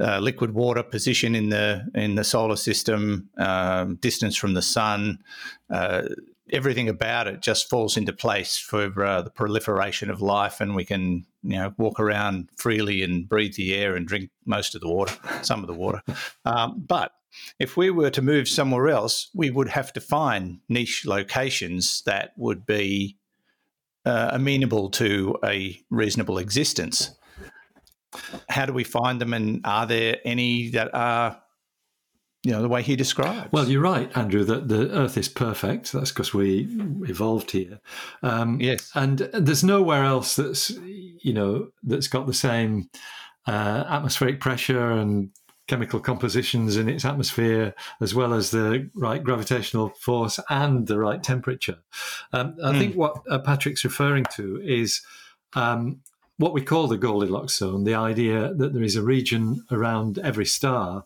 uh, 0.00 0.18
liquid 0.18 0.52
water 0.52 0.82
position 0.82 1.36
in 1.36 1.50
the 1.50 1.86
in 1.94 2.16
the 2.16 2.24
solar 2.24 2.56
system, 2.56 3.28
um, 3.38 3.96
distance 3.96 4.36
from 4.36 4.54
the 4.54 4.62
sun, 4.62 5.20
uh, 5.70 6.02
everything 6.52 6.88
about 6.88 7.28
it 7.28 7.40
just 7.40 7.70
falls 7.70 7.96
into 7.96 8.12
place 8.12 8.58
for 8.58 9.04
uh, 9.04 9.22
the 9.22 9.30
proliferation 9.30 10.10
of 10.10 10.20
life, 10.20 10.60
and 10.60 10.74
we 10.74 10.84
can 10.84 11.24
you 11.44 11.56
know 11.56 11.72
walk 11.78 12.00
around 12.00 12.48
freely 12.56 13.02
and 13.02 13.28
breathe 13.28 13.54
the 13.54 13.74
air 13.74 13.94
and 13.94 14.08
drink 14.08 14.28
most 14.44 14.74
of 14.74 14.80
the 14.80 14.88
water, 14.88 15.14
some 15.42 15.60
of 15.60 15.68
the 15.68 15.74
water. 15.74 16.02
Um, 16.44 16.82
but 16.84 17.12
if 17.58 17.76
we 17.76 17.90
were 17.90 18.10
to 18.10 18.22
move 18.22 18.48
somewhere 18.48 18.88
else, 18.88 19.30
we 19.34 19.50
would 19.50 19.68
have 19.68 19.92
to 19.94 20.00
find 20.00 20.60
niche 20.68 21.04
locations 21.06 22.02
that 22.06 22.32
would 22.36 22.66
be 22.66 23.16
uh, 24.04 24.30
amenable 24.32 24.90
to 24.90 25.36
a 25.44 25.80
reasonable 25.90 26.38
existence. 26.38 27.10
How 28.48 28.66
do 28.66 28.72
we 28.72 28.84
find 28.84 29.20
them, 29.20 29.32
and 29.32 29.60
are 29.64 29.86
there 29.86 30.16
any 30.24 30.70
that 30.70 30.94
are 30.94 31.40
you 32.42 32.52
know 32.52 32.62
the 32.62 32.68
way 32.68 32.82
he 32.82 32.96
describes. 32.96 33.52
Well, 33.52 33.68
you're 33.68 33.82
right, 33.82 34.10
Andrew. 34.16 34.44
That 34.44 34.68
the 34.68 34.90
Earth 34.90 35.18
is 35.18 35.28
perfect. 35.28 35.92
That's 35.92 36.10
because 36.10 36.32
we 36.32 36.66
evolved 37.02 37.50
here. 37.50 37.80
Um, 38.22 38.60
yes, 38.60 38.90
and 38.94 39.18
there's 39.34 39.62
nowhere 39.62 40.04
else 40.04 40.36
that's 40.36 40.70
you 40.70 41.34
know 41.34 41.68
that's 41.82 42.08
got 42.08 42.26
the 42.26 42.34
same 42.34 42.88
uh, 43.46 43.84
atmospheric 43.88 44.40
pressure 44.40 44.90
and 44.90 45.30
chemical 45.70 46.00
compositions 46.00 46.76
in 46.76 46.88
its 46.88 47.04
atmosphere, 47.04 47.74
as 48.00 48.14
well 48.14 48.34
as 48.34 48.50
the 48.50 48.90
right 48.94 49.22
gravitational 49.24 49.88
force 49.90 50.38
and 50.50 50.86
the 50.86 50.98
right 50.98 51.22
temperature. 51.22 51.78
Um, 52.32 52.56
I 52.62 52.72
mm. 52.72 52.78
think 52.78 52.96
what 52.96 53.22
uh, 53.30 53.38
Patrick's 53.38 53.84
referring 53.84 54.24
to 54.36 54.60
is. 54.62 55.00
Um, 55.54 56.00
what 56.36 56.54
we 56.54 56.62
call 56.62 56.86
the 56.86 56.96
Goldilocks 56.96 57.58
zone, 57.58 57.84
the 57.84 57.96
idea 57.96 58.54
that 58.54 58.72
there 58.72 58.82
is 58.82 58.96
a 58.96 59.02
region 59.02 59.62
around 59.70 60.18
every 60.18 60.46
star 60.46 61.04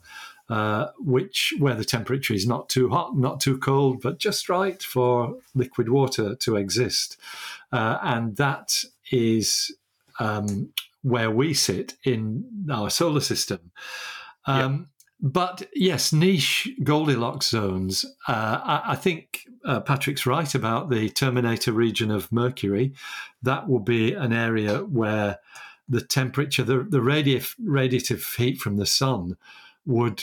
uh, 0.48 0.88
which 0.98 1.54
where 1.58 1.74
the 1.74 1.84
temperature 1.84 2.34
is 2.34 2.46
not 2.46 2.68
too 2.68 2.90
hot, 2.90 3.16
not 3.16 3.40
too 3.40 3.58
cold, 3.58 4.02
but 4.02 4.18
just 4.18 4.48
right 4.48 4.82
for 4.82 5.38
liquid 5.54 5.88
water 5.88 6.34
to 6.34 6.56
exist, 6.56 7.16
uh, 7.72 7.98
and 8.02 8.36
that 8.36 8.84
is 9.10 9.74
um, 10.20 10.70
where 11.02 11.30
we 11.30 11.54
sit 11.54 11.94
in 12.04 12.44
our 12.70 12.90
solar 12.90 13.20
system. 13.20 13.70
Um, 14.46 14.72
yep. 14.72 14.88
But 15.20 15.68
yes, 15.74 16.12
niche 16.12 16.68
Goldilocks 16.82 17.48
zones. 17.48 18.04
Uh, 18.28 18.60
I, 18.62 18.82
I, 18.88 18.94
think 18.94 19.46
uh, 19.64 19.80
Patrick's 19.80 20.26
right 20.26 20.54
about 20.54 20.90
the 20.90 21.08
Terminator 21.08 21.72
region 21.72 22.10
of 22.10 22.30
Mercury. 22.30 22.92
That 23.42 23.68
will 23.68 23.80
be 23.80 24.12
an 24.12 24.34
area 24.34 24.78
where 24.78 25.38
the 25.88 26.02
temperature, 26.02 26.62
the, 26.62 26.86
the 26.86 26.98
radiative, 26.98 27.54
radiative 27.64 28.36
heat 28.36 28.58
from 28.58 28.76
the 28.76 28.86
sun 28.86 29.36
would 29.86 30.22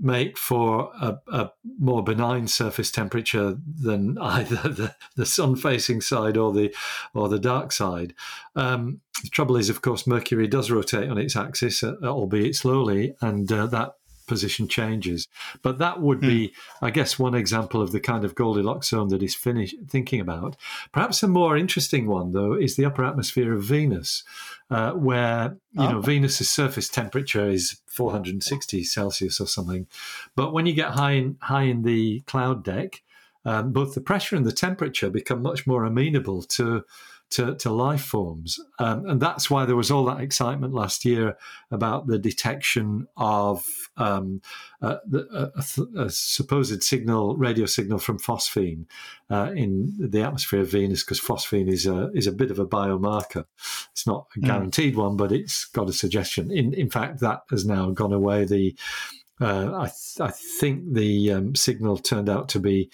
make 0.00 0.36
for 0.36 0.90
a, 1.00 1.18
a, 1.28 1.52
more 1.78 2.02
benign 2.02 2.48
surface 2.48 2.90
temperature 2.90 3.56
than 3.80 4.18
either 4.22 4.68
the, 4.68 4.94
the 5.16 5.26
sun 5.26 5.54
facing 5.54 6.00
side 6.00 6.36
or 6.36 6.52
the 6.52 6.74
or 7.14 7.28
the 7.28 7.38
dark 7.38 7.72
side. 7.72 8.14
Um, 8.56 9.00
the 9.22 9.28
trouble 9.28 9.56
is, 9.56 9.68
of 9.70 9.82
course, 9.82 10.06
Mercury 10.06 10.48
does 10.48 10.70
rotate 10.70 11.08
on 11.08 11.18
its 11.18 11.36
axis, 11.36 11.82
uh, 11.82 11.94
albeit 12.02 12.56
slowly, 12.56 13.14
and 13.20 13.50
uh, 13.52 13.66
that 13.66 13.94
position 14.32 14.66
changes. 14.66 15.28
But 15.60 15.76
that 15.76 16.00
would 16.00 16.18
be, 16.18 16.48
mm. 16.48 16.52
I 16.80 16.90
guess, 16.90 17.18
one 17.18 17.34
example 17.34 17.82
of 17.82 17.92
the 17.92 18.00
kind 18.00 18.24
of 18.24 18.34
Goldilocks 18.34 18.88
zone 18.88 19.08
that 19.08 19.20
he's 19.20 19.34
finish, 19.34 19.74
thinking 19.88 20.20
about. 20.20 20.56
Perhaps 20.90 21.22
a 21.22 21.28
more 21.28 21.54
interesting 21.54 22.06
one, 22.06 22.32
though, 22.32 22.54
is 22.54 22.76
the 22.76 22.86
upper 22.86 23.04
atmosphere 23.04 23.52
of 23.52 23.62
Venus, 23.62 24.24
uh, 24.70 24.92
where 24.92 25.58
you 25.72 25.84
oh. 25.84 25.90
know 25.90 26.00
Venus's 26.00 26.48
surface 26.48 26.88
temperature 26.88 27.46
is 27.46 27.82
460 27.88 28.84
Celsius 28.84 29.38
or 29.38 29.46
something. 29.46 29.86
But 30.34 30.54
when 30.54 30.64
you 30.64 30.72
get 30.72 30.92
high 30.92 31.12
in 31.12 31.36
high 31.42 31.64
in 31.64 31.82
the 31.82 32.20
cloud 32.20 32.64
deck, 32.64 33.02
um, 33.44 33.72
both 33.72 33.94
the 33.94 34.00
pressure 34.00 34.36
and 34.36 34.46
the 34.46 34.52
temperature 34.66 35.10
become 35.10 35.42
much 35.42 35.66
more 35.66 35.84
amenable 35.84 36.42
to 36.56 36.84
to, 37.32 37.54
to 37.56 37.70
life 37.70 38.02
forms. 38.02 38.60
Um, 38.78 39.06
and 39.06 39.20
that's 39.20 39.50
why 39.50 39.64
there 39.64 39.76
was 39.76 39.90
all 39.90 40.04
that 40.06 40.20
excitement 40.20 40.74
last 40.74 41.04
year 41.04 41.36
about 41.70 42.06
the 42.06 42.18
detection 42.18 43.08
of 43.16 43.64
um, 43.96 44.40
uh, 44.80 44.96
the, 45.06 45.52
a, 45.54 46.02
a, 46.02 46.10
supposed 46.10 46.82
signal, 46.82 47.36
radio 47.36 47.66
signal 47.66 47.98
from 47.98 48.18
phosphine 48.18 48.86
uh, 49.30 49.52
in 49.54 49.94
the 49.98 50.22
atmosphere 50.22 50.60
of 50.60 50.70
Venus, 50.70 51.04
because 51.04 51.20
phosphine 51.20 51.68
is 51.68 51.86
a, 51.86 52.10
is 52.14 52.26
a 52.26 52.32
bit 52.32 52.50
of 52.50 52.58
a 52.58 52.66
biomarker. 52.66 53.44
It's 53.92 54.06
not 54.06 54.26
a 54.36 54.40
hmm. 54.40 54.46
guaranteed 54.46 54.94
mm. 54.94 54.98
one, 54.98 55.16
but 55.16 55.32
it's 55.32 55.64
got 55.66 55.88
a 55.88 55.92
suggestion. 55.92 56.50
In, 56.50 56.72
in 56.74 56.90
fact, 56.90 57.20
that 57.20 57.42
has 57.50 57.64
now 57.64 57.90
gone 57.90 58.12
away. 58.12 58.44
The 58.44 58.76
uh, 59.40 59.72
I, 59.74 59.86
th- 59.86 60.20
I, 60.20 60.30
think 60.30 60.92
the 60.92 61.32
um, 61.32 61.54
signal 61.56 61.96
turned 61.96 62.28
out 62.28 62.48
to 62.50 62.60
be 62.60 62.90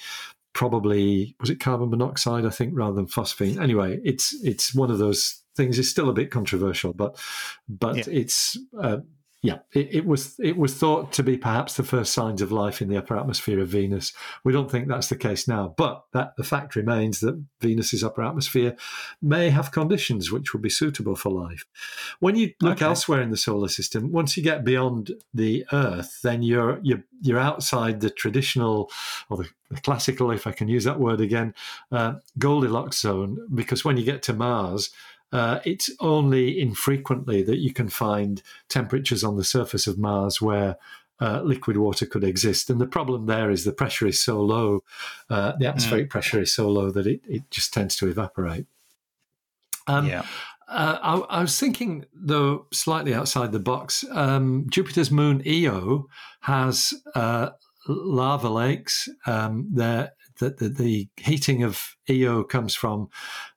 probably 0.53 1.37
was 1.41 1.51
it 1.51 1.61
carbon 1.61 1.91
monoxide 1.91 2.45
I 2.45 2.51
think 2.51 2.73
rather 2.77 2.95
than 2.95 3.07
phosphine. 3.07 3.61
Anyway, 3.61 3.99
it's 4.05 4.35
it's 4.43 4.75
one 4.75 4.91
of 4.91 4.99
those 4.99 5.43
things. 5.57 5.79
It's 5.79 5.89
still 5.89 6.09
a 6.09 6.15
bit 6.15 6.31
controversial, 6.31 6.93
but 6.93 7.19
but 7.69 7.97
yeah. 7.97 8.05
it's 8.09 8.59
uh, 8.81 8.99
yeah, 9.41 9.59
it, 9.73 9.95
it, 9.95 10.07
was 10.07 10.35
it 10.41 10.57
was 10.57 10.75
thought 10.75 11.13
to 11.13 11.23
be 11.23 11.37
perhaps 11.37 11.77
the 11.77 11.85
first 11.85 12.13
signs 12.13 12.43
of 12.43 12.51
life 12.51 12.83
in 12.83 12.89
the 12.89 12.97
upper 12.97 13.17
atmosphere 13.17 13.61
of 13.61 13.69
Venus. 13.69 14.13
We 14.43 14.53
don't 14.53 14.69
think 14.69 14.89
that's 14.89 15.09
the 15.09 15.17
case 15.17 15.47
now, 15.47 15.75
but 15.77 16.05
that 16.13 16.35
the 16.37 16.43
fact 16.43 16.75
remains 16.75 17.21
that 17.21 17.41
Venus's 17.61 18.03
upper 18.03 18.25
atmosphere 18.25 18.77
may 19.23 19.51
have 19.51 19.71
conditions 19.71 20.33
which 20.33 20.53
would 20.53 20.63
be 20.63 20.69
suitable 20.69 21.15
for 21.15 21.31
life. 21.31 21.65
When 22.19 22.35
you 22.35 22.53
look 22.61 22.79
okay. 22.79 22.87
elsewhere 22.87 23.23
in 23.23 23.31
the 23.31 23.37
solar 23.37 23.69
system, 23.69 24.11
once 24.11 24.37
you 24.37 24.43
get 24.43 24.65
beyond 24.65 25.13
the 25.33 25.65
Earth, 25.73 26.19
then 26.23 26.43
you're 26.43 26.81
you're 26.83 27.05
you're 27.21 27.39
outside 27.39 28.01
the 28.01 28.11
traditional 28.11 28.91
or 29.31 29.37
the, 29.37 29.49
the 29.71 29.81
classical, 29.81 30.33
if 30.33 30.49
I 30.49 30.53
can 30.53 30.67
use 30.67 30.83
that 30.83 30.99
word 30.99 31.21
again, 31.21 31.55
uh, 31.93 32.15
Goldilocks 32.39 33.01
zone. 33.01 33.39
Because 33.55 33.85
when 33.85 33.97
you 33.97 34.05
get 34.05 34.23
to 34.25 34.33
Mars, 34.33 34.91
uh, 35.33 35.61
it's 35.65 35.91
only 36.01 36.61
infrequently 36.61 37.43
that 37.43 37.59
you 37.59 37.73
can 37.73 37.89
find 37.89 38.43
temperatures 38.69 39.23
on 39.23 39.37
the 39.37 39.45
surface 39.45 39.87
of 39.87 39.99
Mars 39.99 40.41
where 40.41 40.77
uh, 41.21 41.43
liquid 41.43 41.77
water 41.77 42.07
could 42.07 42.25
exist. 42.25 42.71
And 42.71 42.81
the 42.81 42.87
problem 42.87 43.27
there 43.27 43.51
is 43.51 43.65
the 43.65 43.73
pressure 43.73 44.07
is 44.07 44.23
so 44.23 44.41
low, 44.41 44.85
uh, 45.29 45.53
the 45.59 45.67
atmospheric 45.67 46.07
mm. 46.07 46.11
pressure 46.11 46.41
is 46.41 46.55
so 46.55 46.69
low 46.69 46.91
that 46.91 47.07
it, 47.07 47.21
it 47.29 47.51
just 47.51 47.75
tends 47.75 47.97
to 47.97 48.09
evaporate. 48.09 48.67
Um, 49.87 50.07
yeah. 50.07 50.25
Uh, 50.69 50.99
I, 51.01 51.39
I, 51.39 51.41
was 51.41 51.59
thinking, 51.59 52.05
though, 52.13 52.67
slightly 52.73 53.15
outside 53.15 53.53
the 53.53 53.59
box. 53.59 54.05
Um, 54.11 54.67
Jupiter's 54.69 55.11
moon 55.11 55.43
Io 55.47 56.09
has 56.41 56.93
uh, 57.15 57.51
lava 57.89 58.51
lakes. 58.51 59.09
Um, 59.27 59.69
there, 59.73 60.13
that 60.39 60.59
the, 60.59 60.69
the, 60.69 61.09
heating 61.17 61.63
of 61.63 61.97
Io 62.09 62.45
comes 62.45 62.75
from 62.75 63.09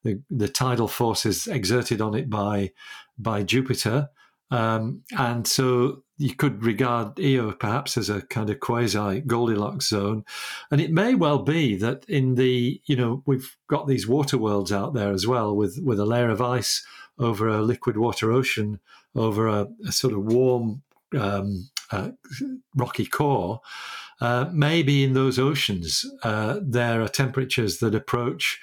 the, 0.04 0.22
the, 0.30 0.48
tidal 0.48 0.88
forces 0.88 1.48
exerted 1.48 2.02
on 2.02 2.16
it 2.16 2.30
by 2.30 2.72
by 3.18 3.44
Jupiter, 3.44 4.10
um, 4.50 5.04
and 5.18 5.48
so 5.48 6.04
you 6.18 6.36
could 6.36 6.64
regard 6.64 7.20
Io 7.20 7.52
perhaps 7.54 7.98
as 7.98 8.10
a 8.10 8.22
kind 8.22 8.50
of 8.50 8.60
quasi 8.60 9.22
Goldilocks 9.22 9.90
zone, 9.90 10.24
and 10.70 10.82
it 10.82 10.92
may 10.92 11.16
well 11.16 11.40
be 11.40 11.76
that 11.78 12.06
in 12.08 12.36
the 12.36 12.82
you 12.86 12.96
know 12.96 13.24
we've 13.26 13.56
got 13.68 13.88
these 13.88 14.08
water 14.08 14.38
worlds 14.38 14.72
out 14.72 14.94
there 14.94 15.12
as 15.12 15.26
well 15.26 15.56
with 15.56 15.80
with 15.84 16.00
a 16.00 16.06
layer 16.06 16.30
of 16.30 16.42
ice 16.42 16.86
over 17.18 17.48
a 17.48 17.62
liquid 17.62 17.98
water 17.98 18.32
ocean 18.32 18.80
over 19.16 19.48
a, 19.48 19.68
a 19.88 19.92
sort 19.92 20.14
of 20.14 20.24
warm 20.24 20.82
um, 21.18 21.70
uh, 21.92 22.12
rocky 22.76 23.06
core 23.06 23.62
uh, 24.22 24.50
maybe 24.54 25.04
in 25.04 25.14
those 25.14 25.38
oceans 25.38 26.06
uh, 26.24 26.60
there 26.62 27.02
are 27.02 27.08
temperatures 27.08 27.80
that 27.80 27.96
approach 27.96 28.60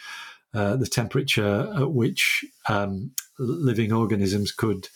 uh, 0.54 0.76
the 0.76 0.86
temperature 0.86 1.70
at 1.76 1.90
which 1.92 2.44
um, 2.68 3.10
living 3.38 3.92
organisms 3.92 4.50
could 4.50 4.88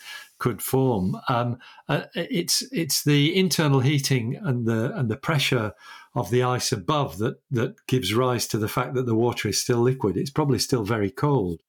could 0.43 0.61
form. 0.61 1.17
Um, 1.29 1.57
uh, 1.89 2.03
it's 2.17 2.65
it's 2.73 3.05
the 3.05 3.39
internal 3.39 3.79
heating 3.79 4.35
and 4.43 4.67
the 4.67 4.93
and 4.99 5.09
the 5.09 5.17
pressure 5.17 5.73
of 6.17 6.31
the 6.31 6.43
ice 6.43 6.73
above 6.73 7.19
that 7.19 7.37
that 7.53 7.87
gives 7.87 8.13
rise 8.13 8.49
to 8.49 8.59
the 8.59 8.69
fact 8.69 8.95
that 8.95 9.07
the 9.07 9.15
water 9.15 9.49
is 9.49 9.61
still 9.61 9.79
liquid. 9.79 10.17
It's 10.17 10.33
probably 10.33 10.59
still 10.59 10.83
very 10.83 11.13
cold, 11.13 11.61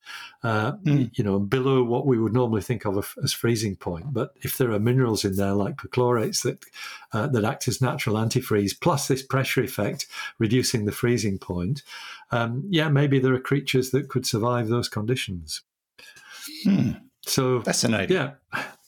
uh, 0.42 0.72
mm. 0.72 1.12
you 1.16 1.24
know, 1.24 1.38
below 1.38 1.84
what 1.84 2.08
we 2.08 2.18
would 2.18 2.34
normally 2.34 2.64
think 2.64 2.84
of 2.88 3.16
as 3.24 3.32
freezing 3.32 3.76
point. 3.76 4.12
But 4.12 4.32
if 4.42 4.58
there 4.58 4.72
are 4.72 4.80
minerals 4.80 5.24
in 5.24 5.36
there 5.36 5.54
like 5.54 5.76
perchlorates 5.76 6.42
that 6.42 6.66
uh, 7.14 7.28
that 7.28 7.46
act 7.46 7.68
as 7.68 7.80
natural 7.80 8.16
antifreeze, 8.16 8.74
plus 8.82 9.08
this 9.08 9.22
pressure 9.22 9.62
effect 9.62 10.08
reducing 10.40 10.86
the 10.86 10.92
freezing 10.92 11.38
point, 11.38 11.84
um, 12.32 12.64
yeah, 12.72 12.90
maybe 12.90 13.20
there 13.20 13.36
are 13.36 13.50
creatures 13.52 13.92
that 13.92 14.10
could 14.10 14.26
survive 14.26 14.68
those 14.68 14.90
conditions. 14.90 15.62
Hmm. 16.64 16.94
So 17.26 17.62
fascinating. 17.62 18.16
Yeah. 18.16 18.32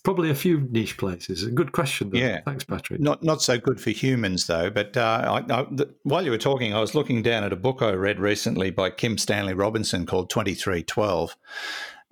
Probably 0.04 0.30
a 0.30 0.36
few 0.36 0.68
niche 0.70 0.98
places. 0.98 1.44
A 1.44 1.50
good 1.50 1.72
question. 1.72 2.12
Though. 2.12 2.20
Yeah, 2.20 2.42
thanks, 2.46 2.64
Patrick. 2.64 3.00
Not 3.00 3.24
not 3.24 3.42
so 3.42 3.58
good 3.58 3.82
for 3.82 3.90
humans 3.90 4.46
though. 4.46 4.70
But 4.70 4.96
uh, 4.96 5.42
I, 5.50 5.54
I, 5.54 5.66
the, 5.72 5.96
while 6.04 6.24
you 6.24 6.30
were 6.30 6.38
talking, 6.38 6.76
I 6.76 6.80
was 6.80 6.94
looking 6.94 7.24
down 7.24 7.44
at 7.44 7.52
a 7.52 7.56
book 7.56 7.82
I 7.82 7.92
read 7.94 8.20
recently 8.20 8.70
by 8.70 8.92
Kim 8.92 9.18
Stanley 9.18 9.56
Robinson 9.56 10.06
called 10.06 10.30
Twenty 10.30 10.54
Three 10.54 10.84
Twelve, 10.84 11.36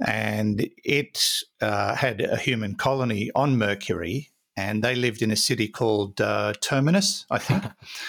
and 0.04 0.68
it 0.84 1.44
uh, 1.62 1.94
had 1.94 2.22
a 2.22 2.36
human 2.38 2.76
colony 2.76 3.30
on 3.36 3.60
Mercury, 3.60 4.32
and 4.58 4.84
they 4.84 4.96
lived 4.96 5.22
in 5.22 5.30
a 5.30 5.36
city 5.36 5.68
called 5.68 6.20
uh, 6.20 6.54
Terminus, 6.62 7.28
I 7.30 7.38
think, 7.38 7.64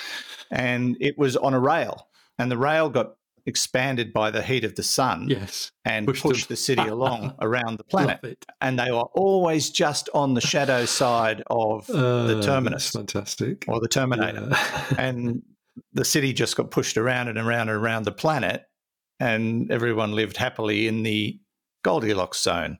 and 0.51 0.97
it 0.99 1.19
was 1.19 1.37
on 1.37 1.53
a 1.53 1.61
rail, 1.61 2.09
and 2.39 2.51
the 2.51 2.57
rail 2.57 2.89
got 2.89 3.17
expanded 3.47 4.13
by 4.13 4.31
the 4.31 4.43
heat 4.43 4.65
of 4.65 4.75
the 4.75 4.83
sun 4.83 5.27
yes. 5.29 5.71
and 5.85 6.07
pushed, 6.07 6.23
pushed 6.23 6.49
the 6.49 6.57
city 6.57 6.83
along 6.83 7.35
around 7.41 7.79
the 7.79 7.85
planet. 7.85 8.45
And 8.61 8.79
they 8.79 8.91
were 8.91 9.09
always 9.15 9.71
just 9.71 10.09
on 10.15 10.35
the 10.35 10.41
shadow 10.41 10.85
side 10.87 11.43
of 11.49 11.89
uh, 11.91 12.27
the 12.27 12.43
terminus. 12.43 12.91
fantastic. 12.91 13.65
Or 13.69 13.81
the 13.81 13.89
Terminator. 13.89 14.49
Yeah. 14.51 14.87
and 14.99 15.43
the 15.93 16.05
city 16.05 16.33
just 16.33 16.57
got 16.57 16.71
pushed 16.71 16.97
around 16.97 17.29
and 17.29 17.39
around 17.39 17.69
and 17.69 17.79
around 17.79 18.05
the 18.05 18.13
planet. 18.13 18.65
And 19.21 19.71
everyone 19.71 20.13
lived 20.13 20.37
happily 20.37 20.89
in 20.89 21.03
the 21.03 21.39
Goldilocks 21.83 22.41
zone 22.41 22.79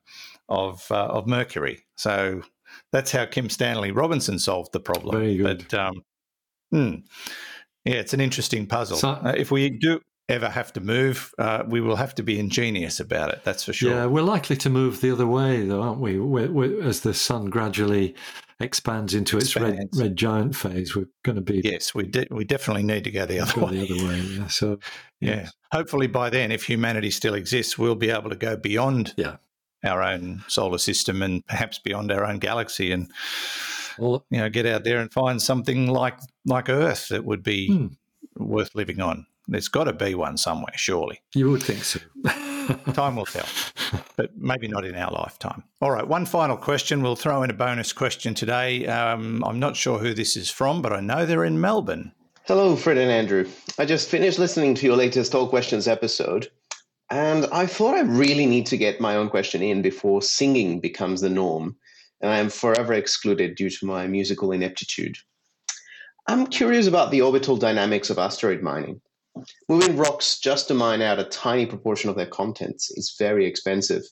of, 0.49 0.85
uh, 0.91 1.07
of 1.07 1.27
Mercury. 1.27 1.85
So 1.97 2.43
that's 2.91 3.13
how 3.13 3.27
Kim 3.27 3.51
Stanley 3.51 3.93
Robinson 3.93 4.39
solved 4.39 4.73
the 4.73 4.81
problem. 4.81 5.17
Very 5.17 5.37
good. 5.37 5.67
But, 5.69 5.79
um, 5.79 6.03
hmm, 6.71 6.95
yeah, 7.85 7.97
it's 7.97 8.15
an 8.15 8.21
interesting 8.21 8.67
puzzle. 8.67 8.97
So, 8.97 9.11
uh, 9.11 9.35
if 9.37 9.51
we 9.51 9.69
do 9.71 10.01
ever 10.29 10.49
have 10.49 10.73
to 10.73 10.81
move, 10.81 11.35
uh, 11.39 11.65
we 11.67 11.81
will 11.81 11.97
have 11.97 12.15
to 12.15 12.23
be 12.23 12.39
ingenious 12.39 13.01
about 13.01 13.31
it. 13.31 13.43
That's 13.45 13.65
for 13.65 13.73
sure. 13.73 13.91
Yeah, 13.91 14.07
we're 14.07 14.23
likely 14.23 14.57
to 14.57 14.71
move 14.71 15.01
the 15.01 15.13
other 15.13 15.27
way, 15.27 15.67
though, 15.67 15.83
aren't 15.83 16.01
we? 16.01 16.19
We're, 16.19 16.51
we're, 16.51 16.83
as 16.83 17.01
the 17.01 17.15
sun 17.15 17.51
gradually 17.51 18.15
expands 18.61 19.15
into 19.15 19.37
its 19.37 19.55
red, 19.57 19.89
red 19.95 20.17
giant 20.17 20.57
phase, 20.57 20.97
we're 20.97 21.09
going 21.25 21.37
to 21.37 21.43
be. 21.43 21.61
Yes, 21.63 21.95
we 21.95 22.05
de- 22.05 22.29
we 22.31 22.45
definitely 22.45 22.85
need 22.85 23.05
to 23.05 23.11
go 23.11 23.27
the 23.27 23.41
other 23.41 23.53
go 23.55 23.67
way. 23.67 23.73
The 23.73 23.95
other 23.95 24.09
way, 24.09 24.21
yeah. 24.21 24.47
So, 24.49 24.79
yeah. 25.21 25.49
Hopefully, 25.73 26.07
by 26.07 26.31
then, 26.31 26.53
if 26.53 26.65
humanity 26.65 27.11
still 27.11 27.35
exists, 27.35 27.77
we'll 27.77 27.95
be 27.95 28.11
able 28.11 28.31
to 28.31 28.37
go 28.37 28.57
beyond 28.57 29.13
yeah. 29.17 29.37
our 29.85 30.03
own 30.03 30.45
solar 30.49 30.79
system 30.79 31.23
and 31.23 31.45
perhaps 31.47 31.79
beyond 31.79 32.11
our 32.13 32.25
own 32.25 32.39
galaxy 32.39 32.93
and. 32.93 33.11
Well, 33.97 34.27
you 34.29 34.39
know, 34.39 34.51
get 34.51 34.67
out 34.67 34.83
there 34.83 34.99
and 34.99 35.13
find 35.13 35.41
something 35.41 35.87
like 35.87 36.19
like 36.45 36.69
Earth 36.69 37.07
that 37.11 37.25
would 37.25 37.45
be 37.45 37.69
hmm. 37.69 37.87
worth 38.37 38.75
living 38.75 39.01
on. 39.01 39.25
There's 39.47 39.69
got 39.69 39.85
to 39.85 39.93
be 39.93 40.15
one 40.15 40.37
somewhere, 40.37 40.73
surely. 40.77 41.21
You 41.35 41.51
would 41.51 41.63
think 41.63 41.85
so. 41.85 42.01
Time 42.95 43.17
will 43.17 43.27
tell, 43.27 43.47
but 44.17 44.31
maybe 44.37 44.69
not 44.69 44.87
in 44.87 44.95
our 44.95 45.13
lifetime. 45.13 45.65
All 45.83 45.91
right, 45.91 46.07
one 46.07 46.25
final 46.25 46.57
question. 46.57 47.03
We'll 47.03 47.17
throw 47.17 47.43
in 47.43 47.51
a 47.51 47.55
bonus 47.55 47.93
question 47.93 48.35
today. 48.35 48.87
Um, 48.87 49.45
I'm 49.45 49.59
not 49.59 49.77
sure 49.77 49.99
who 49.99 50.15
this 50.15 50.35
is 50.37 50.49
from, 50.49 50.81
but 50.81 50.93
I 50.93 51.01
know 51.01 51.27
they're 51.27 51.45
in 51.45 51.61
Melbourne. 51.61 52.13
Hello, 52.47 52.75
Fred 52.75 52.97
and 52.97 53.11
Andrew. 53.11 53.47
I 53.79 53.85
just 53.85 54.09
finished 54.09 54.39
listening 54.39 54.75
to 54.77 54.87
your 54.87 54.97
latest 54.97 55.35
All 55.35 55.49
Questions 55.49 55.87
episode, 55.87 56.51
and 57.11 57.47
I 57.53 57.67
thought 57.67 57.95
I 57.95 58.01
really 58.01 58.47
need 58.47 58.67
to 58.67 58.79
get 58.79 59.01
my 59.01 59.17
own 59.17 59.29
question 59.29 59.63
in 59.63 59.83
before 59.83 60.23
singing 60.23 60.81
becomes 60.81 61.21
the 61.21 61.31
norm, 61.31 61.77
and 62.23 62.31
I 62.31 62.39
am 62.39 62.49
forever 62.49 62.95
excluded 62.95 63.57
due 63.57 63.69
to 63.69 63.87
my 63.87 64.07
musical 64.07 64.53
ineptitude. 64.53 65.17
I'm 66.27 66.47
curious 66.47 66.87
about 66.87 67.11
the 67.11 67.21
orbital 67.21 67.59
dynamics 67.59 68.09
of 68.09 68.19
asteroid 68.19 68.63
mining. 68.63 69.03
Moving 69.69 69.97
rocks 69.97 70.39
just 70.39 70.69
to 70.69 70.75
mine 70.75 71.03
out 71.03 71.19
a 71.19 71.25
tiny 71.25 71.67
proportion 71.67 72.11
of 72.11 72.17
their 72.17 72.27
contents 72.27 72.91
is 72.91 73.17
very 73.19 73.47
expensive. 73.47 74.03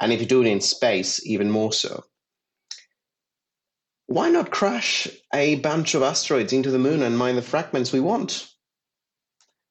And 0.00 0.12
if 0.12 0.20
you 0.20 0.26
do 0.26 0.42
it 0.42 0.46
in 0.46 0.60
space, 0.60 1.24
even 1.26 1.50
more 1.50 1.72
so. 1.72 2.04
Why 4.06 4.30
not 4.30 4.50
crash 4.50 5.08
a 5.32 5.56
bunch 5.56 5.94
of 5.94 6.02
asteroids 6.02 6.52
into 6.52 6.70
the 6.70 6.78
moon 6.78 7.02
and 7.02 7.16
mine 7.16 7.36
the 7.36 7.42
fragments 7.42 7.92
we 7.92 8.00
want? 8.00 8.48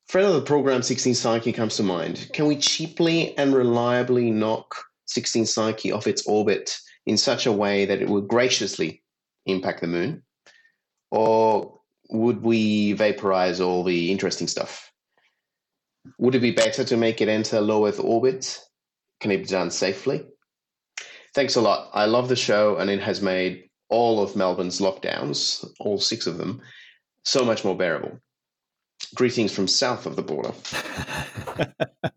Friend 0.07 0.27
of 0.27 0.33
the 0.33 0.41
program 0.41 0.81
16 0.81 1.15
Psyche 1.15 1.53
comes 1.53 1.77
to 1.77 1.83
mind. 1.83 2.29
Can 2.33 2.45
we 2.45 2.55
cheaply 2.55 3.37
and 3.37 3.53
reliably 3.53 4.31
knock 4.31 4.75
16 5.05 5.45
Psyche 5.45 5.91
off 5.91 6.07
its 6.07 6.25
orbit 6.27 6.77
in 7.05 7.17
such 7.17 7.45
a 7.45 7.51
way 7.51 7.85
that 7.85 8.01
it 8.01 8.09
will 8.09 8.21
graciously 8.21 9.03
impact 9.45 9.81
the 9.81 9.87
moon? 9.87 10.23
Or 11.11 11.79
would 12.13 12.43
we 12.43 12.93
vaporize 12.93 13.59
all 13.59 13.83
the 13.83 14.11
interesting 14.11 14.47
stuff? 14.47 14.91
Would 16.19 16.35
it 16.35 16.41
be 16.41 16.51
better 16.51 16.83
to 16.83 16.95
make 16.95 17.21
it 17.21 17.27
enter 17.27 17.59
low 17.59 17.87
Earth 17.87 17.99
orbit? 17.99 18.59
Can 19.19 19.31
it 19.31 19.37
be 19.37 19.45
done 19.45 19.71
safely? 19.71 20.23
Thanks 21.33 21.55
a 21.55 21.61
lot. 21.61 21.89
I 21.93 22.05
love 22.05 22.29
the 22.29 22.35
show, 22.35 22.77
and 22.77 22.89
it 22.89 23.01
has 23.01 23.21
made 23.21 23.69
all 23.89 24.21
of 24.21 24.35
Melbourne's 24.35 24.79
lockdowns, 24.79 25.67
all 25.79 25.99
six 25.99 26.27
of 26.27 26.37
them, 26.37 26.61
so 27.25 27.43
much 27.43 27.65
more 27.65 27.75
bearable. 27.75 28.19
Greetings 29.15 29.51
from 29.51 29.67
south 29.67 30.05
of 30.05 30.15
the 30.15 30.21
border. 30.21 30.53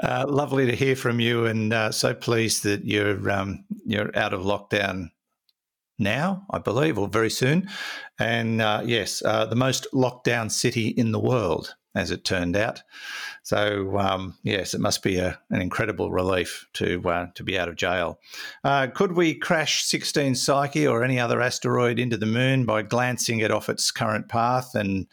uh, 0.00 0.24
lovely 0.28 0.66
to 0.66 0.76
hear 0.76 0.94
from 0.94 1.18
you, 1.18 1.46
and 1.46 1.72
uh, 1.72 1.90
so 1.90 2.14
pleased 2.14 2.62
that 2.62 2.84
you're 2.84 3.28
um, 3.30 3.64
you're 3.84 4.16
out 4.16 4.32
of 4.32 4.42
lockdown 4.42 5.10
now, 5.98 6.44
I 6.50 6.58
believe, 6.58 6.98
or 6.98 7.08
very 7.08 7.30
soon. 7.30 7.68
And 8.18 8.60
uh, 8.60 8.82
yes, 8.84 9.22
uh, 9.24 9.46
the 9.46 9.56
most 9.56 9.86
locked 9.92 10.24
down 10.24 10.50
city 10.50 10.88
in 10.88 11.12
the 11.12 11.20
world, 11.20 11.74
as 11.94 12.10
it 12.10 12.24
turned 12.24 12.56
out. 12.56 12.82
So 13.42 13.98
um, 13.98 14.36
yes, 14.42 14.74
it 14.74 14.80
must 14.80 15.02
be 15.02 15.18
a, 15.18 15.38
an 15.50 15.62
incredible 15.62 16.10
relief 16.10 16.66
to 16.74 17.02
uh, 17.08 17.26
to 17.34 17.42
be 17.42 17.58
out 17.58 17.68
of 17.68 17.76
jail. 17.76 18.20
Uh, 18.64 18.88
could 18.88 19.12
we 19.12 19.34
crash 19.34 19.84
16 19.84 20.34
Psyche 20.34 20.86
or 20.86 21.02
any 21.02 21.18
other 21.18 21.40
asteroid 21.40 21.98
into 21.98 22.16
the 22.16 22.26
moon 22.26 22.66
by 22.66 22.82
glancing 22.82 23.40
it 23.40 23.50
off 23.50 23.68
its 23.68 23.90
current 23.90 24.28
path 24.28 24.74
and 24.74 25.06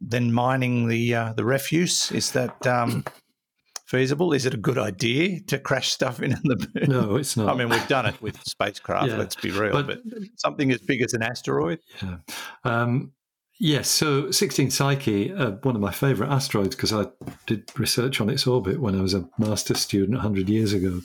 then 0.00 0.32
mining 0.32 0.88
the 0.88 1.14
uh, 1.14 1.32
the 1.34 1.44
refuse? 1.44 2.10
Is 2.12 2.32
that 2.32 2.66
um, 2.66 3.04
feasible? 3.90 4.32
Is 4.32 4.46
it 4.46 4.54
a 4.54 4.56
good 4.56 4.78
idea 4.78 5.40
to 5.48 5.58
crash 5.58 5.90
stuff 5.90 6.22
into 6.22 6.40
the 6.44 6.70
moon? 6.74 6.88
No, 6.88 7.16
it's 7.16 7.36
not. 7.36 7.48
I 7.48 7.58
mean, 7.58 7.68
we've 7.68 7.88
done 7.88 8.06
it 8.06 8.20
with 8.22 8.40
spacecraft. 8.46 9.08
yeah, 9.08 9.16
let's 9.16 9.34
be 9.34 9.50
real, 9.50 9.72
but, 9.72 9.86
but, 9.86 10.18
something 10.36 10.70
as 10.70 10.80
big 10.80 11.02
as 11.02 11.12
an 11.12 11.22
asteroid. 11.22 11.80
Yeah. 12.00 12.18
Um, 12.64 13.12
Yes, 13.62 13.90
so 13.90 14.30
16 14.30 14.70
Psyche, 14.70 15.34
uh, 15.34 15.50
one 15.64 15.74
of 15.74 15.82
my 15.82 15.90
favourite 15.90 16.32
asteroids, 16.32 16.74
because 16.74 16.94
I 16.94 17.04
did 17.46 17.70
research 17.78 18.18
on 18.18 18.30
its 18.30 18.46
orbit 18.46 18.80
when 18.80 18.98
I 18.98 19.02
was 19.02 19.12
a 19.12 19.28
master's 19.36 19.80
student 19.80 20.14
100 20.14 20.48
years 20.48 20.72
ago. 20.72 21.02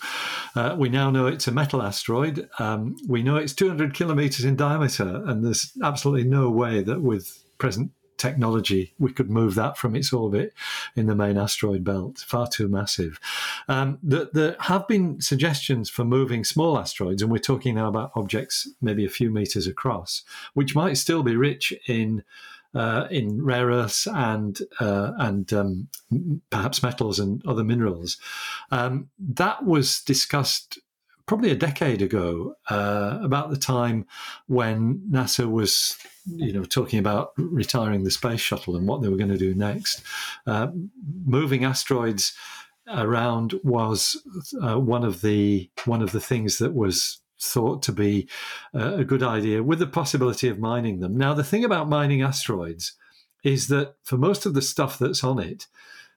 Uh, 0.55 0.73
we 0.79 0.87
now 0.87 1.11
know 1.11 1.27
it's 1.27 1.49
a 1.49 1.51
metal 1.51 1.81
asteroid. 1.81 2.47
Um, 2.57 2.95
we 3.09 3.23
know 3.23 3.35
it's 3.35 3.51
200 3.51 3.93
kilometres 3.93 4.45
in 4.45 4.55
diameter, 4.55 5.21
and 5.25 5.43
there's 5.43 5.73
absolutely 5.83 6.29
no 6.29 6.49
way 6.49 6.81
that 6.81 7.01
with 7.01 7.43
present 7.57 7.91
technology 8.17 8.93
we 8.99 9.11
could 9.11 9.29
move 9.29 9.55
that 9.55 9.77
from 9.77 9.95
its 9.95 10.13
orbit 10.13 10.53
in 10.95 11.07
the 11.07 11.15
main 11.15 11.37
asteroid 11.37 11.83
belt. 11.83 12.23
Far 12.27 12.47
too 12.47 12.67
massive. 12.67 13.19
Um, 13.67 13.99
there, 14.01 14.27
there 14.33 14.55
have 14.61 14.87
been 14.87 15.21
suggestions 15.21 15.89
for 15.89 16.03
moving 16.03 16.43
small 16.43 16.77
asteroids, 16.77 17.21
and 17.21 17.31
we're 17.31 17.37
talking 17.39 17.75
now 17.75 17.87
about 17.87 18.11
objects 18.15 18.67
maybe 18.81 19.05
a 19.05 19.09
few 19.09 19.29
meters 19.29 19.67
across, 19.67 20.23
which 20.53 20.75
might 20.75 20.97
still 20.97 21.23
be 21.23 21.35
rich 21.35 21.73
in 21.87 22.23
uh, 22.73 23.07
in 23.09 23.43
rare 23.43 23.67
earths 23.67 24.05
and 24.05 24.59
uh, 24.79 25.13
and 25.17 25.53
um, 25.53 25.87
perhaps 26.49 26.83
metals 26.83 27.19
and 27.19 27.45
other 27.45 27.63
minerals. 27.63 28.17
Um, 28.69 29.09
that 29.17 29.65
was 29.65 30.01
discussed 30.01 30.79
probably 31.25 31.51
a 31.51 31.55
decade 31.55 32.01
ago, 32.01 32.55
uh, 32.69 33.19
about 33.21 33.49
the 33.49 33.57
time 33.57 34.05
when 34.47 34.99
NASA 35.09 35.49
was, 35.49 35.97
you 36.25 36.53
know, 36.53 36.63
talking 36.63 36.99
about 36.99 37.31
retiring 37.37 38.03
the 38.03 38.11
space 38.11 38.41
shuttle 38.41 38.75
and 38.75 38.87
what 38.87 39.01
they 39.01 39.09
were 39.09 39.17
going 39.17 39.31
to 39.31 39.37
do 39.37 39.55
next. 39.55 40.03
Uh, 40.45 40.67
moving 41.25 41.63
asteroids 41.63 42.33
around 42.87 43.59
was 43.63 44.21
uh, 44.61 44.79
one 44.79 45.03
of 45.03 45.21
the 45.21 45.69
one 45.85 46.01
of 46.01 46.11
the 46.11 46.19
things 46.19 46.59
that 46.59 46.73
was 46.73 47.19
thought 47.41 47.81
to 47.83 47.91
be 47.91 48.27
uh, 48.73 48.95
a 48.95 49.03
good 49.03 49.23
idea 49.23 49.61
with 49.63 49.79
the 49.79 49.87
possibility 49.87 50.47
of 50.47 50.59
mining 50.59 50.99
them. 50.99 51.17
Now, 51.17 51.33
the 51.33 51.43
thing 51.43 51.65
about 51.65 51.89
mining 51.89 52.21
asteroids 52.21 52.93
is 53.43 53.67
that 53.67 53.95
for 54.03 54.17
most 54.17 54.45
of 54.45 54.53
the 54.53 54.61
stuff 54.61 54.97
that's 54.97 55.23
on 55.23 55.39
it, 55.39 55.67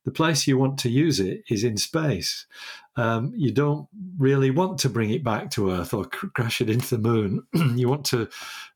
the 0.04 0.10
place 0.10 0.46
you 0.46 0.56
want 0.56 0.78
to 0.78 0.88
use 0.88 1.20
it 1.20 1.42
is 1.50 1.64
in 1.64 1.76
space. 1.76 2.46
Um, 2.98 3.32
you 3.36 3.52
don't 3.52 3.86
really 4.18 4.50
want 4.50 4.78
to 4.80 4.88
bring 4.88 5.10
it 5.10 5.22
back 5.22 5.50
to 5.52 5.70
Earth 5.70 5.94
or 5.94 6.04
cr- 6.04 6.26
crash 6.34 6.60
it 6.60 6.68
into 6.68 6.96
the 6.96 6.98
moon. 6.98 7.46
you 7.76 7.88
want 7.88 8.04
to 8.06 8.28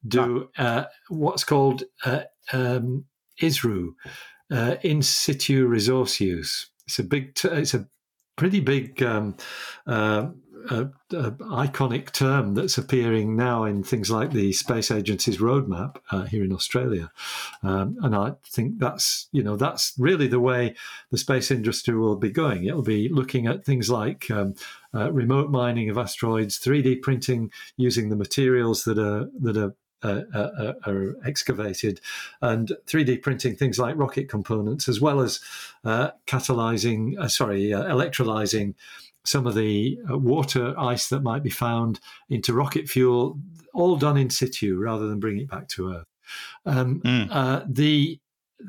do 0.07 0.49
uh, 0.57 0.85
what's 1.09 1.43
called 1.43 1.83
uh, 2.05 2.23
um, 2.53 3.05
ISRU, 3.41 3.95
uh, 4.53 4.77
in 4.83 5.03
situ 5.03 5.67
resource 5.67 6.21
use. 6.21 6.71
It's 6.87 7.01
a 7.01 7.05
big, 7.05 7.35
t- 7.35 7.49
it's 7.49 7.75
a 7.75 7.89
pretty 8.37 8.61
big 8.61 9.03
um, 9.03 9.37
uh, 9.89 10.29
a, 10.71 10.83
a 11.17 11.31
iconic 11.33 12.13
term 12.13 12.55
that's 12.55 12.79
appearing 12.79 13.37
now 13.37 13.65
in 13.65 13.83
things 13.83 14.11
like 14.11 14.33
the 14.33 14.53
Space 14.53 14.91
Agency's 14.91 15.39
roadmap 15.39 15.97
uh, 16.11 16.25
here 16.25 16.45
in 16.45 16.53
Australia, 16.53 17.11
um, 17.63 17.97
and 18.03 18.15
I 18.15 18.35
think 18.45 18.79
that's 18.79 19.29
you 19.33 19.43
know 19.43 19.57
that's 19.57 19.95
really 19.99 20.27
the 20.27 20.41
way 20.41 20.75
the 21.11 21.19
space 21.19 21.51
industry 21.51 21.97
will 21.97 22.17
be 22.17 22.31
going. 22.31 22.65
It'll 22.65 22.83
be 22.83 23.09
looking 23.09 23.47
at 23.47 23.65
things 23.65 23.91
like 23.91 24.31
um, 24.31 24.55
uh, 24.95 25.13
remote 25.13 25.51
mining 25.51 25.91
of 25.91 25.99
asteroids, 25.99 26.59
3D 26.59 27.03
printing 27.03 27.51
using 27.77 28.09
the 28.09 28.17
materials 28.17 28.85
that 28.85 28.99
are 28.99 29.29
that 29.41 29.57
are 29.57 29.75
uh, 30.05 30.23
uh, 30.35 30.51
uh 30.59 30.73
are 30.87 31.17
excavated, 31.25 32.01
and 32.41 32.73
3D 32.87 33.23
printing 33.23 33.55
things 33.55 33.79
like 33.79 33.97
rocket 33.97 34.29
components, 34.29 34.89
as 34.89 35.01
well 35.01 35.21
as 35.21 35.41
uh, 35.85 36.11
catalyzing, 36.27 37.17
uh, 37.19 37.29
sorry, 37.29 37.67
electrolyzing 37.67 38.75
some 39.25 39.47
of 39.47 39.55
the 39.55 39.99
uh, 40.11 40.19
water 40.19 40.75
ice 40.79 41.09
that 41.09 41.23
might 41.23 41.43
be 41.43 41.51
found 41.51 42.01
into 42.29 42.53
rocket 42.53 42.89
fuel, 42.89 43.39
all 43.73 43.97
done 43.97 44.17
in 44.17 44.31
situ 44.31 44.79
rather 44.79 45.09
than 45.09 45.21
bring 45.21 45.39
it 45.39 45.49
back 45.49 45.69
to 45.69 45.93
Earth. 45.93 46.07
Um, 46.67 47.01
mm. 47.01 47.29
uh, 47.31 47.65
the 47.69 48.19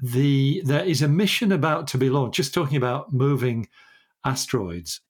the 0.01 0.61
there 0.65 0.83
is 0.83 1.01
a 1.01 1.07
mission 1.07 1.51
about 1.51 1.87
to 1.87 1.97
be 1.97 2.09
launched. 2.09 2.37
Just 2.37 2.53
talking 2.53 2.77
about 2.77 3.13
moving 3.13 3.67
asteroids. 4.25 5.01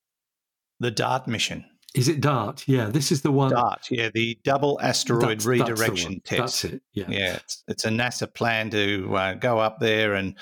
The 0.79 0.91
DART 0.91 1.27
mission. 1.27 1.65
Is 1.93 2.07
it 2.07 2.21
DART? 2.21 2.67
Yeah, 2.67 2.87
this 2.87 3.11
is 3.11 3.21
the 3.21 3.31
one. 3.31 3.51
DART, 3.51 3.91
yeah, 3.91 4.09
the 4.13 4.37
double 4.43 4.79
asteroid 4.81 5.39
that's, 5.39 5.45
redirection 5.45 6.21
that's 6.25 6.29
test. 6.29 6.63
That's 6.63 6.73
it. 6.73 6.81
Yeah, 6.93 7.05
yeah, 7.07 7.33
it's, 7.35 7.63
it's 7.67 7.85
a 7.85 7.89
NASA 7.89 8.33
plan 8.33 8.71
to 8.71 9.15
uh, 9.15 9.33
go 9.35 9.59
up 9.59 9.79
there 9.79 10.15
and 10.15 10.35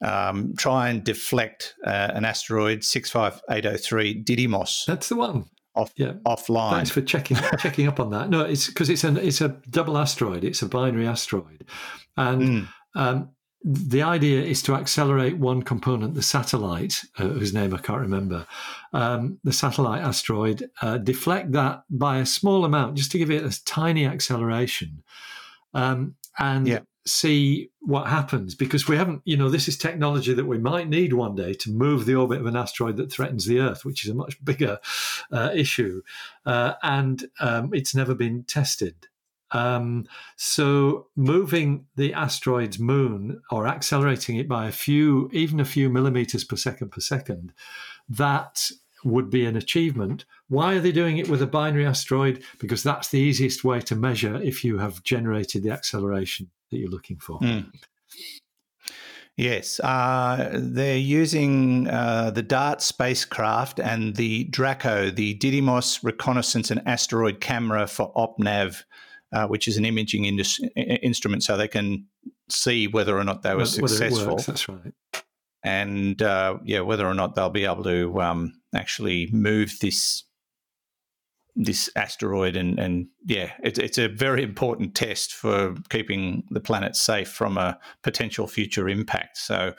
um, 0.00 0.54
try 0.56 0.88
and 0.88 1.04
deflect 1.04 1.74
uh, 1.84 2.12
an 2.14 2.24
asteroid 2.24 2.82
six 2.82 3.10
five 3.10 3.42
eight 3.50 3.64
zero 3.64 3.76
three 3.76 4.22
Didymos. 4.22 4.86
That's 4.86 5.10
the 5.10 5.16
one. 5.16 5.46
Off, 5.74 5.92
yeah. 5.96 6.12
offline. 6.24 6.70
Thanks 6.70 6.90
for 6.90 7.02
checking 7.02 7.36
checking 7.58 7.86
up 7.86 8.00
on 8.00 8.08
that. 8.10 8.30
No, 8.30 8.40
it's 8.40 8.68
because 8.68 8.88
it's 8.88 9.04
an 9.04 9.18
it's 9.18 9.42
a 9.42 9.48
double 9.68 9.98
asteroid. 9.98 10.44
It's 10.44 10.62
a 10.62 10.66
binary 10.66 11.06
asteroid, 11.06 11.66
and 12.16 12.42
mm. 12.42 12.68
um, 12.94 13.30
the 13.68 14.02
idea 14.02 14.42
is 14.42 14.62
to 14.62 14.76
accelerate 14.76 15.38
one 15.38 15.60
component, 15.60 16.14
the 16.14 16.22
satellite, 16.22 17.02
uh, 17.18 17.26
whose 17.26 17.52
name 17.52 17.74
I 17.74 17.78
can't 17.78 18.00
remember, 18.00 18.46
um, 18.92 19.40
the 19.42 19.52
satellite 19.52 20.02
asteroid, 20.02 20.70
uh, 20.82 20.98
deflect 20.98 21.50
that 21.50 21.82
by 21.90 22.18
a 22.18 22.26
small 22.26 22.64
amount, 22.64 22.96
just 22.96 23.10
to 23.10 23.18
give 23.18 23.32
it 23.32 23.42
a 23.44 23.64
tiny 23.64 24.06
acceleration, 24.06 25.02
um, 25.74 26.14
and 26.38 26.68
yeah. 26.68 26.78
see 27.06 27.70
what 27.80 28.06
happens. 28.06 28.54
Because 28.54 28.86
we 28.86 28.96
haven't, 28.96 29.22
you 29.24 29.36
know, 29.36 29.48
this 29.48 29.66
is 29.66 29.76
technology 29.76 30.32
that 30.32 30.46
we 30.46 30.58
might 30.58 30.88
need 30.88 31.12
one 31.12 31.34
day 31.34 31.52
to 31.54 31.70
move 31.72 32.06
the 32.06 32.14
orbit 32.14 32.38
of 32.38 32.46
an 32.46 32.54
asteroid 32.54 32.96
that 32.98 33.10
threatens 33.10 33.46
the 33.46 33.58
Earth, 33.58 33.84
which 33.84 34.04
is 34.04 34.12
a 34.12 34.14
much 34.14 34.42
bigger 34.44 34.78
uh, 35.32 35.50
issue, 35.52 36.02
uh, 36.44 36.74
and 36.84 37.24
um, 37.40 37.70
it's 37.74 37.96
never 37.96 38.14
been 38.14 38.44
tested. 38.44 39.08
Um, 39.56 40.06
so 40.36 41.06
moving 41.16 41.86
the 41.96 42.12
asteroid's 42.12 42.78
moon 42.78 43.40
or 43.50 43.66
accelerating 43.66 44.36
it 44.36 44.48
by 44.48 44.66
a 44.66 44.72
few, 44.72 45.30
even 45.32 45.60
a 45.60 45.64
few 45.64 45.88
millimeters 45.88 46.44
per 46.44 46.56
second 46.56 46.90
per 46.90 47.00
second, 47.00 47.52
that 48.08 48.70
would 49.04 49.30
be 49.30 49.46
an 49.46 49.56
achievement. 49.56 50.24
Why 50.48 50.74
are 50.74 50.80
they 50.80 50.92
doing 50.92 51.18
it 51.18 51.28
with 51.28 51.42
a 51.42 51.46
binary 51.46 51.86
asteroid? 51.86 52.42
Because 52.58 52.82
that's 52.82 53.08
the 53.08 53.18
easiest 53.18 53.64
way 53.64 53.80
to 53.80 53.96
measure 53.96 54.36
if 54.42 54.64
you 54.64 54.78
have 54.78 55.02
generated 55.02 55.62
the 55.62 55.70
acceleration 55.70 56.50
that 56.70 56.78
you're 56.78 56.90
looking 56.90 57.18
for. 57.18 57.38
Mm. 57.40 57.72
Yes, 59.36 59.80
uh, 59.80 60.50
they're 60.54 60.96
using 60.96 61.88
uh, 61.88 62.30
the 62.30 62.42
DART 62.42 62.80
spacecraft 62.80 63.78
and 63.78 64.16
the 64.16 64.44
Draco, 64.44 65.10
the 65.10 65.36
Didymos 65.36 66.02
Reconnaissance 66.02 66.70
and 66.70 66.80
Asteroid 66.86 67.40
Camera 67.40 67.86
for 67.86 68.12
OpNav 68.14 68.82
uh, 69.32 69.46
which 69.46 69.68
is 69.68 69.76
an 69.76 69.84
imaging 69.84 70.24
indus- 70.24 70.60
instrument, 70.76 71.42
so 71.42 71.56
they 71.56 71.68
can 71.68 72.06
see 72.48 72.86
whether 72.86 73.16
or 73.18 73.24
not 73.24 73.42
they 73.42 73.50
were 73.50 73.58
whether 73.58 73.88
successful. 73.88 74.36
that's 74.36 74.68
right. 74.68 74.92
And 75.62 76.20
uh, 76.22 76.58
yeah, 76.64 76.80
whether 76.80 77.06
or 77.06 77.14
not 77.14 77.34
they'll 77.34 77.50
be 77.50 77.64
able 77.64 77.82
to 77.84 78.20
um, 78.20 78.60
actually 78.74 79.28
move 79.32 79.74
this 79.80 80.24
this 81.58 81.88
asteroid 81.96 82.54
and 82.54 82.78
and 82.78 83.08
yeah, 83.24 83.52
it's 83.62 83.78
it's 83.78 83.98
a 83.98 84.08
very 84.08 84.42
important 84.42 84.94
test 84.94 85.32
for 85.32 85.74
keeping 85.88 86.44
the 86.50 86.60
planet 86.60 86.94
safe 86.94 87.28
from 87.28 87.56
a 87.56 87.78
potential 88.02 88.46
future 88.46 88.88
impact. 88.88 89.38
So 89.38 89.74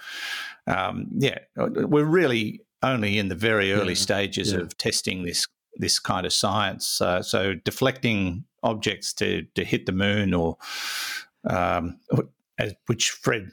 um, 0.66 1.08
yeah, 1.12 1.38
we're 1.56 2.04
really 2.04 2.62
only 2.84 3.18
in 3.18 3.30
the 3.30 3.36
very 3.36 3.72
early 3.72 3.93
yeah. 3.93 4.00
stages 4.00 4.52
yeah. 4.52 4.60
of 4.60 4.78
testing 4.78 5.24
this 5.24 5.48
this 5.78 6.00
kind 6.00 6.26
of 6.26 6.34
science. 6.34 7.02
Uh, 7.02 7.22
so 7.22 7.54
deflecting 7.54 8.46
objects 8.64 9.14
to 9.14 9.44
to 9.56 9.64
hit 9.64 9.86
the 9.86 9.92
moon 9.92 10.34
or 10.34 10.58
um, 11.50 12.00
which 12.88 13.10
Fred 13.10 13.52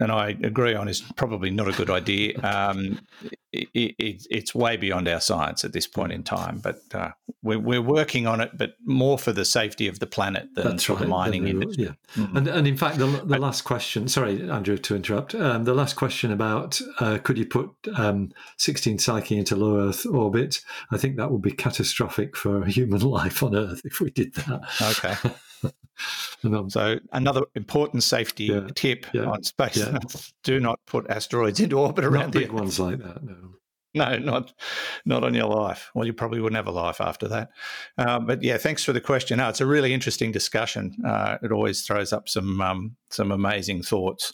and 0.00 0.12
I 0.12 0.36
agree 0.42 0.74
on 0.74 0.88
is 0.88 1.02
probably 1.16 1.50
not 1.50 1.68
a 1.68 1.72
good 1.72 1.90
idea. 1.90 2.38
Um, 2.42 3.00
it, 3.52 3.68
it, 3.74 4.26
it's 4.30 4.54
way 4.54 4.76
beyond 4.76 5.08
our 5.08 5.20
science 5.20 5.64
at 5.64 5.72
this 5.72 5.86
point 5.86 6.12
in 6.12 6.22
time, 6.22 6.60
but 6.62 6.82
uh, 6.92 7.10
we're, 7.42 7.58
we're, 7.58 7.82
working 7.82 8.26
on 8.26 8.40
it, 8.40 8.50
but 8.56 8.74
more 8.84 9.18
for 9.18 9.32
the 9.32 9.44
safety 9.44 9.88
of 9.88 9.98
the 9.98 10.06
planet 10.06 10.48
than 10.54 10.64
That's 10.64 10.84
for 10.84 10.92
right. 10.92 11.02
the 11.02 11.08
mining 11.08 11.44
we, 11.44 11.50
industry. 11.50 11.84
Yeah. 11.84 12.22
Mm-hmm. 12.22 12.36
And, 12.36 12.48
and 12.48 12.68
in 12.68 12.76
fact, 12.76 12.98
the, 12.98 13.06
the 13.06 13.38
last 13.38 13.62
question, 13.62 14.06
sorry, 14.06 14.48
Andrew, 14.50 14.76
to 14.78 14.94
interrupt, 14.94 15.34
um, 15.34 15.64
the 15.64 15.74
last 15.74 15.96
question 15.96 16.30
about 16.30 16.80
uh, 17.00 17.18
could 17.18 17.38
you 17.38 17.46
put 17.46 17.70
um, 17.96 18.30
16 18.58 18.98
Psyche 18.98 19.38
into 19.38 19.56
low 19.56 19.88
Earth 19.88 20.04
orbit? 20.06 20.60
I 20.90 20.98
think 20.98 21.16
that 21.16 21.30
would 21.30 21.42
be 21.42 21.52
catastrophic 21.52 22.36
for 22.36 22.64
human 22.66 23.00
life 23.00 23.42
on 23.42 23.56
Earth 23.56 23.80
if 23.84 24.00
we 24.00 24.10
did 24.10 24.34
that. 24.34 24.60
Okay. 24.98 25.34
so 26.68 26.98
another 27.12 27.42
important 27.54 28.02
safety 28.02 28.44
yeah, 28.44 28.68
tip 28.74 29.06
yeah, 29.12 29.24
on 29.24 29.42
space: 29.42 29.78
yeah. 29.78 29.98
do 30.42 30.60
not 30.60 30.80
put 30.86 31.08
asteroids 31.10 31.60
into 31.60 31.78
orbit 31.78 32.04
around 32.04 32.32
not 32.32 32.32
big 32.32 32.52
ones 32.52 32.78
like 32.78 32.98
that. 32.98 33.22
No. 33.22 33.34
no, 34.10 34.18
not 34.18 34.52
not 35.04 35.24
on 35.24 35.34
your 35.34 35.46
life. 35.46 35.90
Well, 35.94 36.06
you 36.06 36.12
probably 36.12 36.40
wouldn't 36.40 36.56
have 36.56 36.68
a 36.68 36.70
life 36.70 37.00
after 37.00 37.26
that. 37.28 37.50
Uh, 37.96 38.20
but 38.20 38.42
yeah, 38.42 38.56
thanks 38.56 38.84
for 38.84 38.92
the 38.92 39.00
question. 39.00 39.40
It's 39.40 39.60
a 39.60 39.66
really 39.66 39.92
interesting 39.92 40.30
discussion. 40.30 40.94
Uh, 41.04 41.38
it 41.42 41.50
always 41.50 41.82
throws 41.82 42.12
up 42.12 42.28
some 42.28 42.60
um, 42.60 42.96
some 43.10 43.32
amazing 43.32 43.82
thoughts. 43.82 44.32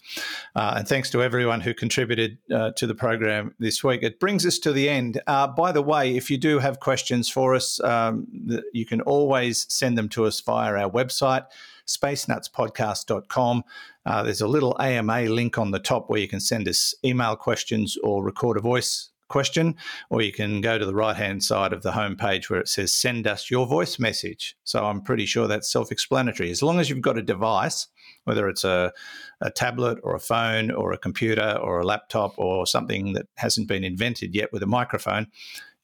Uh, 0.55 0.75
and 0.77 0.89
thanks 0.89 1.11
to 1.11 1.23
everyone 1.23 1.61
who 1.61 1.73
contributed 1.73 2.39
uh, 2.53 2.73
to 2.73 2.87
the 2.87 2.95
program 2.95 3.55
this 3.59 3.83
week. 3.83 4.03
It 4.03 4.21
brings 4.21 4.45
us 4.45 4.59
to 4.61 4.73
the 4.73 4.89
end. 4.89 5.21
Uh, 5.27 5.47
by 5.47 5.73
the 5.73 5.83
way, 5.83 6.17
if 6.17 6.31
you 6.31 6.37
do 6.37 6.59
have 6.59 6.81
questions 6.81 7.29
for 7.29 7.55
us, 7.55 7.81
um, 7.83 8.27
you 8.73 8.85
can 8.85 9.01
always 9.03 9.67
send 9.73 9.97
them 9.97 10.09
to 10.11 10.27
us 10.27 10.41
via 10.41 10.75
our 10.75 10.91
website 10.91 11.47
spacenutspodcast.com. 11.87 13.63
Uh, 14.07 14.23
there's 14.23 14.41
a 14.41 14.49
little 14.49 14.77
AMA 14.81 15.23
link 15.23 15.59
on 15.59 15.71
the 15.71 15.79
top 15.79 16.09
where 16.09 16.21
you 16.21 16.29
can 16.29 16.41
send 16.41 16.69
us 16.69 16.95
email 17.05 17.37
questions 17.37 17.97
or 18.03 18.25
record 18.25 18.57
a 18.57 18.61
voice 18.61 19.11
question, 19.29 19.75
or 20.11 20.23
you 20.23 20.33
can 20.33 20.61
go 20.61 20.79
to 20.79 20.87
the 20.87 20.95
right 20.95 21.17
hand 21.17 21.43
side 21.43 21.73
of 21.73 21.83
the 21.83 21.93
homepage 21.93 22.51
where 22.51 22.61
it 22.61 22.69
says 22.69 22.93
send 22.93 23.27
us 23.27 23.51
your 23.51 23.67
voice 23.67 23.99
message. 23.99 24.57
So 24.65 24.85
I'm 24.85 25.01
pretty 25.01 25.27
sure 25.27 25.47
that's 25.47 25.71
self 25.71 25.91
explanatory. 25.91 26.51
As 26.51 26.63
long 26.63 26.81
as 26.81 26.91
you've 26.91 27.01
got 27.01 27.19
a 27.19 27.23
device, 27.23 27.89
whether 28.25 28.49
it's 28.49 28.65
a, 28.65 28.93
a 29.41 29.51
tablet 29.51 29.99
or 30.03 30.15
a 30.15 30.21
phone 30.21 30.71
or 30.71 30.93
a 30.93 30.99
computer 30.99 31.59
or 31.63 31.81
a 31.81 31.85
laptop 31.85 32.39
or 32.39 32.67
something 32.67 33.13
that 33.15 33.27
hasn't 33.37 33.69
been 33.69 33.85
invented 33.85 34.35
yet 34.35 34.53
with 34.53 34.63
a 34.63 34.67
microphone, 34.67 35.27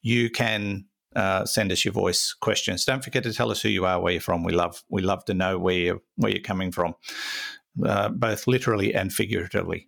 you 0.01 0.29
can 0.29 0.85
uh, 1.15 1.45
send 1.45 1.71
us 1.71 1.83
your 1.83 1.93
voice 1.93 2.33
questions. 2.33 2.85
Don't 2.85 3.03
forget 3.03 3.23
to 3.23 3.33
tell 3.33 3.51
us 3.51 3.61
who 3.61 3.69
you 3.69 3.85
are, 3.85 3.99
where 3.99 4.13
you're 4.13 4.21
from. 4.21 4.43
We 4.43 4.53
love 4.53 4.83
we 4.89 5.01
love 5.01 5.25
to 5.25 5.33
know 5.33 5.57
where 5.57 5.75
you're, 5.75 6.01
where 6.15 6.31
you're 6.31 6.41
coming 6.41 6.71
from, 6.71 6.95
uh, 7.85 8.09
both 8.09 8.47
literally 8.47 8.93
and 8.93 9.11
figuratively. 9.11 9.87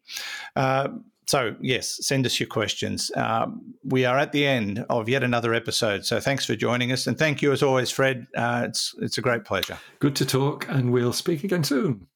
Uh, 0.56 0.90
so 1.26 1.56
yes, 1.62 1.98
send 2.06 2.26
us 2.26 2.40
your 2.40 2.48
questions. 2.48 3.12
Um, 3.16 3.74
we 3.84 4.06
are 4.06 4.18
at 4.18 4.32
the 4.32 4.46
end 4.46 4.86
of 4.90 5.08
yet 5.08 5.24
another 5.24 5.54
episode. 5.54 6.06
So 6.06 6.20
thanks 6.20 6.46
for 6.46 6.56
joining 6.56 6.92
us, 6.92 7.08
and 7.08 7.18
thank 7.18 7.42
you 7.42 7.52
as 7.52 7.64
always, 7.64 7.92
Fred. 7.92 8.28
Uh, 8.36 8.64
it's 8.68 8.94
it's 9.02 9.18
a 9.18 9.22
great 9.22 9.46
pleasure. 9.46 9.78
Good 10.00 10.16
to 10.18 10.26
talk, 10.26 10.68
and 10.70 10.92
we'll 10.92 11.14
speak 11.14 11.44
again 11.44 11.64
soon. 11.64 12.08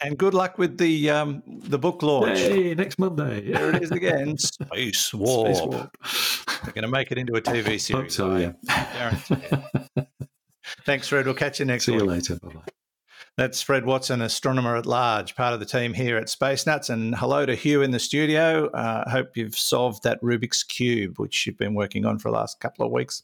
And 0.00 0.18
good 0.18 0.34
luck 0.34 0.58
with 0.58 0.78
the 0.78 1.10
um, 1.10 1.42
the 1.46 1.78
book 1.78 2.02
launch. 2.02 2.38
Hey, 2.40 2.74
next 2.74 2.98
Monday. 2.98 3.52
There 3.52 3.74
it 3.74 3.82
is 3.82 3.90
again. 4.00 4.36
Space 4.36 5.14
Warp. 5.14 5.54
Space 5.54 5.66
Warp. 5.66 5.96
They're 6.64 6.72
going 6.74 6.82
to 6.82 6.88
make 6.88 7.12
it 7.12 7.18
into 7.18 7.34
a 7.34 7.40
TV 7.40 7.80
series. 7.80 7.88
Hope 7.90 8.10
so, 8.10 8.36
yeah. 8.36 9.16
Thanks, 10.86 11.08
Fred. 11.08 11.26
We'll 11.26 11.34
catch 11.34 11.60
you 11.60 11.66
next 11.66 11.86
See 11.86 11.92
week. 11.92 12.00
you 12.00 12.06
later. 12.06 12.38
Bye 12.40 12.52
bye. 12.52 12.81
That's 13.38 13.62
Fred 13.62 13.86
Watson, 13.86 14.20
astronomer 14.20 14.76
at 14.76 14.84
large, 14.84 15.34
part 15.34 15.54
of 15.54 15.60
the 15.60 15.64
team 15.64 15.94
here 15.94 16.18
at 16.18 16.28
Space 16.28 16.66
Nuts. 16.66 16.90
And 16.90 17.14
hello 17.14 17.46
to 17.46 17.54
Hugh 17.54 17.80
in 17.80 17.90
the 17.90 17.98
studio. 17.98 18.68
I 18.74 18.78
uh, 18.78 19.10
hope 19.10 19.38
you've 19.38 19.56
solved 19.56 20.02
that 20.02 20.20
Rubik's 20.20 20.62
Cube, 20.62 21.18
which 21.18 21.46
you've 21.46 21.56
been 21.56 21.72
working 21.72 22.04
on 22.04 22.18
for 22.18 22.30
the 22.30 22.36
last 22.36 22.60
couple 22.60 22.84
of 22.84 22.92
weeks. 22.92 23.22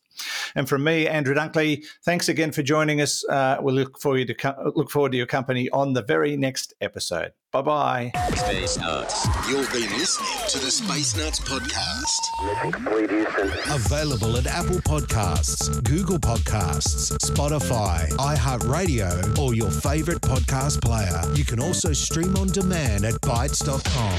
And 0.55 0.69
from 0.69 0.85
me, 0.85 1.07
Andrew 1.07 1.35
Dunkley, 1.35 1.85
thanks 2.05 2.29
again 2.29 2.53
for 2.53 2.63
joining 2.63 3.01
us. 3.01 3.25
Uh, 3.29 3.59
we'll 3.61 3.75
look 3.75 4.01
forward, 4.01 4.27
to 4.29 4.35
co- 4.35 4.73
look 4.75 4.91
forward 4.91 5.13
to 5.13 5.19
your 5.19 5.27
company 5.27 5.69
on 5.71 5.93
the 5.93 6.03
very 6.03 6.37
next 6.37 6.75
episode. 6.81 7.33
Bye 7.51 7.63
bye. 7.63 8.13
Space 8.35 8.79
Nuts. 8.79 9.27
You've 9.49 9.73
been 9.73 9.91
listening 9.99 10.49
to 10.49 10.59
the 10.59 10.71
Space 10.71 11.17
Nuts 11.17 11.41
podcast. 11.41 12.19
Mission 12.47 12.73
complete, 12.73 13.11
Houston. 13.11 13.49
Available 13.73 14.37
at 14.37 14.47
Apple 14.47 14.77
Podcasts, 14.77 15.83
Google 15.85 16.19
Podcasts, 16.19 17.11
Spotify, 17.19 18.07
iHeartRadio, 18.19 19.39
or 19.39 19.55
your 19.55 19.71
favorite 19.71 20.21
podcast 20.21 20.83
player. 20.83 21.23
You 21.35 21.45
can 21.45 21.59
also 21.59 21.95
stream 21.95 22.37
on 22.37 22.49
demand 22.49 23.07
at 23.07 23.15
bitesz.com. 23.15 24.13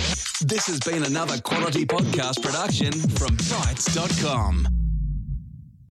This 0.48 0.66
has 0.66 0.80
been 0.80 1.04
another 1.04 1.40
quality 1.42 1.86
podcast 1.86 2.42
production 2.42 2.92
from 2.92 3.38
bitesz.com. 3.38 4.79